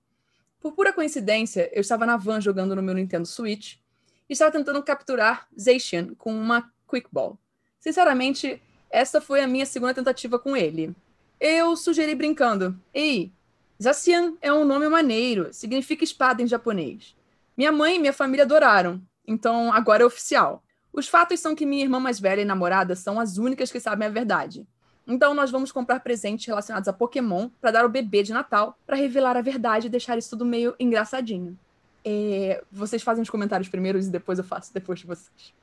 Por 0.59 0.73
pura 0.73 0.91
coincidência, 0.91 1.71
eu 1.73 1.79
estava 1.79 2.05
na 2.05 2.17
van 2.17 2.41
jogando 2.41 2.75
no 2.75 2.81
meu 2.81 2.93
Nintendo 2.93 3.25
Switch 3.25 3.75
e 4.29 4.33
estava 4.33 4.51
tentando 4.51 4.83
capturar 4.83 5.47
Zacian 5.57 6.13
com 6.15 6.35
uma 6.35 6.69
Quick 6.89 7.07
Ball. 7.09 7.39
Sinceramente, 7.79 8.61
essa 8.89 9.21
foi 9.21 9.41
a 9.41 9.47
minha 9.47 9.65
segunda 9.65 9.93
tentativa 9.93 10.37
com 10.37 10.57
ele. 10.57 10.93
Eu 11.39 11.75
sugeri 11.77 12.15
brincando: 12.15 12.77
Ei, 12.93 13.31
Zacian 13.81 14.33
é 14.41 14.51
um 14.51 14.65
nome 14.65 14.89
maneiro, 14.89 15.53
significa 15.53 16.03
espada 16.03 16.41
em 16.41 16.47
japonês. 16.47 17.15
Minha 17.55 17.71
mãe 17.71 17.95
e 17.95 17.99
minha 17.99 18.13
família 18.13 18.43
adoraram, 18.43 19.01
então 19.25 19.71
agora 19.71 20.03
é 20.03 20.05
oficial. 20.05 20.63
Os 20.97 21.07
fatos 21.07 21.39
são 21.39 21.53
que 21.53 21.63
minha 21.63 21.83
irmã 21.83 21.99
mais 21.99 22.19
velha 22.19 22.41
e 22.41 22.45
namorada 22.45 22.95
são 22.95 23.19
as 23.19 23.37
únicas 23.37 23.71
que 23.71 23.79
sabem 23.79 24.07
a 24.07 24.09
verdade. 24.09 24.65
Então 25.07 25.31
nós 25.35 25.51
vamos 25.51 25.71
comprar 25.71 25.99
presentes 25.99 26.47
relacionados 26.47 26.87
a 26.87 26.93
Pokémon 26.93 27.49
para 27.61 27.69
dar 27.69 27.83
ao 27.83 27.89
bebê 27.89 28.23
de 28.23 28.33
Natal, 28.33 28.75
para 28.83 28.95
revelar 28.95 29.37
a 29.37 29.41
verdade 29.41 29.85
e 29.85 29.89
deixar 29.91 30.17
isso 30.17 30.31
tudo 30.31 30.43
meio 30.43 30.73
engraçadinho. 30.79 31.55
É, 32.03 32.63
vocês 32.71 33.03
fazem 33.03 33.21
os 33.21 33.29
comentários 33.29 33.69
primeiro 33.69 33.99
e 33.99 34.09
depois 34.09 34.39
eu 34.39 34.43
faço 34.43 34.73
depois 34.73 34.99
de 34.99 35.05
vocês. 35.05 35.53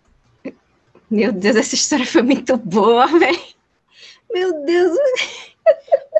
Meu 1.10 1.32
Deus, 1.32 1.56
essa 1.56 1.74
história 1.74 2.06
foi 2.06 2.22
muito 2.22 2.56
boa, 2.56 3.08
velho. 3.08 3.42
Meu 4.32 4.64
Deus. 4.64 4.96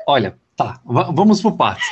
Olha, 0.05 0.37
tá, 0.57 0.81
vamos 0.83 1.41
por 1.41 1.55
partes. 1.55 1.87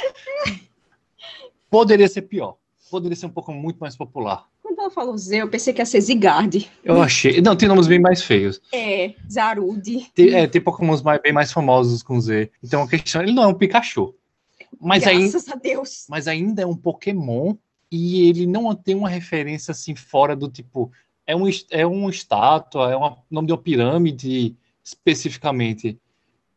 Poderia 1.69 2.09
ser 2.09 2.23
pior. 2.23 2.57
Poderia 2.91 3.15
ser 3.15 3.27
um 3.27 3.31
pouco 3.31 3.53
muito 3.53 3.77
mais 3.77 3.95
popular. 3.95 4.45
Quando 4.73 4.79
ela 4.79 4.89
falou 4.89 5.15
Z, 5.15 5.37
eu 5.37 5.47
pensei 5.47 5.71
que 5.71 5.81
ia 5.81 5.85
ser 5.85 6.01
Zigard. 6.01 6.67
Eu 6.83 6.99
achei. 6.99 7.39
Não, 7.41 7.55
tem 7.55 7.69
nomes 7.69 7.85
bem 7.85 7.99
mais 7.99 8.23
feios. 8.23 8.59
É, 8.73 9.13
Zarude. 9.31 10.09
Tem, 10.15 10.33
é, 10.33 10.47
tem 10.47 10.59
Pokémons 10.59 11.03
mais, 11.03 11.21
bem 11.21 11.31
mais 11.31 11.51
famosos 11.51 12.01
com 12.01 12.19
Z. 12.19 12.49
Então 12.63 12.81
a 12.81 12.87
questão, 12.87 13.21
ele 13.21 13.33
não 13.33 13.43
é 13.43 13.47
um 13.47 13.53
Pikachu. 13.53 14.15
Mas 14.81 15.03
Graças 15.03 15.47
ainda, 15.47 15.53
a 15.53 15.55
Deus. 15.55 16.07
Mas 16.09 16.27
ainda 16.27 16.63
é 16.63 16.65
um 16.65 16.75
Pokémon 16.75 17.53
e 17.91 18.27
ele 18.27 18.47
não 18.47 18.73
tem 18.73 18.95
uma 18.95 19.09
referência 19.09 19.71
assim 19.71 19.93
fora 19.95 20.35
do 20.35 20.49
tipo 20.49 20.91
é 21.27 21.35
um, 21.35 21.43
é 21.69 21.85
um 21.85 22.09
estátua, 22.09 22.91
é 22.91 22.97
um 22.97 23.15
nome 23.29 23.47
de 23.47 23.53
uma 23.53 23.61
pirâmide 23.61 24.55
especificamente. 24.83 25.99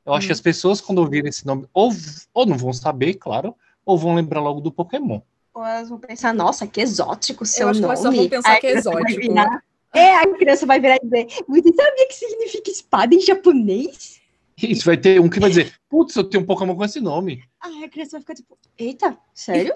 Eu 0.07 0.14
acho 0.14 0.26
que 0.26 0.33
as 0.33 0.40
hum. 0.40 0.44
pessoas, 0.44 0.81
quando 0.81 1.00
ouvirem 1.00 1.29
esse 1.29 1.44
nome, 1.44 1.66
ou, 1.74 1.92
ou 2.33 2.46
não 2.46 2.57
vão 2.57 2.72
saber, 2.72 3.14
claro, 3.14 3.55
ou 3.85 3.98
vão 3.98 4.14
lembrar 4.14 4.40
logo 4.40 4.62
do 4.62 4.72
Pokémon. 4.72 5.20
Ou 5.57 5.64
elas 5.64 5.88
vão 5.88 5.99
pensar, 5.99 6.35
nossa, 6.35 6.66
que 6.66 6.83
exótico 6.83 7.47
seu 7.47 7.69
Eu 7.69 7.71
acho 7.71 7.81
nome. 7.81 7.95
Que 7.95 8.03
só 8.03 8.12
vão 8.12 8.29
pensar 8.29 8.61
que 8.61 8.66
é 8.66 8.73
exótico. 8.73 9.21
Virar, 9.23 9.64
é, 9.95 10.16
a 10.16 10.37
criança 10.37 10.66
vai 10.66 10.79
virar 10.79 10.97
e 10.97 11.01
dizer, 11.01 11.27
você 11.49 11.73
sabia 11.73 12.09
que 12.09 12.14
significa 12.14 12.71
espada 12.71 13.14
em 13.14 13.21
japonês? 13.23 14.21
Isso, 14.62 14.85
vai 14.85 14.99
ter 14.99 15.19
um 15.19 15.31
que 15.31 15.40
vai 15.40 15.49
dizer, 15.49 15.75
putz, 15.88 16.14
eu 16.14 16.25
tenho 16.25 16.42
um 16.42 16.47
Pokémon 16.47 16.77
com 16.77 16.85
esse 16.85 17.01
nome. 17.01 17.42
Ah, 17.59 17.71
a 17.83 17.88
criança 17.88 18.12
vai 18.12 18.21
ficar 18.21 18.35
tipo, 18.35 18.59
eita, 18.77 19.16
sério? 19.33 19.73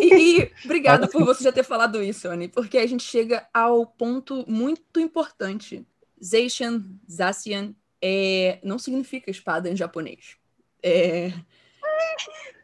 E, 0.00 0.38
e 0.40 0.52
obrigada 0.64 1.08
por 1.08 1.24
você 1.24 1.42
já 1.42 1.50
ter 1.50 1.64
falado 1.64 2.00
isso, 2.00 2.28
Anne, 2.28 2.46
porque 2.46 2.78
a 2.78 2.86
gente 2.86 3.02
chega 3.02 3.44
ao 3.52 3.84
ponto 3.84 4.44
muito 4.48 5.00
importante. 5.00 5.84
Zacian, 6.22 6.80
Zacian, 7.10 7.74
é, 8.00 8.60
não 8.62 8.78
significa 8.78 9.32
espada 9.32 9.68
em 9.68 9.74
japonês. 9.74 10.36
É... 10.80 11.32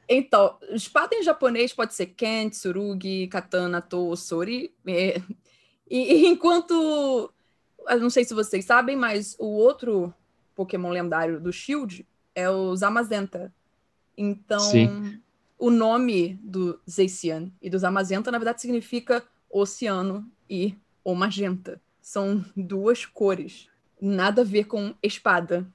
Então, 0.08 0.56
espada 0.70 1.14
em 1.14 1.22
japonês 1.22 1.72
pode 1.72 1.94
ser 1.94 2.06
Ken, 2.06 2.48
Tsurugi, 2.48 3.28
Katana, 3.28 3.80
To, 3.80 4.16
Sori. 4.16 4.72
É... 4.86 5.20
E, 5.90 6.26
enquanto. 6.26 7.32
Eu 7.88 8.00
não 8.00 8.10
sei 8.10 8.24
se 8.24 8.34
vocês 8.34 8.64
sabem, 8.64 8.96
mas 8.96 9.34
o 9.38 9.46
outro 9.46 10.12
Pokémon 10.54 10.90
lendário 10.90 11.40
do 11.40 11.52
Shield 11.52 12.06
é 12.34 12.48
o 12.50 12.74
Zamazenta. 12.76 13.52
Então, 14.16 14.60
Sim 14.60 15.20
o 15.58 15.70
nome 15.70 16.38
do 16.42 16.80
Zacian 16.88 17.50
e 17.60 17.68
dos 17.68 17.82
Amazenta, 17.82 18.30
na 18.30 18.38
verdade, 18.38 18.60
significa 18.60 19.24
oceano 19.50 20.30
e 20.48 20.74
o 21.02 21.14
magenta. 21.14 21.80
São 22.00 22.44
duas 22.56 23.04
cores. 23.04 23.68
Nada 24.00 24.42
a 24.42 24.44
ver 24.44 24.64
com 24.64 24.94
espada. 25.02 25.66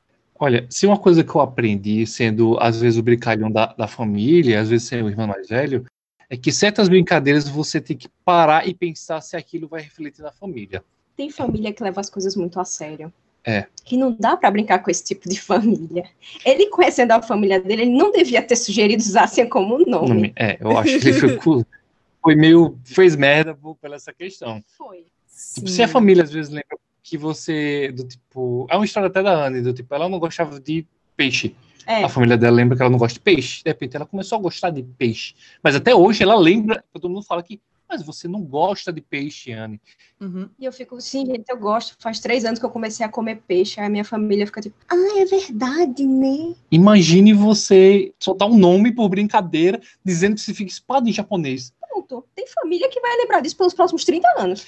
Olha, 0.43 0.65
se 0.69 0.85
uma 0.85 0.99
coisa 0.99 1.23
que 1.23 1.33
eu 1.33 1.39
aprendi, 1.39 2.05
sendo 2.05 2.57
às 2.59 2.81
vezes 2.81 2.99
o 2.99 3.01
brincalhão 3.01 3.49
da, 3.49 3.67
da 3.67 3.87
família, 3.87 4.59
às 4.59 4.67
vezes 4.67 4.89
sendo 4.89 5.05
o 5.05 5.09
irmão 5.09 5.25
mais 5.25 5.47
velho, 5.47 5.85
é 6.29 6.35
que 6.35 6.51
certas 6.51 6.89
brincadeiras 6.89 7.47
você 7.47 7.79
tem 7.79 7.95
que 7.95 8.09
parar 8.25 8.67
e 8.67 8.73
pensar 8.73 9.21
se 9.21 9.37
aquilo 9.37 9.69
vai 9.69 9.81
refletir 9.81 10.21
na 10.21 10.33
família. 10.33 10.83
Tem 11.15 11.29
família 11.29 11.71
que 11.71 11.81
leva 11.81 12.01
as 12.01 12.09
coisas 12.09 12.35
muito 12.35 12.59
a 12.59 12.65
sério. 12.65 13.09
É. 13.45 13.67
Que 13.85 13.95
não 13.95 14.11
dá 14.11 14.35
para 14.35 14.51
brincar 14.51 14.79
com 14.79 14.91
esse 14.91 15.05
tipo 15.05 15.29
de 15.29 15.39
família. 15.39 16.03
Ele, 16.43 16.67
conhecendo 16.67 17.13
a 17.13 17.21
família 17.21 17.61
dele, 17.61 17.83
ele 17.83 17.97
não 17.97 18.11
devia 18.11 18.41
ter 18.41 18.57
sugerido 18.57 19.01
Zácia 19.01 19.47
como 19.47 19.79
nome. 19.89 20.33
É, 20.35 20.57
eu 20.59 20.77
acho 20.77 20.99
que 20.99 21.07
ele 21.07 21.39
foi, 21.39 21.63
foi 22.21 22.35
meio. 22.35 22.77
fez 22.83 23.15
merda 23.15 23.55
por, 23.55 23.77
pela 23.77 23.95
essa 23.95 24.11
questão. 24.11 24.61
Foi. 24.77 25.05
Tipo, 25.55 25.69
se 25.69 25.81
a 25.81 25.87
família 25.87 26.23
às 26.23 26.33
vezes 26.33 26.51
lembra 26.51 26.77
que 27.03 27.17
você. 27.17 27.91
Do 27.91 28.05
tipo. 28.05 28.65
É 28.69 28.75
uma 28.75 28.85
história 28.85 29.07
até 29.07 29.21
da 29.21 29.45
Anne, 29.45 29.61
do 29.61 29.73
tipo, 29.73 29.93
ela 29.93 30.09
não 30.09 30.17
gostava 30.17 30.59
de 30.59 30.87
peixe. 31.15 31.55
É. 31.85 32.03
A 32.03 32.09
família 32.09 32.37
dela 32.37 32.55
lembra 32.55 32.77
que 32.77 32.81
ela 32.81 32.89
não 32.89 32.97
gosta 32.97 33.15
de 33.15 33.19
peixe. 33.19 33.61
De 33.61 33.69
repente 33.69 33.95
ela 33.95 34.05
começou 34.05 34.37
a 34.37 34.41
gostar 34.41 34.69
de 34.69 34.81
peixe. 34.81 35.35
Mas 35.61 35.75
até 35.75 35.93
hoje 35.93 36.23
ela 36.23 36.35
lembra, 36.35 36.83
todo 36.93 37.09
mundo 37.09 37.23
fala 37.23 37.43
que 37.43 37.59
mas 37.93 38.01
você 38.01 38.27
não 38.27 38.41
gosta 38.41 38.91
de 38.91 39.01
peixe, 39.01 39.51
Anne. 39.51 39.79
Uhum. 40.19 40.49
E 40.57 40.65
eu 40.65 40.71
fico, 40.71 40.99
sim, 40.99 41.27
gente, 41.27 41.47
eu 41.47 41.57
gosto. 41.57 41.95
Faz 41.99 42.19
três 42.19 42.43
anos 42.43 42.57
que 42.57 42.65
eu 42.65 42.69
comecei 42.71 43.05
a 43.05 43.09
comer 43.09 43.43
peixe, 43.47 43.79
aí 43.79 43.85
a 43.85 43.89
minha 43.89 44.03
família 44.03 44.47
fica 44.47 44.61
tipo, 44.61 44.75
ah, 44.89 45.19
é 45.19 45.25
verdade, 45.25 46.07
né? 46.07 46.55
Imagine 46.71 47.33
você 47.33 48.11
soltar 48.19 48.49
um 48.49 48.57
nome 48.57 48.91
por 48.91 49.09
brincadeira, 49.09 49.79
dizendo 50.03 50.35
que 50.35 50.41
você 50.41 50.55
fica 50.55 50.71
espada 50.71 51.07
em 51.07 51.13
japonês. 51.13 51.71
Pronto. 51.79 52.25
Tem 52.33 52.47
família 52.47 52.89
que 52.89 52.99
vai 52.99 53.15
lembrar 53.17 53.41
disso 53.41 53.57
pelos 53.57 53.75
próximos 53.75 54.03
30 54.05 54.27
anos. 54.39 54.65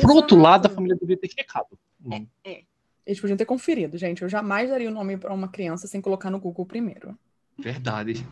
Por 0.00 0.10
outro 0.10 0.38
lado, 0.38 0.66
a 0.66 0.70
família 0.70 0.96
deveria 0.96 1.16
ter 1.16 1.30
checado. 1.30 1.78
É, 2.10 2.50
é. 2.50 2.62
Eles 3.06 3.20
podiam 3.20 3.36
ter 3.36 3.46
conferido, 3.46 3.96
gente. 3.96 4.22
Eu 4.22 4.28
jamais 4.28 4.68
daria 4.68 4.88
o 4.88 4.92
nome 4.92 5.16
para 5.16 5.32
uma 5.32 5.48
criança 5.48 5.86
sem 5.86 6.00
colocar 6.00 6.30
no 6.30 6.38
Google 6.38 6.66
primeiro. 6.66 7.16
Verdade. 7.58 8.26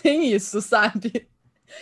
Tem 0.00 0.32
isso, 0.32 0.62
sabe? 0.62 1.28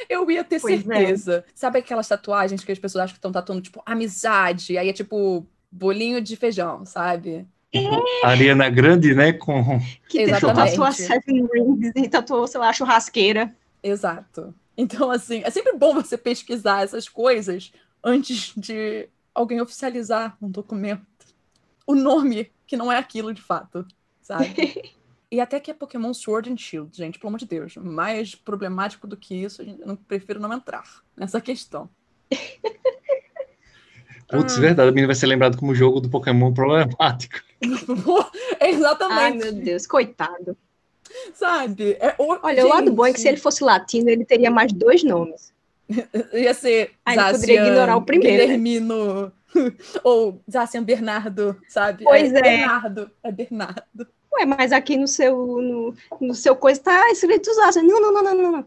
Eu 0.09 0.29
ia 0.31 0.43
ter 0.43 0.61
pois 0.61 0.81
é. 0.81 0.83
certeza. 0.83 1.45
É. 1.47 1.51
Sabe 1.55 1.79
aquelas 1.79 2.09
tatuagens 2.09 2.65
que 2.65 2.73
as 2.73 2.79
pessoas 2.79 3.05
acham 3.05 3.15
que 3.15 3.19
estão 3.19 3.31
tatuando, 3.31 3.63
tipo, 3.63 3.83
amizade? 3.85 4.77
Aí 4.79 4.89
é 4.89 4.93
tipo 4.93 5.47
bolinho 5.71 6.21
de 6.21 6.35
feijão, 6.35 6.85
sabe? 6.85 7.47
Tipo, 7.71 8.03
Ariana 8.25 8.71
Grande, 8.71 9.15
né? 9.15 9.33
Com... 9.33 9.79
Que 10.09 10.23
Exatamente. 10.23 10.71
tatuou 10.71 10.93
Seven 10.93 11.49
Rings 11.53 11.93
e 11.95 12.09
tatuou, 12.09 12.47
sei 12.47 12.61
lá, 12.61 12.73
churrasqueira. 12.73 13.55
Exato. 13.83 14.55
Então, 14.77 15.11
assim, 15.11 15.43
é 15.45 15.51
sempre 15.51 15.73
bom 15.73 15.95
você 15.95 16.19
pesquisar 16.19 16.83
essas 16.83 17.09
coisas 17.09 17.73
antes 18.05 18.53
de 18.57 19.09
alguém 19.35 19.61
oficializar 19.61 20.37
um 20.41 20.51
documento. 20.51 21.07
O 21.87 21.95
nome 21.95 22.51
que 22.67 22.77
não 22.77 22.91
é 22.91 22.99
aquilo 22.99 23.33
de 23.33 23.41
fato, 23.41 23.87
sabe? 24.21 24.93
E 25.29 25.41
até 25.41 25.59
que 25.59 25.73
é 25.73 25.75
Pokémon 25.75 26.15
Sword 26.15 26.53
and 26.53 26.57
Shield, 26.57 26.97
gente, 26.97 27.19
pelo 27.19 27.31
amor 27.31 27.39
de 27.39 27.47
Deus. 27.47 27.77
Mais 27.77 28.37
problemático 28.37 29.09
do 29.09 29.17
que 29.17 29.35
isso, 29.35 29.61
eu 29.61 29.85
não, 29.85 29.97
prefiro 29.97 30.39
não 30.39 30.53
entrar 30.53 30.85
nessa 31.17 31.41
questão. 31.41 31.91
Putz, 34.29 34.57
ah. 34.57 34.61
verdade, 34.61 34.89
a 34.89 34.93
menina 34.93 35.09
vai 35.09 35.17
ser 35.17 35.27
lembrado 35.27 35.59
como 35.59 35.75
jogo 35.75 36.01
do 36.01 36.09
Pokémon 36.09 36.55
problemático. 36.55 37.41
Exatamente. 38.61 39.21
Ai, 39.21 39.33
meu 39.33 39.53
Deus, 39.53 39.87
coitado. 39.87 40.57
Sabe? 41.35 41.97
É, 42.01 42.15
o... 42.19 42.39
Olha, 42.43 42.63
gente... 42.63 42.71
o 42.71 42.75
lado 42.75 42.93
bom 42.93 43.07
é 43.07 43.13
que 43.13 43.21
se 43.21 43.29
ele 43.29 43.37
fosse 43.37 43.63
latino, 43.63 44.09
ele 44.09 44.25
teria 44.25 44.51
mais 44.51 44.73
dois 44.73 45.03
nomes. 45.03 45.53
Ia 46.33 46.55
ser 46.55 46.93
Aí 47.05 47.17
Zacian, 47.17 47.33
poderia 47.33 47.67
ignorar 47.67 47.97
o 47.97 48.03
primeiro. 48.03 48.37
Né? 48.37 48.43
Guilhermino, 48.43 49.33
né? 49.55 49.73
ou 50.03 50.41
Zacian 50.51 50.83
Bernardo, 50.83 51.57
sabe? 51.69 52.05
Pois 52.05 52.33
é. 52.33 52.39
é. 52.39 52.43
Bernardo, 52.43 53.11
é 53.23 53.33
Bernardo. 53.33 54.09
Ué, 54.33 54.45
mas 54.45 54.73
aqui 54.73 54.97
no 54.97 55.09
seu, 55.09 55.37
no, 55.37 55.95
no 56.21 56.35
seu 56.35 56.55
coisa 56.55 56.81
tá 56.81 57.11
escrito 57.11 57.55
Zaza. 57.55 57.83
Não, 57.83 58.01
não, 58.01 58.13
não, 58.13 58.23
não, 58.23 58.35
não, 58.35 58.53
não. 58.53 58.65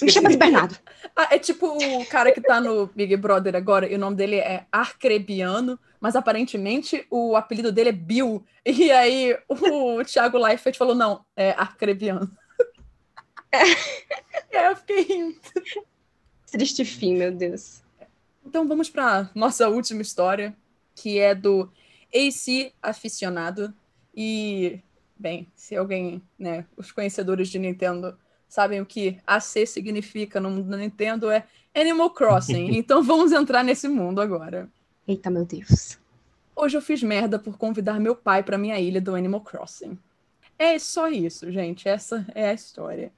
Me 0.00 0.10
chama 0.10 0.30
de 0.30 0.36
Bernardo. 0.36 0.76
ah, 1.14 1.28
é 1.30 1.38
tipo 1.38 1.66
o 1.66 2.06
cara 2.06 2.32
que 2.32 2.40
tá 2.40 2.60
no 2.60 2.86
Big 2.86 3.16
Brother 3.16 3.54
agora, 3.54 3.86
e 3.90 3.94
o 3.94 3.98
nome 3.98 4.16
dele 4.16 4.36
é 4.36 4.66
Arcrebiano, 4.72 5.78
mas 6.00 6.16
aparentemente 6.16 7.06
o 7.10 7.36
apelido 7.36 7.70
dele 7.70 7.90
é 7.90 7.92
Bill. 7.92 8.44
E 8.64 8.90
aí 8.90 9.36
o 9.48 10.02
Thiago 10.04 10.38
Leifert 10.38 10.76
falou: 10.76 10.94
não, 10.94 11.24
é 11.36 11.50
Arcrebiano. 11.50 12.30
É. 13.50 13.62
e 14.52 14.56
aí 14.56 14.66
eu 14.66 14.76
fiquei 14.76 15.02
rindo. 15.02 15.40
Triste 16.50 16.84
fim, 16.84 17.16
meu 17.16 17.32
Deus. 17.32 17.82
Então 18.44 18.66
vamos 18.66 18.90
para 18.90 19.30
nossa 19.34 19.68
última 19.68 20.02
história, 20.02 20.56
que 20.94 21.18
é 21.18 21.34
do 21.34 21.70
AC 22.14 22.72
aficionado. 22.82 23.72
E, 24.14 24.80
bem, 25.18 25.50
se 25.54 25.76
alguém, 25.76 26.22
né, 26.38 26.66
os 26.76 26.92
conhecedores 26.92 27.48
de 27.48 27.58
Nintendo 27.58 28.18
sabem 28.52 28.82
o 28.82 28.86
que 28.86 29.18
AC 29.26 29.66
significa 29.66 30.38
no 30.38 30.50
mundo 30.50 30.68
da 30.68 30.76
Nintendo, 30.76 31.30
é 31.30 31.46
Animal 31.74 32.10
Crossing. 32.10 32.68
então 32.76 33.02
vamos 33.02 33.32
entrar 33.32 33.64
nesse 33.64 33.88
mundo 33.88 34.20
agora. 34.20 34.68
Eita, 35.08 35.30
meu 35.30 35.46
Deus. 35.46 35.98
Hoje 36.54 36.76
eu 36.76 36.82
fiz 36.82 37.02
merda 37.02 37.38
por 37.38 37.56
convidar 37.56 37.98
meu 37.98 38.14
pai 38.14 38.42
para 38.42 38.58
minha 38.58 38.78
ilha 38.78 39.00
do 39.00 39.14
Animal 39.14 39.40
Crossing. 39.40 39.98
É 40.58 40.78
só 40.78 41.08
isso, 41.08 41.50
gente. 41.50 41.88
Essa 41.88 42.26
é 42.34 42.50
a 42.50 42.52
história. 42.52 43.10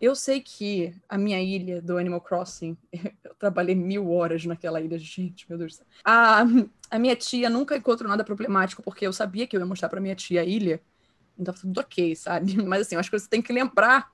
Eu 0.00 0.16
sei 0.16 0.40
que 0.40 0.92
a 1.08 1.16
minha 1.16 1.40
ilha 1.40 1.80
do 1.80 1.96
Animal 1.96 2.20
Crossing, 2.20 2.76
eu 3.22 3.32
trabalhei 3.38 3.76
mil 3.76 4.10
horas 4.10 4.44
naquela 4.44 4.80
ilha, 4.80 4.98
gente, 4.98 5.48
meu 5.48 5.56
Deus 5.56 5.74
do 5.74 5.76
céu. 5.76 5.86
A, 6.04 6.44
a 6.90 6.98
minha 6.98 7.14
tia 7.14 7.48
nunca 7.48 7.76
encontrou 7.76 8.10
nada 8.10 8.24
problemático, 8.24 8.82
porque 8.82 9.06
eu 9.06 9.12
sabia 9.12 9.46
que 9.46 9.56
eu 9.56 9.60
ia 9.60 9.66
mostrar 9.66 9.88
pra 9.88 10.00
minha 10.00 10.16
tia 10.16 10.40
a 10.40 10.44
ilha, 10.44 10.82
então 11.38 11.54
tudo 11.54 11.78
ok, 11.78 12.16
sabe? 12.16 12.56
Mas 12.66 12.80
assim, 12.80 12.96
eu 12.96 13.00
acho 13.00 13.08
que 13.08 13.16
você 13.16 13.28
tem 13.28 13.40
que 13.40 13.52
lembrar 13.52 14.12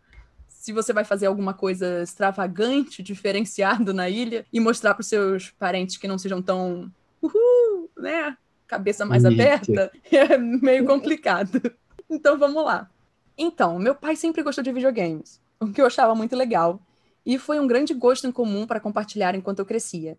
se 0.60 0.72
você 0.72 0.92
vai 0.92 1.04
fazer 1.04 1.24
alguma 1.24 1.54
coisa 1.54 2.02
extravagante, 2.02 3.02
diferenciado 3.02 3.94
na 3.94 4.10
ilha, 4.10 4.44
e 4.52 4.60
mostrar 4.60 4.92
para 4.92 5.00
os 5.00 5.06
seus 5.06 5.50
parentes 5.50 5.96
que 5.96 6.06
não 6.06 6.18
sejam 6.18 6.42
tão. 6.42 6.92
Uhul, 7.22 7.90
né? 7.96 8.36
Cabeça 8.66 9.06
mais 9.06 9.24
Eita. 9.24 9.42
aberta, 9.42 9.92
é 10.12 10.36
meio 10.36 10.84
complicado. 10.84 11.60
Então 12.08 12.38
vamos 12.38 12.62
lá. 12.62 12.90
Então, 13.38 13.78
meu 13.78 13.94
pai 13.94 14.16
sempre 14.16 14.42
gostou 14.42 14.62
de 14.62 14.70
videogames 14.70 15.40
o 15.60 15.70
que 15.70 15.80
eu 15.80 15.86
achava 15.86 16.14
muito 16.14 16.34
legal, 16.34 16.80
e 17.24 17.38
foi 17.38 17.60
um 17.60 17.66
grande 17.66 17.92
gosto 17.92 18.26
em 18.26 18.32
comum 18.32 18.66
para 18.66 18.80
compartilhar 18.80 19.34
enquanto 19.34 19.58
eu 19.58 19.66
crescia. 19.66 20.18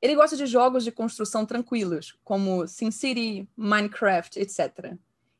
Ele 0.00 0.14
gosta 0.14 0.36
de 0.36 0.44
jogos 0.46 0.84
de 0.84 0.92
construção 0.92 1.46
tranquilos, 1.46 2.14
como 2.22 2.66
SimCity, 2.66 3.48
Minecraft, 3.56 4.38
etc. 4.38 4.94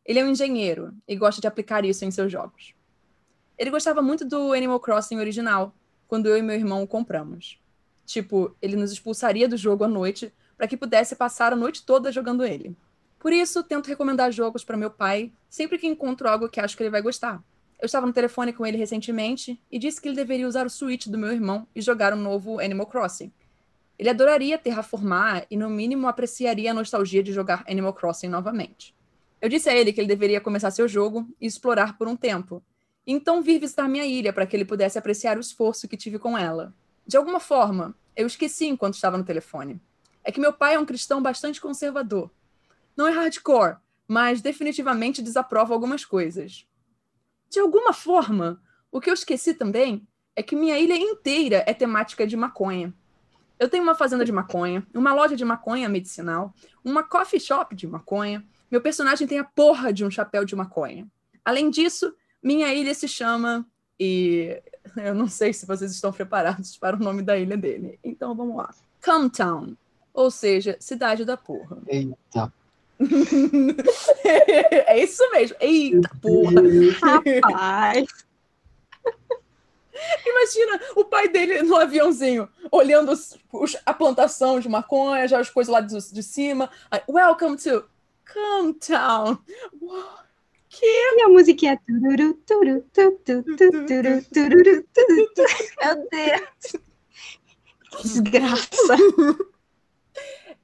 Ele 0.05 0.19
é 0.19 0.25
um 0.25 0.31
engenheiro 0.31 0.95
e 1.07 1.15
gosta 1.17 1.41
de 1.41 1.47
aplicar 1.47 1.85
isso 1.85 2.05
em 2.05 2.11
seus 2.11 2.33
jogos. 2.33 2.75
Ele 3.59 3.71
gostava 3.71 4.03
muito 4.03 4.25
do 4.25 4.53
Animal 4.53 4.81
Crossing 4.81 5.19
original, 5.19 5.75
quando 6.09 6.29
eu 6.29 6.37
e 6.37 6.43
meu 6.43 6.57
irmão 6.57 6.83
o 6.83 6.87
compramos. 6.87 7.59
Tipo, 8.05 8.57
ele 8.61 8.77
nos 8.77 8.93
expulsaria 8.93 9.49
do 9.49 9.57
jogo 9.57 9.85
à 9.85 9.89
noite 9.89 10.33
para 10.57 10.69
que 10.69 10.77
pudesse 10.77 11.17
passar 11.17 11.53
a 11.53 11.57
noite 11.57 11.85
toda 11.85 12.13
jogando 12.13 12.45
ele. 12.45 12.77
Por 13.19 13.33
isso, 13.33 13.63
tento 13.63 13.87
recomendar 13.87 14.33
jogos 14.33 14.65
para 14.65 14.77
meu 14.77 14.91
pai 14.91 15.33
sempre 15.49 15.79
que 15.79 15.87
encontro 15.87 16.29
algo 16.29 16.49
que 16.49 16.61
acho 16.61 16.77
que 16.77 16.83
ele 16.83 16.91
vai 16.91 17.01
gostar. 17.01 17.43
Eu 17.79 17.87
estava 17.87 18.07
no 18.07 18.13
telefone 18.13 18.53
com 18.53 18.67
ele 18.67 18.77
recentemente 18.77 19.61
e 19.71 19.79
disse 19.79 20.01
que 20.01 20.09
ele 20.09 20.17
deveria 20.17 20.47
usar 20.47 20.67
o 20.67 20.71
Switch 20.71 21.07
do 21.07 21.19
meu 21.19 21.33
irmão 21.33 21.67
e 21.75 21.81
jogar 21.81 22.13
um 22.13 22.17
novo 22.17 22.61
Animal 22.61 22.87
Crossing. 22.87 23.33
Ele 23.99 24.09
adoraria 24.09 24.59
terraformar 24.59 25.47
e, 25.51 25.57
no 25.57 25.71
mínimo, 25.71 26.09
apreciaria 26.09 26.71
a 26.71 26.75
nostalgia 26.75 27.23
de 27.23 27.33
jogar 27.33 27.65
Animal 27.69 27.93
Crossing 27.93 28.29
novamente. 28.29 28.95
Eu 29.41 29.49
disse 29.49 29.69
a 29.69 29.77
ele 29.77 29.93
que 29.93 30.01
ele 30.01 30.09
deveria 30.09 30.41
começar 30.41 30.71
seu 30.71 30.87
jogo 30.87 31.27
e 31.41 31.47
explorar 31.47 31.99
por 31.99 32.07
um 32.07 32.17
tempo, 32.17 32.63
então 33.07 33.43
vir 33.43 33.59
visitar 33.59 33.89
minha 33.89 34.05
ilha 34.05 34.33
para 34.33 34.47
que 34.47 34.55
ele 34.57 34.65
pudesse 34.65 34.99
apreciar 34.99 35.37
o 35.37 35.41
esforço 35.41 35.89
que 35.89 35.97
tive 35.97 36.19
com 36.19 36.37
ela. 36.37 36.75
De 37.07 37.17
alguma 37.17 37.41
forma, 37.41 37.95
eu 38.15 38.27
esqueci 38.27 38.67
enquanto 38.67 38.95
estava 38.95 39.19
no 39.19 39.25
telefone. 39.25 39.81
É 40.23 40.31
que 40.31 40.41
meu 40.41 40.53
pai 40.53 40.75
é 40.75 40.79
um 40.79 40.87
cristão 40.87 41.21
bastante 41.21 41.61
conservador. 41.61 42.31
Não 42.97 43.07
é 43.07 43.11
hardcore, 43.11 43.77
mas 44.07 44.41
definitivamente 44.41 45.23
desaprova 45.23 45.75
algumas 45.75 46.05
coisas. 46.05 46.67
De 47.51 47.59
alguma 47.59 47.93
forma, 47.93 48.63
o 48.91 49.01
que 49.01 49.11
eu 49.11 49.15
esqueci 49.15 49.55
também 49.55 50.07
é 50.37 50.43
que 50.43 50.57
minha 50.57 50.79
ilha 50.79 50.97
inteira 50.97 51.65
é 51.67 51.75
temática 51.75 52.27
de 52.27 52.37
maconha. 52.37 52.95
Eu 53.59 53.69
tenho 53.69 53.83
uma 53.83 53.95
fazenda 53.95 54.25
de 54.25 54.33
maconha, 54.33 54.87
uma 54.95 55.15
loja 55.15 55.37
de 55.37 55.45
maconha 55.45 55.89
medicinal, 55.89 56.55
uma 56.85 57.03
coffee 57.03 57.41
shop 57.41 57.75
de 57.75 57.87
maconha. 57.87 58.45
Meu 58.71 58.81
personagem 58.81 59.27
tem 59.27 59.39
a 59.39 59.45
porra 59.45 59.93
de 59.93 60.05
um 60.05 60.11
chapéu 60.11 60.45
de 60.45 60.57
maconha. 60.57 61.07
Além 61.45 61.71
disso, 61.71 62.15
minha 62.43 62.73
ilha 62.75 62.95
se 62.95 63.07
chama. 63.07 63.67
E 63.99 64.61
eu 64.97 65.15
não 65.15 65.29
sei 65.29 65.53
se 65.53 65.67
vocês 65.67 65.93
estão 65.93 66.13
preparados 66.13 66.77
para 66.77 66.97
o 66.97 66.99
nome 66.99 67.23
da 67.23 67.39
ilha 67.39 67.57
dele. 67.57 67.99
Então 68.03 68.35
vamos 68.35 68.57
lá. 68.57 68.75
Town, 69.31 69.77
Ou 70.13 70.31
seja, 70.31 70.77
cidade 70.81 71.25
da 71.25 71.37
porra. 71.37 71.79
Eita 71.87 72.53
é 74.87 75.03
isso 75.03 75.29
mesmo. 75.33 75.57
Eita 75.61 76.11
porra. 76.21 76.63
Rapaz. 77.01 78.07
Imagina 80.27 80.81
o 80.97 81.05
pai 81.05 81.29
dele 81.29 81.63
no 81.63 81.77
aviãozinho, 81.77 82.49
olhando 82.71 83.13
os, 83.13 83.37
os, 83.53 83.77
a 83.85 83.93
plantação 83.93 84.59
de 84.59 84.69
maconha, 84.69 85.29
já 85.29 85.39
as 85.39 85.51
coisas 85.51 85.73
lá 85.73 85.81
de, 85.81 85.97
de 85.97 86.23
cima. 86.23 86.71
Welcome 87.09 87.57
to 87.57 87.85
Town. 88.81 89.39
Que? 90.73 90.87
E 90.87 91.23
a 91.23 91.29
musiquinha. 91.29 91.79
Tururu, 91.87 92.35
tururu, 92.47 92.81
tururu, 92.93 93.57
tururu, 93.57 94.25
tururu, 94.33 94.85
Meu 95.81 96.09
Deus. 96.11 96.73
Que 97.91 98.03
desgraça. 98.03 98.97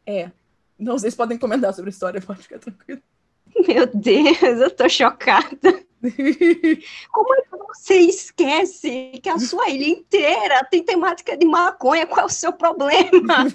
É, 0.07 0.31
não, 0.79 0.99
vocês 0.99 1.15
podem 1.15 1.37
comentar 1.37 1.75
sobre 1.75 1.91
a 1.91 1.93
história, 1.93 2.21
pode 2.21 2.43
ficar 2.43 2.59
tranquilo. 2.59 3.03
Meu 3.67 3.87
Deus, 3.87 4.41
eu 4.41 4.71
tô 4.71 4.89
chocada. 4.89 5.85
Como 7.13 7.35
é 7.35 7.43
que 7.43 7.57
você 7.67 7.95
esquece 7.97 9.21
que 9.23 9.29
a 9.29 9.39
sua 9.39 9.69
ilha 9.69 9.89
inteira 9.89 10.65
tem 10.71 10.83
temática 10.83 11.37
de 11.37 11.45
maconha? 11.45 12.07
Qual 12.07 12.21
é 12.21 12.25
o 12.25 12.29
seu 12.31 12.53
problema? 12.53 13.47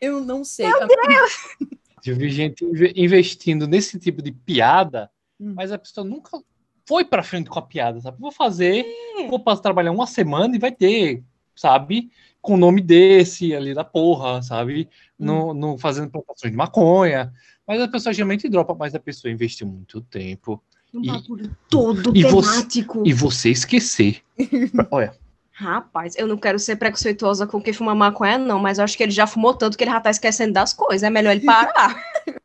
Eu 0.00 0.20
não 0.20 0.44
sei. 0.44 0.66
Meu 0.66 0.86
Deus! 0.86 1.78
Eu 2.04 2.16
vi 2.16 2.30
gente 2.30 2.64
investindo 2.96 3.66
nesse 3.66 3.98
tipo 3.98 4.22
de 4.22 4.32
piada, 4.32 5.10
hum. 5.40 5.54
mas 5.54 5.72
a 5.72 5.78
pessoa 5.78 6.06
nunca 6.06 6.38
foi 6.86 7.04
para 7.04 7.22
frente 7.22 7.48
com 7.48 7.58
a 7.58 7.62
piada, 7.62 8.00
sabe? 8.00 8.18
Vou 8.20 8.32
fazer, 8.32 8.84
é. 9.18 9.28
vou 9.28 9.40
trabalhar 9.56 9.92
uma 9.92 10.06
semana 10.06 10.56
e 10.56 10.58
vai 10.58 10.72
ter, 10.72 11.22
sabe? 11.54 12.10
com 12.42 12.54
o 12.54 12.58
nome 12.58 12.82
desse 12.82 13.54
ali 13.54 13.72
da 13.72 13.84
porra, 13.84 14.42
sabe? 14.42 14.88
Hum. 15.18 15.24
No, 15.24 15.54
no, 15.54 15.78
fazendo 15.78 16.10
plantações 16.10 16.50
de 16.50 16.56
maconha. 16.56 17.32
Mas 17.66 17.80
a 17.80 17.88
pessoa 17.88 18.12
geralmente 18.12 18.48
dropa, 18.48 18.74
mas 18.74 18.94
a 18.94 18.98
pessoa 18.98 19.32
investiu 19.32 19.66
muito 19.68 20.00
tempo. 20.00 20.60
Um 20.92 21.02
e, 21.04 21.50
todo 21.70 22.14
e 22.14 22.22
temático. 22.22 22.98
Você, 22.98 23.08
e 23.08 23.12
você 23.14 23.50
esquecer. 23.50 24.22
Olha. 24.90 25.16
Rapaz, 25.52 26.14
eu 26.16 26.26
não 26.26 26.36
quero 26.36 26.58
ser 26.58 26.76
preconceituosa 26.76 27.46
com 27.46 27.60
quem 27.60 27.74
fuma 27.74 27.94
maconha, 27.94 28.38
não, 28.38 28.58
mas 28.58 28.78
eu 28.78 28.84
acho 28.84 28.96
que 28.96 29.02
ele 29.02 29.12
já 29.12 29.26
fumou 29.26 29.52
tanto 29.52 29.76
que 29.76 29.84
ele 29.84 29.90
já 29.90 30.00
tá 30.00 30.10
esquecendo 30.10 30.54
das 30.54 30.72
coisas. 30.72 31.02
É 31.02 31.10
melhor 31.10 31.32
ele 31.32 31.44
parar. 31.44 31.94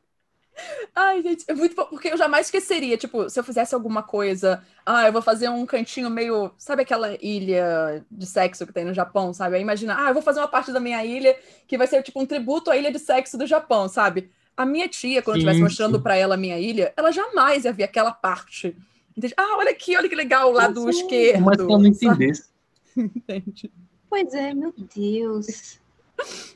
Ai, 0.93 1.21
gente, 1.21 1.45
é 1.47 1.53
muito 1.53 1.75
bom, 1.75 1.85
porque 1.85 2.07
eu 2.07 2.17
jamais 2.17 2.47
esqueceria, 2.47 2.97
tipo, 2.97 3.29
se 3.29 3.39
eu 3.39 3.43
fizesse 3.43 3.75
alguma 3.75 4.01
coisa, 4.01 4.63
ah, 4.83 5.05
eu 5.05 5.13
vou 5.13 5.21
fazer 5.21 5.47
um 5.47 5.63
cantinho 5.63 6.09
meio, 6.09 6.51
sabe 6.57 6.81
aquela 6.81 7.15
ilha 7.21 8.03
de 8.09 8.25
sexo 8.25 8.65
que 8.65 8.73
tem 8.73 8.83
no 8.83 8.95
Japão, 8.95 9.31
sabe? 9.31 9.55
Aí 9.55 9.61
imagina, 9.61 9.95
ah, 9.97 10.09
eu 10.09 10.13
vou 10.15 10.23
fazer 10.23 10.39
uma 10.39 10.47
parte 10.47 10.71
da 10.71 10.79
minha 10.79 11.05
ilha 11.05 11.37
que 11.67 11.77
vai 11.77 11.85
ser 11.85 12.01
tipo 12.01 12.19
um 12.19 12.25
tributo 12.25 12.71
à 12.71 12.75
ilha 12.77 12.91
de 12.91 12.97
sexo 12.97 13.37
do 13.37 13.45
Japão, 13.45 13.87
sabe? 13.87 14.31
A 14.55 14.65
minha 14.65 14.89
tia, 14.89 15.21
quando 15.21 15.37
estivesse 15.37 15.61
mostrando 15.61 16.01
para 16.01 16.15
ela 16.15 16.33
a 16.33 16.37
minha 16.37 16.57
ilha, 16.57 16.91
ela 16.97 17.11
jamais 17.11 17.63
ia 17.63 17.71
ver 17.71 17.83
aquela 17.83 18.11
parte. 18.11 18.75
Entende? 19.15 19.35
Ah, 19.37 19.57
olha 19.57 19.69
aqui, 19.69 19.95
olha 19.95 20.09
que 20.09 20.15
legal, 20.15 20.49
o 20.49 20.53
lado 20.53 20.83
Nossa, 20.83 20.89
esquerdo. 20.89 21.45
Mas 21.45 21.59
ela 21.59 21.77
não 21.77 21.85
entendesse. 21.85 22.56
Entende? 22.97 23.71
Pois 24.09 24.33
é, 24.33 24.53
meu 24.53 24.73
Deus. 24.95 25.79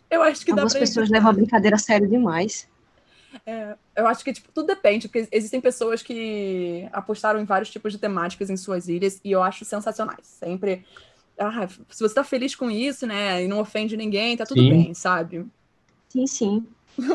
Eu 0.09 0.21
acho 0.23 0.43
que 0.43 0.51
Algumas 0.51 0.73
pessoas 0.73 1.09
levam 1.09 1.29
a 1.29 1.33
brincadeira 1.33 1.75
a 1.75 1.79
sério 1.79 2.07
demais. 2.07 2.67
É, 3.45 3.75
eu 3.95 4.07
acho 4.07 4.23
que 4.23 4.33
tipo, 4.33 4.49
tudo 4.53 4.67
depende, 4.67 5.07
porque 5.07 5.27
existem 5.31 5.61
pessoas 5.61 6.01
que 6.01 6.87
apostaram 6.91 7.39
em 7.39 7.45
vários 7.45 7.69
tipos 7.69 7.93
de 7.93 7.99
temáticas 7.99 8.49
em 8.49 8.57
suas 8.57 8.87
ilhas 8.87 9.21
e 9.23 9.31
eu 9.31 9.41
acho 9.41 9.63
sensacionais. 9.63 10.25
Sempre. 10.25 10.85
Ah, 11.39 11.67
se 11.67 12.01
você 12.01 12.13
tá 12.13 12.23
feliz 12.23 12.55
com 12.55 12.69
isso, 12.69 13.07
né? 13.07 13.43
E 13.43 13.47
não 13.47 13.59
ofende 13.59 13.95
ninguém, 13.95 14.35
tá 14.35 14.45
tudo 14.45 14.61
sim. 14.61 14.69
bem, 14.69 14.93
sabe? 14.93 15.45
Sim, 16.09 16.27
sim. 16.27 16.67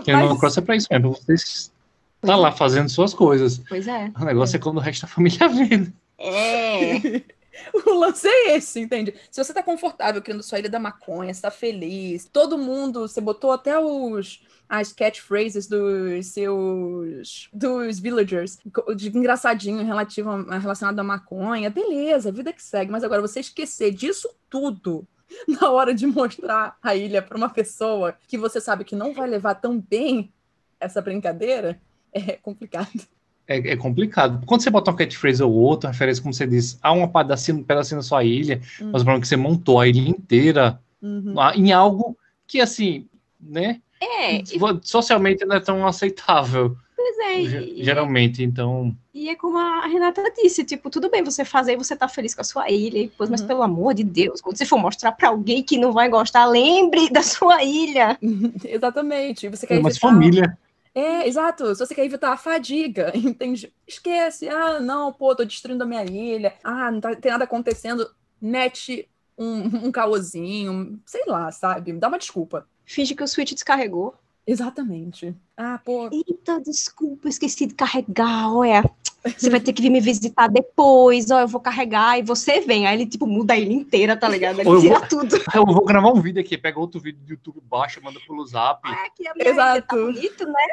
Quem 0.05 0.15
Mas... 0.15 0.29
não 0.29 0.39
cross 0.39 0.57
é 0.57 0.61
pra 0.61 0.77
isso 0.77 0.89
mesmo, 0.91 1.13
vocês 1.13 1.73
tá 2.21 2.35
lá 2.35 2.51
fazendo 2.51 2.89
suas 2.89 3.13
coisas. 3.13 3.59
Pois 3.69 3.87
é. 3.87 4.11
O 4.19 4.25
negócio 4.25 4.57
é, 4.57 4.59
é 4.59 4.63
quando 4.63 4.79
o 4.79 4.81
resto 4.81 5.03
da 5.03 5.09
família 5.09 5.49
vê. 5.49 5.93
É. 6.19 7.23
o 7.87 7.95
lance 7.95 8.27
é 8.29 8.57
esse, 8.57 8.81
entende? 8.81 9.15
Se 9.31 9.43
você 9.43 9.53
tá 9.53 9.63
confortável 9.63 10.23
criando 10.23 10.43
sua 10.43 10.59
ilha 10.59 10.69
da 10.69 10.79
maconha, 10.79 11.33
você 11.33 11.43
tá 11.43 11.51
feliz, 11.51 12.25
todo 12.25 12.59
mundo, 12.59 13.09
você 13.09 13.21
botou 13.21 13.53
até 13.53 13.79
os 13.79 14.45
as 14.69 14.93
catchphrases 14.93 15.69
dos 15.69 16.27
seus 16.27 17.49
dos 17.53 18.01
villagers 18.01 18.59
de 18.97 19.17
engraçadinho 19.17 19.85
relativo 19.85 20.31
a, 20.31 20.59
relacionado 20.59 20.99
à 20.99 21.05
maconha, 21.05 21.71
beleza, 21.71 22.33
vida 22.33 22.53
que 22.53 22.63
segue, 22.63 22.91
mas 22.91 23.05
agora 23.05 23.23
você 23.23 23.41
esquecer 23.41 23.93
disso 23.93 24.29
tudo 24.51 25.07
na 25.49 25.71
hora 25.71 25.95
de 25.95 26.07
mostrar 26.07 26.77
a 26.83 26.97
ilha 26.97 27.23
para 27.23 27.37
uma 27.37 27.49
pessoa 27.49 28.17
que 28.27 28.37
você 28.37 28.61
sabe 28.61 28.85
que 28.85 28.97
não 28.97 29.15
vai 29.15 29.29
levar 29.29 29.55
tão 29.55 29.81
bem 29.81 30.33
essa 30.81 31.01
brincadeira, 31.01 31.81
é 32.13 32.33
complicado. 32.33 33.07
É, 33.49 33.59
é, 33.73 33.77
complicado. 33.77 34.45
Quando 34.45 34.63
você 34.63 34.71
bota 34.71 34.91
uma 34.91 34.97
catchphrase 34.97 35.43
ou 35.43 35.53
outra, 35.53 35.91
referência, 35.91 36.23
como 36.23 36.35
você 36.35 36.47
diz, 36.47 36.79
a 36.83 36.91
um 36.93 37.07
pedacinho, 37.07 37.63
pedacinho 37.63 38.01
da 38.01 38.03
sua 38.07 38.25
ilha, 38.25 38.61
hum. 38.81 38.91
mas 38.93 39.03
o 39.03 39.05
problema 39.05 39.19
é 39.19 39.21
que 39.21 39.29
você 39.29 39.37
montou 39.37 39.79
a 39.81 39.87
ilha 39.87 40.09
inteira 40.09 40.81
uhum. 41.01 41.35
em 41.55 41.73
algo 41.73 42.17
que 42.47 42.61
assim, 42.61 43.07
né? 43.41 43.81
É, 44.01 44.39
e, 44.39 44.45
Socialmente 44.83 45.45
não 45.45 45.57
é 45.57 45.61
tão 45.61 45.87
aceitável, 45.87 46.77
pois 46.97 47.19
é, 47.21 47.41
e- 47.41 47.85
geralmente, 47.85 48.43
então... 48.43 48.95
E 49.15 49.31
é 49.31 49.35
como 49.35 49.57
a 49.57 49.87
Renata 49.87 50.23
disse, 50.37 50.63
tipo, 50.65 50.91
tudo 50.91 51.09
bem 51.09 51.23
você 51.25 51.45
fazer 51.45 51.73
e 51.73 51.77
você 51.77 51.97
tá 51.97 52.07
feliz 52.09 52.35
com 52.35 52.43
a 52.43 52.45
sua 52.45 52.69
ilha, 52.71 52.99
e, 52.99 53.09
pois, 53.17 53.31
mas 53.31 53.41
Uhum. 53.41 53.47
pelo 53.47 53.63
amor 53.63 53.95
de 53.95 54.05
Deus, 54.05 54.41
quando 54.43 54.57
você 54.59 54.67
for 54.67 54.79
mostrar 54.79 55.13
pra 55.13 55.29
alguém 55.29 55.63
que 55.63 55.79
não 55.79 55.93
vai 55.93 56.09
gostar, 56.11 56.45
lembre 56.47 57.09
da 57.11 57.23
sua 57.25 57.63
ilha. 57.65 58.19
Exatamente. 58.65 59.49
Você 59.49 59.67
quer 59.67 59.79
É, 59.79 59.81
mas 59.81 59.95
evitar- 59.95 60.09
família... 60.11 60.59
É, 60.97 61.29
exato. 61.29 61.75
Se 61.75 61.85
você 61.87 61.95
quer 61.95 62.07
evitar 62.07 62.33
a 62.33 62.39
fadiga, 62.39 63.13
entende? 63.15 63.71
Esquece. 63.87 64.49
Ah, 64.49 64.81
não, 64.81 65.13
pô, 65.13 65.37
tô 65.37 65.45
destruindo 65.45 65.83
a 65.85 65.87
minha 65.87 66.03
ilha. 66.05 66.55
Ah, 66.65 66.91
não 66.91 67.01
tá, 67.03 67.15
tem 67.15 67.31
nada 67.31 67.45
acontecendo. 67.45 68.11
Mete 68.41 69.07
um, 69.37 69.59
um 69.89 69.93
caôzinho, 69.93 70.99
sei 71.05 71.25
lá, 71.27 71.53
sabe? 71.53 71.93
Dá 71.93 72.09
uma 72.09 72.19
desculpa. 72.19 72.67
Finge 72.87 73.15
que 73.15 73.23
o 73.23 73.29
Switch 73.29 73.53
descarregou. 73.53 74.15
Exatamente. 74.47 75.35
Ah, 75.57 75.79
pô, 75.85 76.09
Eita, 76.11 76.61
desculpa, 76.61 77.29
esqueci 77.29 77.67
de 77.67 77.75
carregar, 77.75 78.51
olha. 78.55 78.89
Você 79.37 79.51
vai 79.51 79.59
ter 79.59 79.73
que 79.73 79.83
vir 79.83 79.91
me 79.91 80.01
visitar 80.01 80.47
depois, 80.47 81.33
ó, 81.33 81.41
eu 81.41 81.49
vou 81.49 81.61
carregar, 81.61 82.17
e 82.17 82.23
você 82.23 82.61
vem. 82.61 82.87
Aí 82.87 82.97
ele, 82.97 83.07
tipo, 83.07 83.27
muda 83.27 83.55
a 83.55 83.59
ilha 83.59 83.73
inteira, 83.73 84.17
tá 84.17 84.29
ligado? 84.29 84.61
Ele 84.61 84.81
tira 84.81 85.01
vou- 85.01 85.09
tudo. 85.09 85.37
Eu 85.53 85.67
vou 85.67 85.85
gravar 85.85 86.13
um 86.13 86.21
vídeo 86.23 86.41
aqui, 86.41 86.57
pega 86.57 86.79
outro 86.79 87.01
vídeo 87.01 87.21
do 87.25 87.31
YouTube, 87.31 87.61
baixa, 87.69 88.01
manda 88.01 88.21
pelo 88.25 88.47
zap. 88.47 88.81
Ah, 88.85 89.07
aqui 89.07 89.27
a 89.27 89.35
minha 89.35 89.49
Exato. 89.49 89.75
ilha 89.75 89.83
tá 89.83 89.97
bonito, 89.97 90.47
né? 90.47 90.67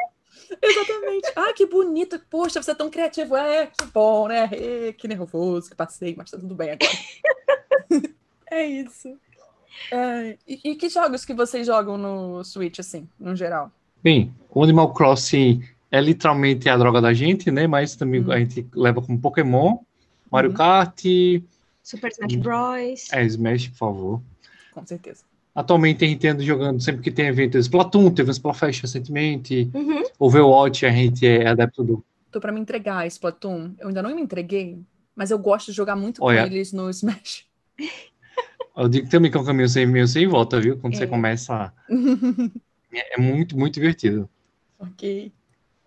exatamente. 0.62 1.32
Ah, 1.36 1.54
que 1.54 1.66
bonito. 1.66 2.20
Poxa, 2.30 2.62
você 2.62 2.72
é 2.72 2.76
tão 2.76 2.90
criativo. 2.90 3.36
É, 3.36 3.68
que 3.68 3.86
bom, 3.94 4.28
né? 4.28 4.50
Ê, 4.52 4.94
que 4.94 5.08
nervoso 5.08 5.70
que 5.70 5.76
passei, 5.76 6.14
mas 6.18 6.32
tá 6.32 6.38
tudo 6.38 6.56
bem 6.56 6.72
agora. 6.72 6.92
é 8.52 8.66
isso. 8.66 9.18
É, 9.92 10.38
e, 10.48 10.60
e 10.72 10.76
que 10.76 10.90
jogos 10.90 11.26
que 11.26 11.34
vocês 11.34 11.66
jogam 11.68 11.98
no 11.98 12.44
Switch, 12.44 12.80
assim, 12.80 13.08
no 13.20 13.36
geral? 13.36 13.72
Bem, 14.02 14.34
o 14.50 14.64
Animal 14.64 14.94
Crossing 14.94 15.64
é 15.92 16.00
literalmente 16.02 16.68
a 16.70 16.78
droga 16.78 17.02
da 17.02 17.14
gente, 17.14 17.50
né? 17.52 17.68
Mas 17.68 17.96
também 17.96 18.22
Hum. 18.22 18.32
a 18.32 18.40
gente 18.40 18.66
leva 18.74 19.02
como 19.02 19.20
Pokémon, 19.20 19.78
Mario 20.32 20.52
Uhum. 20.52 20.56
Kart, 20.58 21.02
Super 21.84 22.12
Smash 22.12 22.36
Bros. 22.38 23.12
é, 23.12 23.24
Smash, 23.26 23.68
por 23.70 23.78
favor. 23.78 24.22
Com 24.74 24.86
certeza. 24.86 25.24
Atualmente 25.56 26.04
a 26.04 26.08
gente 26.08 26.28
anda 26.28 26.42
jogando 26.44 26.82
sempre 26.82 27.02
que 27.04 27.12
tem 27.12 27.28
evento 27.28 27.58
Splatoon, 27.58 28.12
teve 28.12 28.30
um 28.30 28.32
Splatfest 28.32 28.82
recentemente, 28.82 29.70
Uhum. 29.74 30.04
Overwatch, 30.20 30.86
a 30.86 30.90
gente 30.92 31.26
é 31.28 31.48
adepto 31.48 31.84
do. 31.84 32.04
Tô 32.32 32.40
pra 32.40 32.52
me 32.52 32.60
entregar 32.60 33.06
Splatoon. 33.08 33.74
Eu 33.80 33.90
ainda 33.90 34.02
não 34.02 34.16
me 34.16 34.22
entreguei, 34.22 34.80
mas 35.16 35.30
eu 35.30 35.38
gosto 35.38 35.68
de 35.68 35.78
jogar 35.78 35.96
muito 35.96 36.24
Olha. 36.24 36.42
com 36.42 36.48
eles 36.48 36.74
no 36.74 36.90
Smash. 36.90 37.46
Eu 38.76 38.90
digo 38.90 39.08
também 39.08 39.30
que 39.30 39.38
é 39.38 39.40
um 39.40 39.46
caminho 39.46 39.70
sem 39.70 39.86
meio 39.86 40.08
sem 40.08 40.26
volta, 40.26 40.60
viu? 40.60 40.78
Quando 40.80 40.96
você 40.96 41.04
É. 41.04 41.08
começa. 41.08 41.72
É, 42.92 43.14
é 43.16 43.18
muito, 43.22 43.56
muito 43.56 43.76
divertido. 43.76 44.28
ok. 44.80 45.32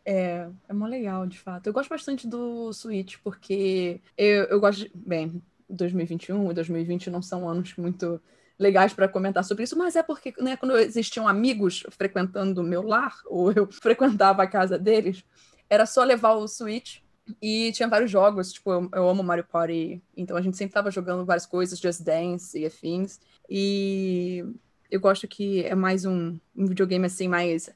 É, 0.04 0.46
é 0.68 0.72
mó 0.72 0.86
legal, 0.86 1.26
de 1.26 1.36
fato. 1.36 1.66
Eu 1.66 1.72
gosto 1.72 1.88
bastante 1.90 2.28
do 2.28 2.72
Switch, 2.72 3.16
porque 3.24 4.00
eu, 4.16 4.44
eu 4.44 4.60
gosto 4.60 4.84
de. 4.84 4.92
Bem, 4.94 5.42
2021 5.68 6.48
e 6.52 6.54
2020 6.54 7.10
não 7.10 7.20
são 7.20 7.48
anos 7.48 7.74
muito 7.76 8.20
legais 8.58 8.92
para 8.92 9.08
comentar 9.08 9.44
sobre 9.44 9.64
isso, 9.64 9.76
mas 9.76 9.96
é 9.96 10.02
porque, 10.02 10.34
né, 10.38 10.56
quando 10.56 10.76
existiam 10.78 11.28
amigos 11.28 11.84
frequentando 11.90 12.60
o 12.60 12.64
meu 12.64 12.82
lar, 12.82 13.14
ou 13.26 13.52
eu 13.52 13.70
frequentava 13.70 14.42
a 14.42 14.46
casa 14.46 14.78
deles, 14.78 15.24
era 15.68 15.84
só 15.84 16.02
levar 16.04 16.34
o 16.34 16.48
Switch 16.48 16.98
e 17.42 17.72
tinha 17.72 17.88
vários 17.88 18.10
jogos, 18.10 18.52
tipo, 18.52 18.70
eu, 18.70 18.88
eu 18.94 19.08
amo 19.08 19.22
Mario 19.22 19.44
Party, 19.44 20.00
então 20.16 20.36
a 20.36 20.40
gente 20.40 20.56
sempre 20.56 20.74
tava 20.74 20.90
jogando 20.90 21.24
várias 21.24 21.44
coisas, 21.44 21.78
Just 21.78 22.02
Dance 22.02 22.58
e 22.58 22.64
afins, 22.64 23.20
e 23.50 24.44
eu 24.90 25.00
gosto 25.00 25.26
que 25.26 25.64
é 25.64 25.74
mais 25.74 26.04
um, 26.04 26.38
um 26.56 26.66
videogame 26.66 27.06
assim, 27.06 27.28
mais 27.28 27.68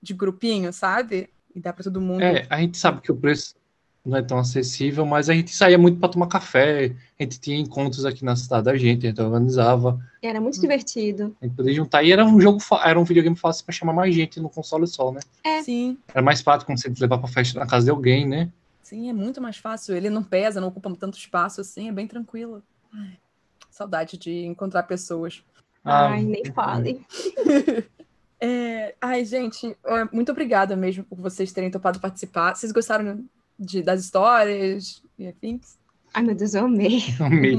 de 0.00 0.14
grupinho, 0.14 0.72
sabe? 0.72 1.30
E 1.54 1.60
dá 1.60 1.72
pra 1.72 1.82
todo 1.82 2.00
mundo. 2.00 2.22
É, 2.22 2.46
a 2.48 2.60
gente 2.60 2.76
sabe 2.78 3.00
que 3.00 3.10
o 3.10 3.16
preço 3.16 3.54
não 4.08 4.16
é 4.16 4.22
tão 4.22 4.38
acessível, 4.38 5.04
mas 5.04 5.28
a 5.28 5.34
gente 5.34 5.54
saía 5.54 5.76
muito 5.78 5.98
para 5.98 6.08
tomar 6.08 6.26
café, 6.28 6.94
a 7.18 7.22
gente 7.22 7.38
tinha 7.38 7.58
encontros 7.58 8.04
aqui 8.04 8.24
na 8.24 8.34
cidade 8.34 8.64
da 8.64 8.76
gente, 8.76 9.06
a 9.06 9.10
gente 9.10 9.20
organizava, 9.20 10.00
Era 10.22 10.40
muito 10.40 10.60
divertido. 10.60 11.36
a 11.40 11.44
gente 11.46 11.54
podia 11.54 11.74
juntar, 11.74 12.02
e 12.02 12.10
era 12.12 12.24
um 12.24 12.40
jogo, 12.40 12.58
era 12.82 12.98
um 12.98 13.04
videogame 13.04 13.36
fácil 13.36 13.64
para 13.64 13.74
chamar 13.74 13.92
mais 13.92 14.14
gente 14.14 14.40
no 14.40 14.48
console 14.48 14.86
só, 14.86 15.12
né? 15.12 15.20
É. 15.44 15.62
Sim, 15.62 15.98
Era 16.08 16.22
mais 16.22 16.40
fácil 16.40 16.66
como 16.66 16.78
você 16.78 16.92
levar 16.98 17.18
para 17.18 17.28
festa 17.28 17.58
na 17.58 17.66
casa 17.66 17.84
de 17.84 17.90
alguém, 17.90 18.26
né? 18.26 18.50
sim, 18.82 19.10
é 19.10 19.12
muito 19.12 19.38
mais 19.38 19.58
fácil. 19.58 19.94
Ele 19.94 20.08
não 20.08 20.22
pesa, 20.22 20.62
não 20.62 20.68
ocupa 20.68 20.90
tanto 20.98 21.18
espaço 21.18 21.60
assim, 21.60 21.90
é 21.90 21.92
bem 21.92 22.06
tranquilo. 22.06 22.62
Ai, 22.90 23.18
saudade 23.70 24.16
de 24.16 24.46
encontrar 24.46 24.84
pessoas. 24.84 25.42
Ah, 25.84 26.08
Ai, 26.08 26.24
nem 26.24 26.44
fale. 26.46 27.04
É, 28.40 28.94
ai, 29.00 29.24
gente, 29.24 29.76
muito 30.12 30.30
obrigada 30.30 30.76
mesmo 30.76 31.02
por 31.02 31.18
vocês 31.18 31.52
terem 31.52 31.72
topado 31.72 31.98
participar. 31.98 32.54
Vocês 32.54 32.70
gostaram 32.70 33.24
de, 33.58 33.82
das 33.82 34.04
histórias 34.04 35.02
e 35.18 35.26
afins? 35.26 35.76
Ai, 36.14 36.22
meu 36.22 36.34
Deus, 36.34 36.54
eu 36.54 36.64
amei. 36.64 37.02
Amei. 37.20 37.58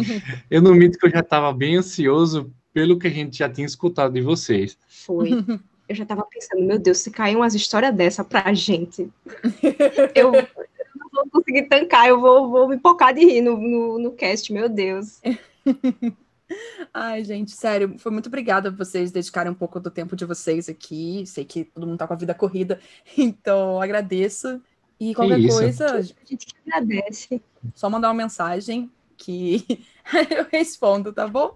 Eu 0.50 0.62
não 0.62 0.74
minto 0.74 0.97
que 0.97 1.06
eu 1.06 1.12
já 1.12 1.20
estava 1.20 1.52
bem 1.54 1.78
ansioso 1.78 2.52
pelo 2.74 2.97
que 2.97 3.08
a 3.08 3.12
gente 3.12 3.38
já 3.38 3.50
tinha 3.50 3.66
escutado 3.66 4.14
de 4.14 4.22
vocês. 4.22 4.78
Foi. 4.88 5.32
Eu 5.88 5.95
já 5.95 6.06
tava 6.06 6.24
pensando, 6.30 6.64
meu 6.64 6.78
Deus, 6.78 7.00
se 7.00 7.10
cair 7.10 7.36
umas 7.36 7.56
histórias 7.56 7.93
dessa 7.95 8.24
pra 8.24 8.54
gente, 8.54 9.10
eu, 10.14 10.34
eu 10.36 10.47
não 10.95 11.10
vou 11.12 11.30
conseguir 11.32 11.64
tancar, 11.64 12.08
eu 12.08 12.20
vou, 12.22 12.50
vou 12.50 12.70
me 12.70 12.78
pocar 12.78 13.14
de 13.14 13.26
rir 13.26 13.41
no, 13.41 13.58
no, 13.58 14.00
no 14.00 14.12
cast, 14.12 14.54
meu 14.54 14.70
Deus. 14.70 15.20
Ai, 16.93 17.24
gente, 17.24 17.52
sério, 17.52 17.95
foi 17.97 18.12
muito 18.12 18.28
obrigada 18.28 18.72
por 18.72 18.78
vocês 18.78 19.12
dedicarem 19.12 19.52
um 19.52 19.56
pouco 19.56 19.80
do 19.80 19.91
tempo 19.91 20.16
de 20.16 20.26
vocês 20.26 20.68
aqui. 20.70 21.24
Sei 21.26 21.45
que 21.45 21.64
todo 21.64 21.86
mundo 21.86 21.97
tá 21.97 22.08
com 22.08 22.14
a 22.14 22.18
vida 22.18 22.34
corrida, 22.34 22.80
então 23.18 23.82
agradeço. 23.82 24.62
E 25.00 25.16
qualquer 25.16 25.39
isso. 25.39 25.58
coisa, 25.58 25.95
A 25.95 26.02
gente 26.02 26.45
que 26.45 26.54
agradece. 26.68 27.41
só 27.74 27.89
mandar 27.89 28.10
uma 28.10 28.14
mensagem 28.16 28.91
que 29.18 29.66
eu 30.30 30.45
respondo, 30.52 31.14
tá 31.14 31.28
bom? 31.28 31.56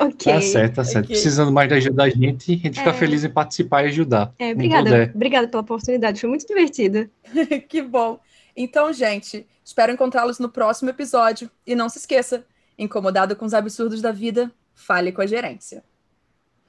Ok. 0.00 0.32
Tá 0.32 0.40
certo, 0.40 0.74
tá 0.76 0.84
certo. 0.84 1.04
ok. 1.04 1.14
Precisando 1.14 1.52
mais 1.52 1.68
da 1.68 1.76
ajuda 1.76 1.94
da 1.94 2.08
gente, 2.08 2.52
a 2.52 2.56
gente 2.56 2.78
fica 2.78 2.90
É. 2.90 2.94
feliz 2.94 3.22
em 3.24 3.30
participar 3.30 3.84
e 3.84 3.88
ajudar. 3.88 4.34
É, 4.38 4.52
obrigada, 4.52 5.12
obrigada 5.14 5.46
pela 5.48 5.62
oportunidade, 5.62 6.20
foi 6.20 6.28
muito 6.28 6.46
divertido. 6.46 7.08
que 7.68 7.80
bom. 7.82 8.18
Então, 8.56 8.92
gente, 8.92 9.46
espero 9.64 9.92
encontrá-los 9.92 10.38
no 10.40 10.48
próximo 10.48 10.90
episódio. 10.90 11.48
E 11.64 11.76
não 11.76 11.88
se 11.88 11.98
esqueça, 11.98 12.44
incomodado 12.76 13.36
com 13.36 13.44
os 13.46 13.54
absurdos 13.54 14.00
da 14.02 14.10
vida, 14.10 14.50
fale 14.74 15.12
com 15.12 15.20
a 15.22 15.26
gerência. 15.26 15.84